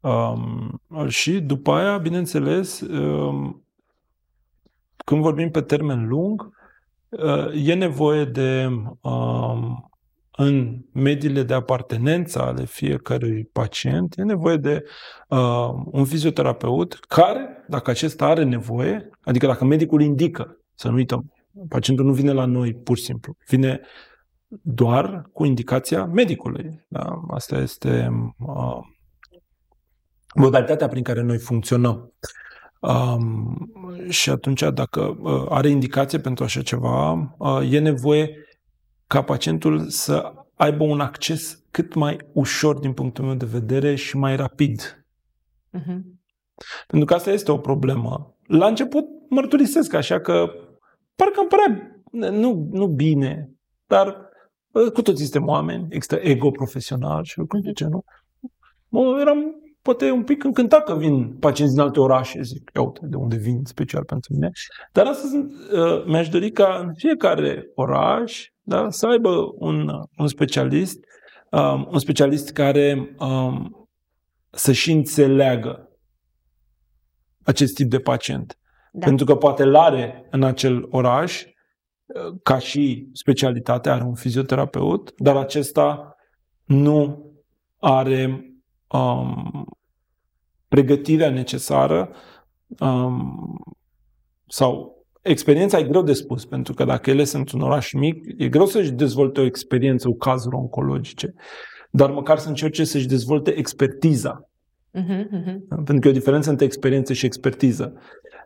Um, 0.00 0.80
și 1.08 1.40
după 1.40 1.72
aia, 1.72 1.98
bineînțeles, 1.98 2.80
um, 2.80 3.66
când 5.04 5.20
vorbim 5.22 5.50
pe 5.50 5.60
termen 5.60 6.06
lung, 6.06 6.40
uh, 6.42 6.63
e 7.54 7.74
nevoie 7.74 8.24
de 8.24 8.66
um, 9.00 9.88
în 10.36 10.80
mediile 10.92 11.42
de 11.42 11.54
apartenență 11.54 12.42
ale 12.42 12.64
fiecărui 12.64 13.44
pacient, 13.52 14.14
e 14.16 14.22
nevoie 14.22 14.56
de 14.56 14.84
uh, 15.28 15.68
un 15.84 16.04
fizioterapeut 16.04 16.94
care, 17.08 17.64
dacă 17.68 17.90
acesta 17.90 18.26
are 18.26 18.44
nevoie, 18.44 19.10
adică 19.22 19.46
dacă 19.46 19.64
medicul 19.64 20.00
indică, 20.00 20.58
să 20.74 20.88
nu 20.88 20.94
uităm, 20.94 21.32
pacientul 21.68 22.04
nu 22.04 22.12
vine 22.12 22.32
la 22.32 22.44
noi 22.44 22.74
pur 22.74 22.96
și 22.96 23.04
simplu, 23.04 23.36
vine 23.48 23.80
doar 24.62 25.28
cu 25.32 25.44
indicația 25.44 26.04
medicului. 26.04 26.84
Da? 26.88 27.20
Asta 27.30 27.56
este 27.56 28.08
uh, 28.38 28.78
modalitatea 30.34 30.88
prin 30.88 31.02
care 31.02 31.22
noi 31.22 31.38
funcționăm. 31.38 32.12
Um, 32.84 33.72
și 34.08 34.30
atunci, 34.30 34.62
dacă 34.74 35.16
uh, 35.20 35.46
are 35.48 35.68
indicație 35.68 36.18
pentru 36.18 36.44
așa 36.44 36.62
ceva, 36.62 37.12
uh, 37.38 37.72
e 37.72 37.78
nevoie 37.78 38.46
ca 39.06 39.22
pacientul 39.22 39.88
să 39.88 40.32
aibă 40.54 40.84
un 40.84 41.00
acces 41.00 41.62
cât 41.70 41.94
mai 41.94 42.18
ușor 42.32 42.78
din 42.78 42.92
punctul 42.92 43.24
meu 43.24 43.34
de 43.34 43.44
vedere 43.44 43.94
și 43.94 44.16
mai 44.16 44.36
rapid. 44.36 45.04
Uh-huh. 45.78 46.00
Pentru 46.86 47.06
că 47.06 47.14
asta 47.14 47.30
este 47.30 47.52
o 47.52 47.58
problemă. 47.58 48.36
La 48.46 48.66
început 48.66 49.04
mărturisesc 49.28 49.92
așa 49.94 50.20
că 50.20 50.52
parcă 51.14 51.40
îmi 51.40 51.48
părea 51.48 52.00
nu, 52.30 52.68
nu 52.72 52.86
bine, 52.86 53.50
dar 53.86 54.28
cu 54.92 55.02
toți 55.02 55.22
suntem 55.22 55.48
oameni, 55.48 55.86
există 55.90 56.16
ego 56.16 56.50
profesional 56.50 57.24
și 57.24 57.38
lucruri 57.38 57.62
de 57.62 57.68
mhm. 57.68 57.78
genul. 57.78 58.04
Mă, 58.88 59.18
eram 59.20 59.63
poate 59.84 60.10
un 60.10 60.22
pic 60.22 60.44
încântat 60.44 60.84
că 60.84 60.96
vin 60.96 61.36
pacienți 61.40 61.74
din 61.74 61.82
alte 61.82 62.00
orașe, 62.00 62.42
zic, 62.42 62.70
ia 62.74 62.82
uite, 62.82 63.00
de 63.02 63.16
unde 63.16 63.36
vin 63.36 63.60
special 63.64 64.04
pentru 64.04 64.32
mine. 64.32 64.50
Dar 64.92 65.06
astăzi 65.06 65.36
uh, 65.36 66.04
mi-aș 66.06 66.28
dori 66.28 66.50
ca 66.50 66.78
în 66.86 66.94
fiecare 66.94 67.70
oraș 67.74 68.48
da, 68.62 68.90
să 68.90 69.06
aibă 69.06 69.54
un, 69.58 69.88
un 70.16 70.26
specialist, 70.26 70.98
um, 71.50 71.88
un 71.90 71.98
specialist 71.98 72.50
care 72.50 73.14
um, 73.18 73.88
să 74.50 74.72
și 74.72 74.92
înțeleagă 74.92 75.88
acest 77.42 77.74
tip 77.74 77.90
de 77.90 77.98
pacient. 77.98 78.58
Da. 78.92 79.06
Pentru 79.06 79.24
că 79.24 79.36
poate 79.36 79.64
l 79.64 79.74
are 79.74 80.26
în 80.30 80.42
acel 80.42 80.86
oraș, 80.90 81.42
uh, 81.42 82.40
ca 82.42 82.58
și 82.58 83.08
specialitate, 83.12 83.90
are 83.90 84.04
un 84.04 84.14
fizioterapeut, 84.14 85.12
dar 85.16 85.36
acesta 85.36 86.16
nu 86.64 87.26
are 87.78 88.53
um, 88.88 89.66
pregătirea 90.68 91.30
necesară 91.30 92.10
um, 92.78 93.58
sau 94.46 95.04
experiența 95.22 95.78
e 95.78 95.82
greu 95.82 96.02
de 96.02 96.12
spus, 96.12 96.44
pentru 96.44 96.74
că 96.74 96.84
dacă 96.84 97.10
ele 97.10 97.24
sunt 97.24 97.52
un 97.52 97.60
oraș 97.60 97.92
mic, 97.92 98.24
e 98.38 98.48
greu 98.48 98.66
să-și 98.66 98.90
dezvolte 98.90 99.40
o 99.40 99.44
experiență 99.44 100.08
cu 100.08 100.16
cazuri 100.16 100.54
oncologice, 100.54 101.34
dar 101.90 102.10
măcar 102.10 102.38
să 102.38 102.48
încerce 102.48 102.84
să-și 102.84 103.06
dezvolte 103.06 103.50
expertiza. 103.50 104.48
Uh-huh, 104.94 105.24
uh-huh. 105.24 105.58
Pentru 105.68 105.98
că 105.98 106.06
e 106.06 106.10
o 106.10 106.14
diferență 106.14 106.50
între 106.50 106.64
experiență 106.64 107.12
și 107.12 107.26
expertiză. 107.26 107.92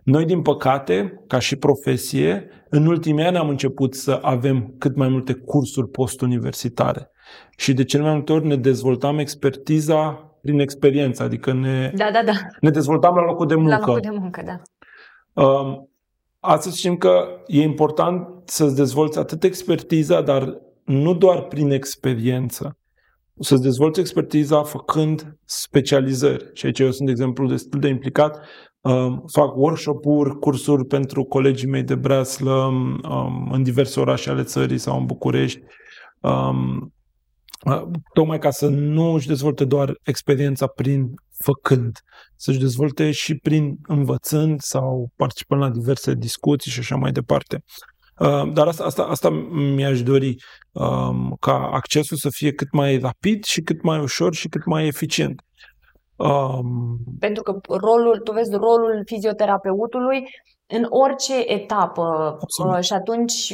Noi, 0.03 0.25
din 0.25 0.43
păcate, 0.43 1.25
ca 1.27 1.39
și 1.39 1.57
profesie, 1.57 2.49
în 2.69 2.87
ultimii 2.87 3.25
ani 3.25 3.37
am 3.37 3.49
început 3.49 3.95
să 3.95 4.19
avem 4.23 4.75
cât 4.79 4.97
mai 4.97 5.09
multe 5.09 5.33
cursuri 5.33 5.89
postuniversitare. 5.89 7.11
Și 7.57 7.73
de 7.73 7.85
cel 7.85 8.03
mai 8.03 8.13
multe 8.13 8.33
ori 8.33 8.47
ne 8.47 8.57
dezvoltam 8.57 9.19
expertiza 9.19 10.28
prin 10.43 10.59
experiență, 10.59 11.23
adică 11.23 11.53
ne, 11.53 11.93
da, 11.95 12.11
da, 12.13 12.23
da. 12.25 12.33
ne 12.61 12.71
dezvoltam 12.71 13.15
la 13.15 13.25
locul 13.25 13.47
de 13.47 13.55
muncă. 13.55 13.71
La 13.71 13.87
locul 13.87 14.01
de 14.01 14.11
muncă, 14.11 14.43
da. 14.47 14.61
Um, 15.43 15.91
astăzi 16.41 16.79
știm 16.79 16.97
că 16.97 17.25
e 17.47 17.63
important 17.63 18.27
să-ți 18.45 18.77
dezvolți 18.77 19.19
atât 19.19 19.45
expertiza, 19.45 20.23
dar 20.23 20.59
nu 20.85 21.15
doar 21.15 21.43
prin 21.43 21.71
experiență. 21.71 22.77
Să-ți 23.41 23.63
dezvolți 23.63 24.01
expertiza 24.01 24.63
făcând 24.63 25.37
specializări. 25.45 26.51
Și 26.53 26.67
aici 26.67 26.79
eu 26.79 26.91
sunt, 26.91 27.07
de 27.07 27.11
exemplu, 27.11 27.47
destul 27.47 27.81
de 27.81 27.89
implicat. 27.89 28.41
Um, 28.81 29.25
fac 29.33 29.57
workshop-uri, 29.57 30.39
cursuri 30.39 30.85
pentru 30.85 31.25
colegii 31.25 31.69
mei 31.69 31.83
de 31.83 31.95
breaslă 31.95 32.53
um, 32.53 33.49
în 33.53 33.63
diverse 33.63 34.01
orașe 34.01 34.31
ale 34.31 34.43
țării 34.43 34.79
sau 34.79 34.99
în 34.99 35.07
București. 35.07 35.61
Um, 36.21 36.93
tocmai 38.15 38.39
ca 38.39 38.51
să 38.51 38.69
nu 38.69 39.13
își 39.13 39.27
dezvolte 39.27 39.65
doar 39.65 39.95
experiența 40.03 40.67
prin 40.67 41.15
făcând, 41.45 41.99
să-și 42.37 42.59
dezvolte 42.59 43.11
și 43.11 43.35
prin 43.35 43.77
învățând 43.87 44.61
sau 44.61 45.11
participând 45.17 45.61
la 45.61 45.71
diverse 45.71 46.15
discuții 46.15 46.71
și 46.71 46.79
așa 46.79 46.97
mai 46.97 47.13
departe. 47.13 47.63
Dar 48.53 48.67
asta, 48.67 48.85
asta, 48.85 49.03
asta 49.03 49.31
mi-aș 49.51 50.03
dori, 50.03 50.35
ca 51.41 51.71
accesul 51.73 52.17
să 52.17 52.29
fie 52.31 52.53
cât 52.53 52.73
mai 52.73 52.99
rapid 52.99 53.45
și 53.45 53.61
cât 53.61 53.83
mai 53.83 53.99
ușor 53.99 54.35
și 54.35 54.49
cât 54.49 54.65
mai 54.65 54.87
eficient. 54.87 55.43
Um... 56.17 56.99
Pentru 57.19 57.43
că 57.43 57.61
rolul, 57.77 58.21
tu 58.25 58.33
vezi 58.33 58.51
rolul 58.51 59.03
fizioterapeutului 59.05 60.25
în 60.71 60.87
orice 60.89 61.35
etapă 61.47 62.37
Absolut. 62.41 62.75
Uh, 62.75 62.81
și 62.81 62.93
atunci 62.93 63.53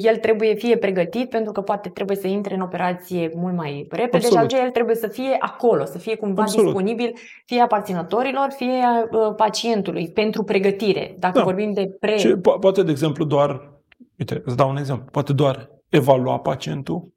el 0.00 0.16
trebuie 0.16 0.54
fie 0.54 0.76
pregătit 0.76 1.28
pentru 1.28 1.52
că 1.52 1.60
poate 1.60 1.88
trebuie 1.88 2.16
să 2.16 2.26
intre 2.26 2.54
în 2.54 2.60
operație 2.60 3.32
mult 3.34 3.56
mai 3.56 3.86
repede 3.90 4.16
Absolut. 4.16 4.30
și 4.30 4.36
atunci 4.36 4.64
el 4.64 4.70
trebuie 4.70 4.96
să 4.96 5.06
fie 5.06 5.36
acolo, 5.38 5.84
să 5.84 5.98
fie 5.98 6.16
cumva 6.16 6.42
Absolut. 6.42 6.64
disponibil 6.64 7.12
fie 7.44 7.60
aparținătorilor, 7.60 8.48
fie 8.56 8.82
uh, 9.10 9.34
pacientului 9.36 10.10
pentru 10.10 10.42
pregătire. 10.42 11.16
Dacă 11.18 11.38
da. 11.38 11.44
vorbim 11.44 11.72
de 11.72 11.96
pre... 12.00 12.16
Și 12.16 12.34
po- 12.34 12.60
poate, 12.60 12.82
de 12.82 12.90
exemplu, 12.90 13.24
doar, 13.24 13.72
uite, 14.18 14.42
îți 14.44 14.56
dau 14.56 14.68
un 14.70 14.76
exemplu, 14.76 15.08
poate 15.10 15.32
doar 15.32 15.70
evalua 15.88 16.38
pacientul 16.38 17.12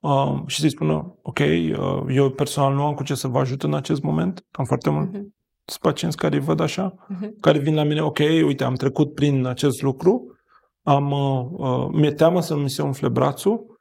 uh, 0.00 0.34
și 0.46 0.60
să-i 0.60 0.70
spună, 0.70 1.14
ok, 1.22 1.38
uh, 1.38 2.04
eu 2.08 2.30
personal 2.30 2.74
nu 2.74 2.84
am 2.84 2.94
cu 2.94 3.02
ce 3.02 3.14
să 3.14 3.28
vă 3.28 3.38
ajut 3.38 3.62
în 3.62 3.74
acest 3.74 4.02
moment, 4.02 4.44
am 4.50 4.64
foarte 4.64 4.90
mult 4.90 5.16
uh-huh 5.16 5.40
sunt 5.64 5.80
pacienți 5.80 6.16
care 6.16 6.36
îi 6.36 6.42
văd 6.42 6.60
așa, 6.60 6.94
uh-huh. 6.94 7.28
care 7.40 7.58
vin 7.58 7.74
la 7.74 7.82
mine, 7.82 8.02
ok, 8.02 8.18
uite, 8.18 8.64
am 8.64 8.74
trecut 8.74 9.14
prin 9.14 9.46
acest 9.46 9.82
lucru, 9.82 10.36
am, 10.82 11.10
uh, 11.10 11.46
uh, 11.50 11.88
mi-e 11.92 12.12
teamă 12.12 12.40
să 12.40 12.54
nu 12.54 12.60
mi 12.60 12.70
se 12.70 12.82
umfle 12.82 13.08
brațul, 13.08 13.80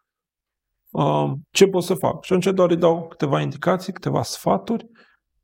uh, 0.91 1.32
ce 1.51 1.67
pot 1.67 1.84
să 1.84 1.93
fac? 1.93 2.23
Și 2.23 2.34
atunci 2.34 2.55
doar 2.55 2.69
îi 2.69 2.77
dau 2.77 3.07
câteva 3.07 3.41
indicații, 3.41 3.93
câteva 3.93 4.21
sfaturi 4.21 4.86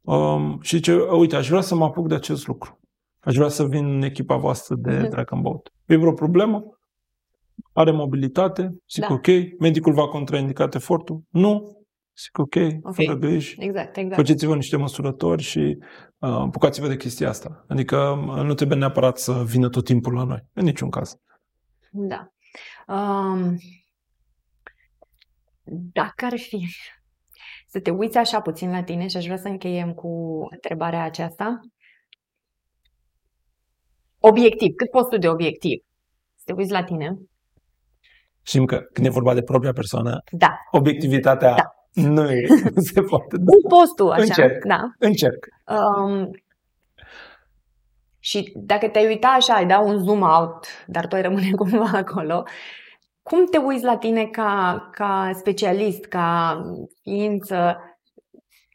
uh, 0.02 0.54
și 0.62 0.76
zice, 0.76 0.94
uite, 0.96 1.36
aș 1.36 1.50
vrea 1.50 1.62
să 1.62 1.76
mă 1.76 1.84
apuc 1.84 2.08
de 2.08 2.16
acest 2.16 2.48
lucru. 2.48 2.80
Aș 3.20 3.36
vrea 3.36 3.48
să 3.48 3.66
vin 3.66 3.86
în 3.86 4.02
echipa 4.02 4.36
voastră 4.36 4.76
de 4.76 5.06
uh-huh. 5.06 5.10
Dragon 5.10 5.42
Boat. 5.42 5.74
E 5.86 5.96
vreo 5.96 6.14
problemă? 6.14 6.64
Are 7.74 7.92
mobilitate? 7.92 8.70
Zic 8.90 9.08
da. 9.08 9.14
ok. 9.14 9.28
Medicul 9.60 9.94
va 9.94 10.08
contraindica 10.08 10.70
efortul? 10.74 11.22
Nu. 11.30 11.78
Zic 12.18 12.38
ok, 12.38 12.56
okay. 12.56 12.82
fără 12.92 13.18
griji. 13.18 13.56
Exact, 13.60 13.98
exact. 13.98 14.16
Faceți-vă 14.16 14.56
niște 14.56 14.78
măsurători 14.78 15.42
și 15.42 15.78
uh, 16.18 16.30
apucați-vă 16.30 16.88
de 16.88 16.98
chestia 16.98 17.30
asta. 17.30 17.66
Adică 17.68 17.98
uh, 17.98 18.42
nu 18.44 18.54
trebuie 18.54 18.78
neapărat 18.78 19.18
să 19.18 19.44
vină 19.44 19.70
tot 19.70 19.86
timpul 19.86 20.14
la 20.14 20.24
noi. 20.24 20.44
În 20.54 20.64
niciun 20.64 20.90
caz. 20.90 21.18
Da. 21.92 22.32
Um, 22.88 23.58
dacă 25.94 26.26
ar 26.26 26.38
fi 26.38 26.68
să 27.68 27.80
te 27.80 27.92
uiți 27.92 28.18
așa 28.18 28.42
puțin 28.42 28.72
la 28.72 28.84
tine 28.84 29.08
și 29.08 29.18
aș 29.18 29.24
vrea 29.26 29.38
să 29.38 29.48
încheiem 29.48 29.94
cu 29.94 30.44
întrebarea 30.52 31.04
aceasta. 31.04 31.60
Obiectiv. 34.20 34.76
Cât 34.76 34.90
poți 34.90 35.10
tu 35.10 35.18
de 35.18 35.30
obiectiv? 35.30 35.82
te 36.48 36.54
uiți 36.54 36.72
la 36.72 36.84
tine. 36.84 37.18
Știm 38.42 38.66
că 38.66 38.80
când 38.80 39.08
e 39.08 39.10
vorba 39.10 39.34
de 39.34 39.42
propria 39.42 39.74
persoană, 39.74 40.24
Da. 40.32 40.58
obiectivitatea 40.72 41.56
Da. 41.56 41.77
Nu, 42.02 42.32
e, 42.32 42.48
nu 42.76 42.82
se 42.94 43.02
poate. 43.02 43.38
Da. 43.38 43.52
Cum 43.52 43.70
poți 43.70 43.96
tu 43.96 44.10
așa? 44.10 44.22
Încerc. 44.22 44.66
Da. 44.66 44.92
Încerc. 45.00 45.46
Um, 45.68 46.30
și 48.20 48.54
dacă 48.56 48.88
te-ai 48.88 49.06
uita 49.06 49.28
așa, 49.28 49.54
ai 49.54 49.66
da 49.66 49.80
un 49.80 50.04
zoom 50.04 50.22
out, 50.22 50.66
dar 50.88 51.08
tu 51.08 51.16
ai 51.16 51.22
rămâne 51.22 51.52
cumva 51.60 51.90
acolo, 51.94 52.44
cum 53.22 53.46
te 53.46 53.58
uiți 53.58 53.84
la 53.84 53.98
tine 53.98 54.26
ca, 54.26 54.90
ca 54.92 55.32
specialist, 55.34 56.06
ca 56.06 56.62
ființă? 57.02 57.78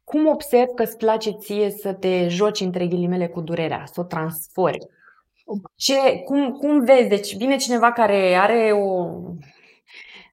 Cum 0.04 0.26
observi 0.26 0.74
că 0.74 0.82
îți 0.82 0.96
place 0.96 1.30
ție 1.30 1.70
să 1.70 1.92
te 1.92 2.28
joci 2.28 2.60
între 2.60 2.86
ghilimele 2.86 3.28
cu 3.28 3.40
durerea, 3.40 3.82
să 3.84 4.00
o 4.00 4.04
transformi? 4.04 4.86
Ce, 5.76 5.94
cum, 6.24 6.50
cum 6.50 6.84
vezi? 6.84 7.08
Deci 7.08 7.36
vine 7.36 7.56
cineva 7.56 7.92
care 7.92 8.34
are 8.34 8.70
o 8.72 9.08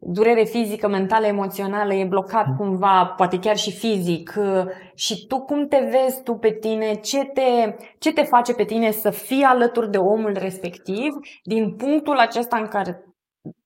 durere 0.02 0.44
fizică, 0.44 0.88
mentală, 0.88 1.26
emoțională, 1.26 1.94
e 1.94 2.06
blocat 2.06 2.56
cumva, 2.58 3.06
poate 3.06 3.40
chiar 3.40 3.58
și 3.58 3.72
fizic. 3.72 4.34
uh, 4.38 4.66
Și 4.96 5.26
tu 5.28 5.40
cum 5.42 5.68
te 5.68 5.90
vezi 5.92 6.24
tu 6.24 6.34
pe 6.34 6.52
tine? 6.52 6.94
Ce 6.94 7.24
te, 7.24 7.76
ce 7.98 8.14
te 8.14 8.22
face 8.24 8.54
pe 8.54 8.64
tine 8.64 8.92
să 8.92 9.10
fii 9.10 9.44
alături 9.44 9.92
de 9.92 9.98
omul 9.98 10.34
respectiv 10.38 11.14
din 11.44 11.76
punctul 11.76 12.18
acesta 12.18 12.58
în 12.58 12.68
care 12.68 13.04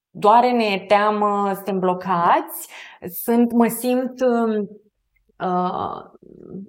doare, 0.10 0.52
ne 0.52 0.64
e 0.64 0.86
teamă, 0.88 1.52
suntem 1.54 1.80
blocați, 1.80 2.68
sunt, 3.24 3.52
mă 3.52 3.68
simt 3.68 4.22
um, 4.22 4.68
uh, 5.48 6.02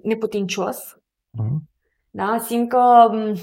neputincios, 0.03 0.77
Mhm. 1.37 1.69
da? 2.09 2.37
Simt 2.37 2.69
că, 2.69 3.09
m, 3.11 3.33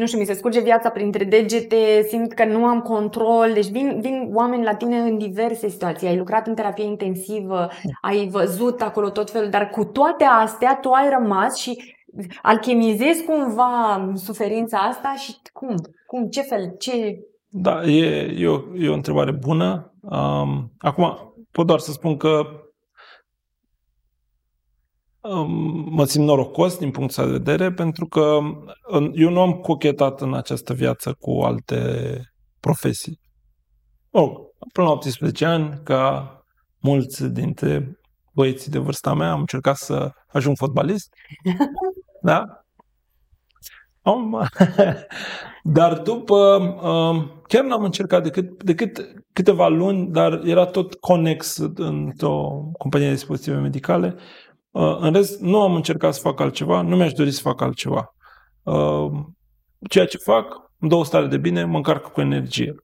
nu 0.00 0.06
știu, 0.06 0.18
mi 0.18 0.24
se 0.24 0.34
scurge 0.34 0.60
viața 0.60 0.90
printre 0.90 1.24
degete, 1.24 2.02
simt 2.08 2.32
că 2.32 2.44
nu 2.44 2.64
am 2.64 2.80
control. 2.80 3.50
Deci 3.54 3.70
vin, 3.70 3.98
vin 4.00 4.30
oameni 4.32 4.64
la 4.64 4.74
tine 4.74 4.98
în 4.98 5.18
diverse 5.18 5.68
situații. 5.68 6.08
Ai 6.08 6.16
lucrat 6.16 6.46
în 6.46 6.54
terapie 6.54 6.84
intensivă, 6.84 7.68
ai 8.00 8.28
văzut 8.28 8.80
acolo 8.80 9.10
tot 9.10 9.30
felul, 9.30 9.48
dar 9.48 9.68
cu 9.70 9.84
toate 9.84 10.24
astea 10.24 10.78
tu 10.80 10.90
ai 10.90 11.08
rămas 11.10 11.56
și 11.56 11.94
alchemizezi 12.42 13.24
cumva 13.24 14.12
suferința 14.14 14.78
asta 14.78 15.14
și 15.18 15.36
cum? 15.52 15.74
Cum? 16.06 16.26
Ce 16.26 16.40
fel? 16.40 16.74
Ce... 16.78 17.18
Da, 17.48 17.82
e, 17.82 18.34
e, 18.38 18.46
o, 18.46 18.60
e 18.78 18.88
o 18.88 18.94
întrebare 18.94 19.30
bună. 19.30 19.94
Um, 20.00 20.72
acum, 20.78 21.34
pot 21.52 21.66
doar 21.66 21.78
să 21.78 21.92
spun 21.92 22.16
că 22.16 22.28
um, 22.28 22.46
mă 25.90 26.04
simt 26.04 26.24
norocos 26.26 26.78
din 26.78 26.90
punctul 26.90 27.22
ăsta 27.22 27.24
de 27.24 27.38
vedere, 27.38 27.72
pentru 27.72 28.06
că 28.06 28.38
în- 28.82 29.12
eu 29.14 29.30
nu 29.30 29.40
am 29.40 29.52
cochetat 29.52 30.20
în 30.20 30.34
această 30.34 30.74
viață 30.74 31.12
cu 31.18 31.30
alte 31.40 32.20
profesii. 32.60 33.20
Oh, 34.10 34.30
până 34.72 34.86
la 34.86 34.92
18 34.92 35.44
ani, 35.44 35.80
ca 35.84 36.34
mulți 36.78 37.24
dintre 37.32 37.98
băieții 38.32 38.70
de 38.70 38.78
vârsta 38.78 39.14
mea, 39.14 39.30
am 39.30 39.40
încercat 39.40 39.76
să 39.76 40.10
ajung 40.28 40.56
fotbalist. 40.56 41.08
Da? 42.22 42.44
Am, 44.02 44.48
dar 45.62 45.98
după, 45.98 46.36
um, 46.82 47.42
chiar 47.48 47.64
n-am 47.64 47.84
încercat 47.84 48.22
decât, 48.22 48.62
decât 48.64 49.14
câteva 49.32 49.68
luni, 49.68 50.06
dar 50.10 50.40
era 50.44 50.64
tot 50.66 50.94
conex 50.94 51.56
într-o 51.74 52.62
companie 52.78 53.06
de 53.06 53.12
dispozitive 53.12 53.56
medicale. 53.56 54.14
Uh, 54.70 54.96
În 54.98 55.12
rest, 55.12 55.40
nu 55.40 55.60
am 55.60 55.74
încercat 55.74 56.14
să 56.14 56.20
fac 56.20 56.40
altceva, 56.40 56.82
nu 56.82 56.96
mi-aș 56.96 57.12
dori 57.12 57.30
să 57.30 57.40
fac 57.40 57.60
altceva. 57.60 58.14
Uh, 58.62 59.10
Ceea 59.88 60.06
ce 60.06 60.16
fac, 60.16 60.70
îmi 60.78 60.90
dă 60.90 60.96
o 60.96 61.04
stare 61.04 61.26
de 61.26 61.36
bine, 61.36 61.64
mă 61.64 61.76
încarcă 61.76 62.08
cu 62.08 62.20
energie. 62.20 62.74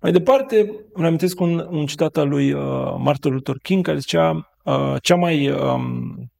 Mai 0.00 0.12
departe, 0.12 0.86
îmi 0.92 1.06
amintesc 1.06 1.40
un, 1.40 1.66
un 1.70 1.86
citat 1.86 2.16
al 2.16 2.28
lui 2.28 2.52
uh, 2.52 2.94
Martin 2.98 3.32
Luther 3.32 3.56
King 3.62 3.84
care 3.84 3.98
zicea 3.98 4.50
uh, 4.64 4.94
cea 5.02 5.14
mai 5.14 5.50
um, 5.50 6.30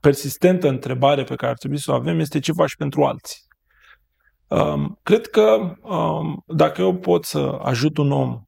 persistentă 0.00 0.68
întrebare 0.68 1.24
pe 1.24 1.34
care 1.34 1.50
ar 1.50 1.56
trebui 1.56 1.78
să 1.78 1.90
o 1.90 1.94
avem 1.94 2.18
este 2.18 2.38
ce 2.38 2.52
faci 2.52 2.76
pentru 2.76 3.04
alții. 3.04 3.40
Um, 4.48 4.98
cred 5.02 5.26
că 5.26 5.76
um, 5.82 6.42
dacă 6.46 6.80
eu 6.80 6.94
pot 6.94 7.24
să 7.24 7.58
ajut 7.62 7.96
un 7.96 8.12
om 8.12 8.42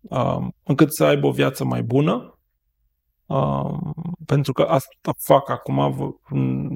um, 0.00 0.54
încât 0.62 0.94
să 0.94 1.04
aibă 1.04 1.26
o 1.26 1.30
viață 1.30 1.64
mai 1.64 1.82
bună, 1.82 2.37
um, 3.28 3.94
pentru 4.26 4.52
că 4.52 4.62
asta 4.62 5.12
fac 5.18 5.50
acum, 5.50 5.90
v- 5.92 6.30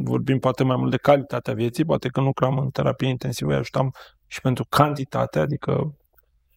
vorbim 0.09 0.39
poate 0.39 0.65
mai 0.65 0.77
mult 0.77 0.91
de 0.91 0.97
calitatea 0.97 1.55
vieții, 1.55 1.85
poate 1.85 2.09
că 2.09 2.21
nu 2.21 2.27
lucram 2.27 2.59
în 2.59 2.71
terapie 2.71 3.09
intensivă, 3.09 3.51
îi 3.51 3.57
ajutam 3.57 3.91
și 4.27 4.41
pentru 4.41 4.65
cantitate, 4.69 5.39
adică 5.39 5.95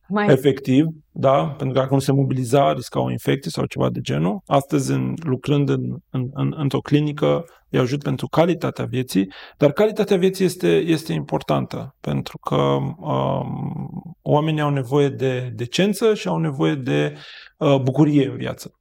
Mai 0.07 0.27
efectiv, 0.27 0.85
da, 1.11 1.45
pentru 1.45 1.67
că 1.67 1.79
dacă 1.79 1.93
nu 1.93 1.99
se 1.99 2.11
mobiliza, 2.11 2.73
risca 2.73 2.99
o 2.99 3.11
infecție 3.11 3.51
sau 3.51 3.65
ceva 3.65 3.89
de 3.89 3.99
genul. 3.99 4.41
Astăzi, 4.45 4.91
în, 4.91 5.13
lucrând 5.23 5.69
în, 5.69 5.95
în, 6.09 6.29
în, 6.33 6.53
într-o 6.57 6.79
clinică, 6.79 7.45
îi 7.69 7.79
ajut 7.79 8.03
pentru 8.03 8.27
calitatea 8.27 8.85
vieții, 8.85 9.31
dar 9.57 9.71
calitatea 9.71 10.17
vieții 10.17 10.45
este, 10.45 10.67
este 10.67 11.13
importantă, 11.13 11.95
pentru 12.01 12.37
că 12.37 12.55
um, 12.55 14.17
oamenii 14.21 14.61
au 14.61 14.69
nevoie 14.69 15.09
de 15.09 15.51
decență 15.55 16.13
și 16.13 16.27
au 16.27 16.37
nevoie 16.37 16.75
de 16.75 17.13
uh, 17.57 17.79
bucurie 17.81 18.27
în 18.27 18.37
viață. 18.37 18.71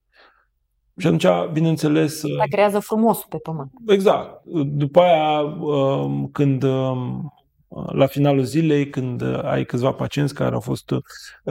Și 0.98 1.06
atunci, 1.06 1.26
bineînțeles, 1.52 2.22
uh, 2.22 2.36
Dar 2.36 2.46
creează 2.50 2.78
frumosul 2.78 3.26
pe 3.28 3.36
pământ. 3.42 3.70
Exact. 3.86 4.44
După 4.64 5.00
aia, 5.00 5.40
um, 5.40 6.28
când 6.32 6.62
um, 6.62 7.32
la 7.92 8.06
finalul 8.06 8.42
zilei, 8.42 8.90
când 8.90 9.22
ai 9.44 9.64
câțiva 9.64 9.92
pacienți 9.92 10.34
care 10.34 10.54
au 10.54 10.60
fost, 10.60 10.90
uh, 10.90 11.00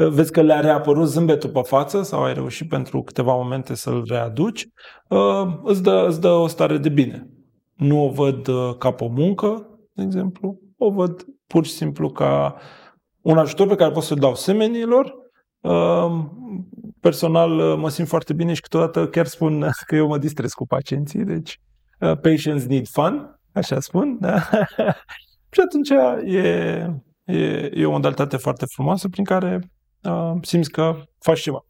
vezi 0.07 0.31
că 0.31 0.41
le-a 0.41 0.59
reapărut 0.59 1.07
zâmbetul 1.07 1.49
pe 1.49 1.61
față 1.61 2.03
sau 2.03 2.23
ai 2.23 2.33
reușit 2.33 2.69
pentru 2.69 3.01
câteva 3.01 3.35
momente 3.35 3.75
să-l 3.75 4.03
readuci, 4.07 4.67
uh, 5.07 5.59
îți 5.63 5.83
dă, 5.83 6.05
îți 6.07 6.21
dă 6.21 6.29
o 6.29 6.47
stare 6.47 6.77
de 6.77 6.89
bine. 6.89 7.27
Nu 7.75 8.03
o 8.05 8.09
văd 8.09 8.47
uh, 8.47 8.75
ca 8.77 8.91
pe 8.91 9.03
o 9.03 9.07
muncă, 9.07 9.67
de 9.93 10.03
exemplu, 10.03 10.59
o 10.77 10.89
văd 10.89 11.25
pur 11.47 11.65
și 11.65 11.71
simplu 11.71 12.09
ca 12.09 12.55
un 13.21 13.37
ajutor 13.37 13.67
pe 13.67 13.75
care 13.75 13.91
pot 13.91 14.03
să-l 14.03 14.17
dau 14.17 14.35
semenilor. 14.35 15.21
Uh, 15.63 16.25
Personal 16.99 17.59
uh, 17.59 17.77
mă 17.77 17.89
simt 17.89 18.07
foarte 18.07 18.33
bine 18.33 18.53
și 18.53 18.61
câteodată 18.61 19.07
chiar 19.07 19.25
spun 19.25 19.69
că 19.87 19.95
eu 19.95 20.07
mă 20.07 20.17
distrez 20.17 20.51
cu 20.51 20.67
pacienții, 20.67 21.23
deci 21.23 21.59
uh, 21.99 22.17
patients 22.17 22.65
need 22.65 22.87
fun, 22.87 23.39
așa 23.51 23.79
spun, 23.79 24.17
da? 24.19 24.39
și 25.53 25.59
atunci 25.65 25.89
e, 26.33 26.93
e, 27.23 27.71
e 27.73 27.85
o 27.85 27.91
modalitate 27.91 28.37
foarte 28.37 28.65
frumoasă 28.65 29.09
prin 29.09 29.23
care 29.23 29.71
uh, 30.03 30.33
simți 30.41 30.71
că 30.71 30.95
faci 31.19 31.39
ceva. 31.39 31.65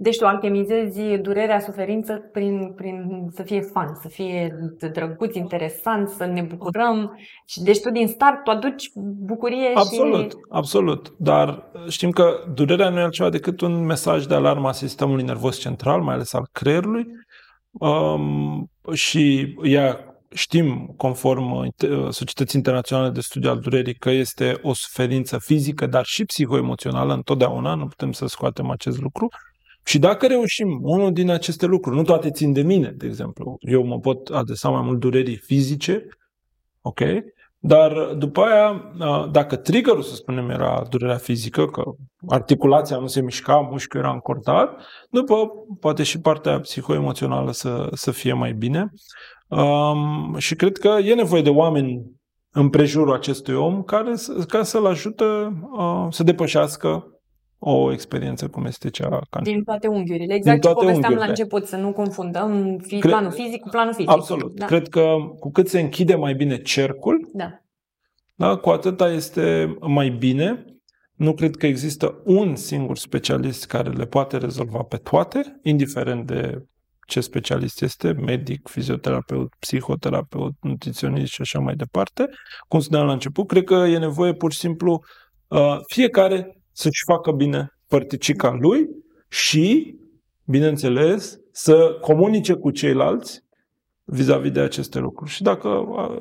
Deci 0.00 0.18
tu 0.18 0.26
alchemizezi 0.26 1.00
durerea, 1.16 1.60
suferință 1.60 2.12
prin, 2.32 2.72
prin 2.76 3.26
să 3.34 3.42
fie 3.42 3.60
fun, 3.60 3.98
să 4.00 4.08
fie 4.08 4.58
drăguț, 4.92 5.34
interesant, 5.34 6.08
să 6.08 6.24
ne 6.24 6.42
bucurăm. 6.42 7.18
Și 7.46 7.62
deci 7.62 7.80
tu 7.80 7.90
din 7.90 8.06
start 8.06 8.44
tu 8.44 8.50
aduci 8.50 8.90
bucurie 9.26 9.70
Absolut, 9.74 10.30
și... 10.30 10.36
absolut. 10.48 11.14
Dar 11.16 11.70
știm 11.88 12.10
că 12.10 12.44
durerea 12.54 12.88
nu 12.88 12.98
e 12.98 13.02
altceva 13.02 13.30
decât 13.30 13.60
un 13.60 13.84
mesaj 13.84 14.24
de 14.24 14.34
alarmă 14.34 14.68
a 14.68 14.72
sistemului 14.72 15.24
nervos 15.24 15.58
central, 15.58 16.02
mai 16.02 16.14
ales 16.14 16.32
al 16.32 16.48
creierului. 16.52 17.06
Um, 17.70 18.70
și 18.92 19.54
ea 19.62 20.18
știm, 20.34 20.94
conform 20.96 21.50
uh, 21.52 21.68
Societății 22.10 22.58
Internaționale 22.58 23.10
de 23.10 23.20
Studiu 23.20 23.50
al 23.50 23.58
Durerii, 23.58 23.94
că 23.94 24.10
este 24.10 24.58
o 24.62 24.74
suferință 24.74 25.38
fizică, 25.38 25.86
dar 25.86 26.04
și 26.04 26.24
psihoemoțională 26.24 27.12
întotdeauna, 27.12 27.74
nu 27.74 27.86
putem 27.86 28.12
să 28.12 28.26
scoatem 28.26 28.70
acest 28.70 29.00
lucru. 29.00 29.28
Și 29.88 29.98
dacă 29.98 30.26
reușim 30.26 30.78
unul 30.82 31.12
din 31.12 31.30
aceste 31.30 31.66
lucruri, 31.66 31.96
nu 31.96 32.02
toate 32.02 32.30
țin 32.30 32.52
de 32.52 32.62
mine, 32.62 32.90
de 32.96 33.06
exemplu, 33.06 33.56
eu 33.60 33.84
mă 33.84 33.98
pot 33.98 34.28
adresa 34.28 34.68
mai 34.68 34.82
mult 34.82 34.98
durerii 34.98 35.36
fizice, 35.36 36.06
ok? 36.80 37.00
Dar 37.58 37.92
după 38.18 38.40
aia, 38.40 38.92
dacă 39.30 39.56
triggerul, 39.56 40.02
să 40.02 40.14
spunem, 40.14 40.50
era 40.50 40.82
durerea 40.90 41.16
fizică, 41.16 41.66
că 41.66 41.82
articulația 42.26 42.98
nu 42.98 43.06
se 43.06 43.20
mișca, 43.20 43.56
mușchiul 43.56 44.00
era 44.00 44.12
încordat, 44.12 44.80
după 45.10 45.50
poate 45.80 46.02
și 46.02 46.20
partea 46.20 46.60
psihoemoțională 46.60 47.52
să, 47.52 47.88
să 47.92 48.10
fie 48.10 48.32
mai 48.32 48.52
bine. 48.52 48.92
Um, 49.48 50.34
și 50.38 50.54
cred 50.54 50.78
că 50.78 50.88
e 50.88 51.14
nevoie 51.14 51.42
de 51.42 51.50
oameni 51.50 52.02
în 52.50 52.68
prejurul 52.68 53.14
acestui 53.14 53.54
om 53.54 53.82
care, 53.82 54.14
ca 54.48 54.62
să-l 54.62 54.86
ajută 54.86 55.52
uh, 55.72 56.06
să 56.10 56.22
depășească 56.22 57.17
o 57.58 57.92
experiență 57.92 58.48
cum 58.48 58.64
este 58.64 58.90
cea 58.90 59.20
cancer. 59.30 59.54
Din 59.54 59.62
toate 59.62 59.86
unghiurile. 59.86 60.34
Exact 60.34 60.60
Din 60.60 60.68
ce 60.70 60.74
toate 60.74 60.74
povesteam 60.74 61.12
unghiurile. 61.12 61.24
la 61.24 61.26
început, 61.30 61.66
să 61.66 61.76
nu 61.76 61.92
confundăm 61.92 62.78
fi, 62.82 62.98
Cred- 62.98 63.10
planul 63.10 63.30
fizic 63.30 63.60
cu 63.60 63.68
planul 63.68 63.92
fizic. 63.92 64.10
Absolut. 64.10 64.54
Da. 64.54 64.66
Cred 64.66 64.88
că 64.88 65.14
cu 65.38 65.50
cât 65.50 65.68
se 65.68 65.80
închide 65.80 66.14
mai 66.14 66.34
bine 66.34 66.56
cercul, 66.62 67.28
da. 67.32 67.60
da, 68.34 68.56
cu 68.56 68.70
atâta 68.70 69.10
este 69.10 69.76
mai 69.80 70.08
bine. 70.08 70.64
Nu 71.14 71.34
cred 71.34 71.56
că 71.56 71.66
există 71.66 72.22
un 72.24 72.56
singur 72.56 72.96
specialist 72.96 73.66
care 73.66 73.90
le 73.90 74.04
poate 74.06 74.36
rezolva 74.36 74.82
pe 74.82 74.96
toate, 74.96 75.60
indiferent 75.62 76.26
de 76.26 76.64
ce 77.06 77.20
specialist 77.20 77.82
este, 77.82 78.12
medic, 78.12 78.68
fizioterapeut, 78.68 79.54
psihoterapeut, 79.58 80.52
nutriționist 80.60 81.32
și 81.32 81.40
așa 81.40 81.58
mai 81.58 81.74
departe. 81.74 82.28
Cum 82.68 82.80
spuneam 82.80 83.06
la 83.06 83.12
început, 83.12 83.46
cred 83.46 83.64
că 83.64 83.74
e 83.74 83.98
nevoie 83.98 84.32
pur 84.34 84.52
și 84.52 84.58
simplu 84.58 85.02
uh, 85.48 85.76
fiecare 85.86 86.57
să-și 86.78 87.02
facă 87.06 87.32
bine 87.32 87.72
părticica 87.88 88.50
lui 88.50 88.88
și, 89.28 89.96
bineînțeles, 90.44 91.38
să 91.52 91.98
comunice 92.00 92.54
cu 92.54 92.70
ceilalți 92.70 93.44
vis-a-vis 94.04 94.50
de 94.50 94.60
aceste 94.60 94.98
lucruri. 94.98 95.30
Și 95.30 95.42
dacă 95.42 95.68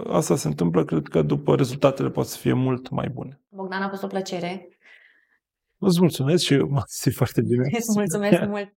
asta 0.08 0.36
se 0.36 0.48
întâmplă, 0.48 0.86
cred 0.86 1.08
că 1.08 1.22
după 1.22 1.56
rezultatele 1.56 2.10
pot 2.10 2.26
să 2.26 2.38
fie 2.38 2.54
mult 2.54 2.90
mai 2.90 3.10
bune. 3.10 3.42
Bogdan, 3.50 3.82
a 3.82 3.90
fost 3.90 4.04
o 4.04 4.08
plăcere. 4.08 4.68
Îți 5.78 6.00
mulțumesc 6.00 6.44
și 6.44 6.56
m-a 6.56 6.84
foarte 7.16 7.42
bine. 7.42 7.70
Îți 7.78 7.92
mulțumesc 7.96 8.46
mult. 8.46 8.74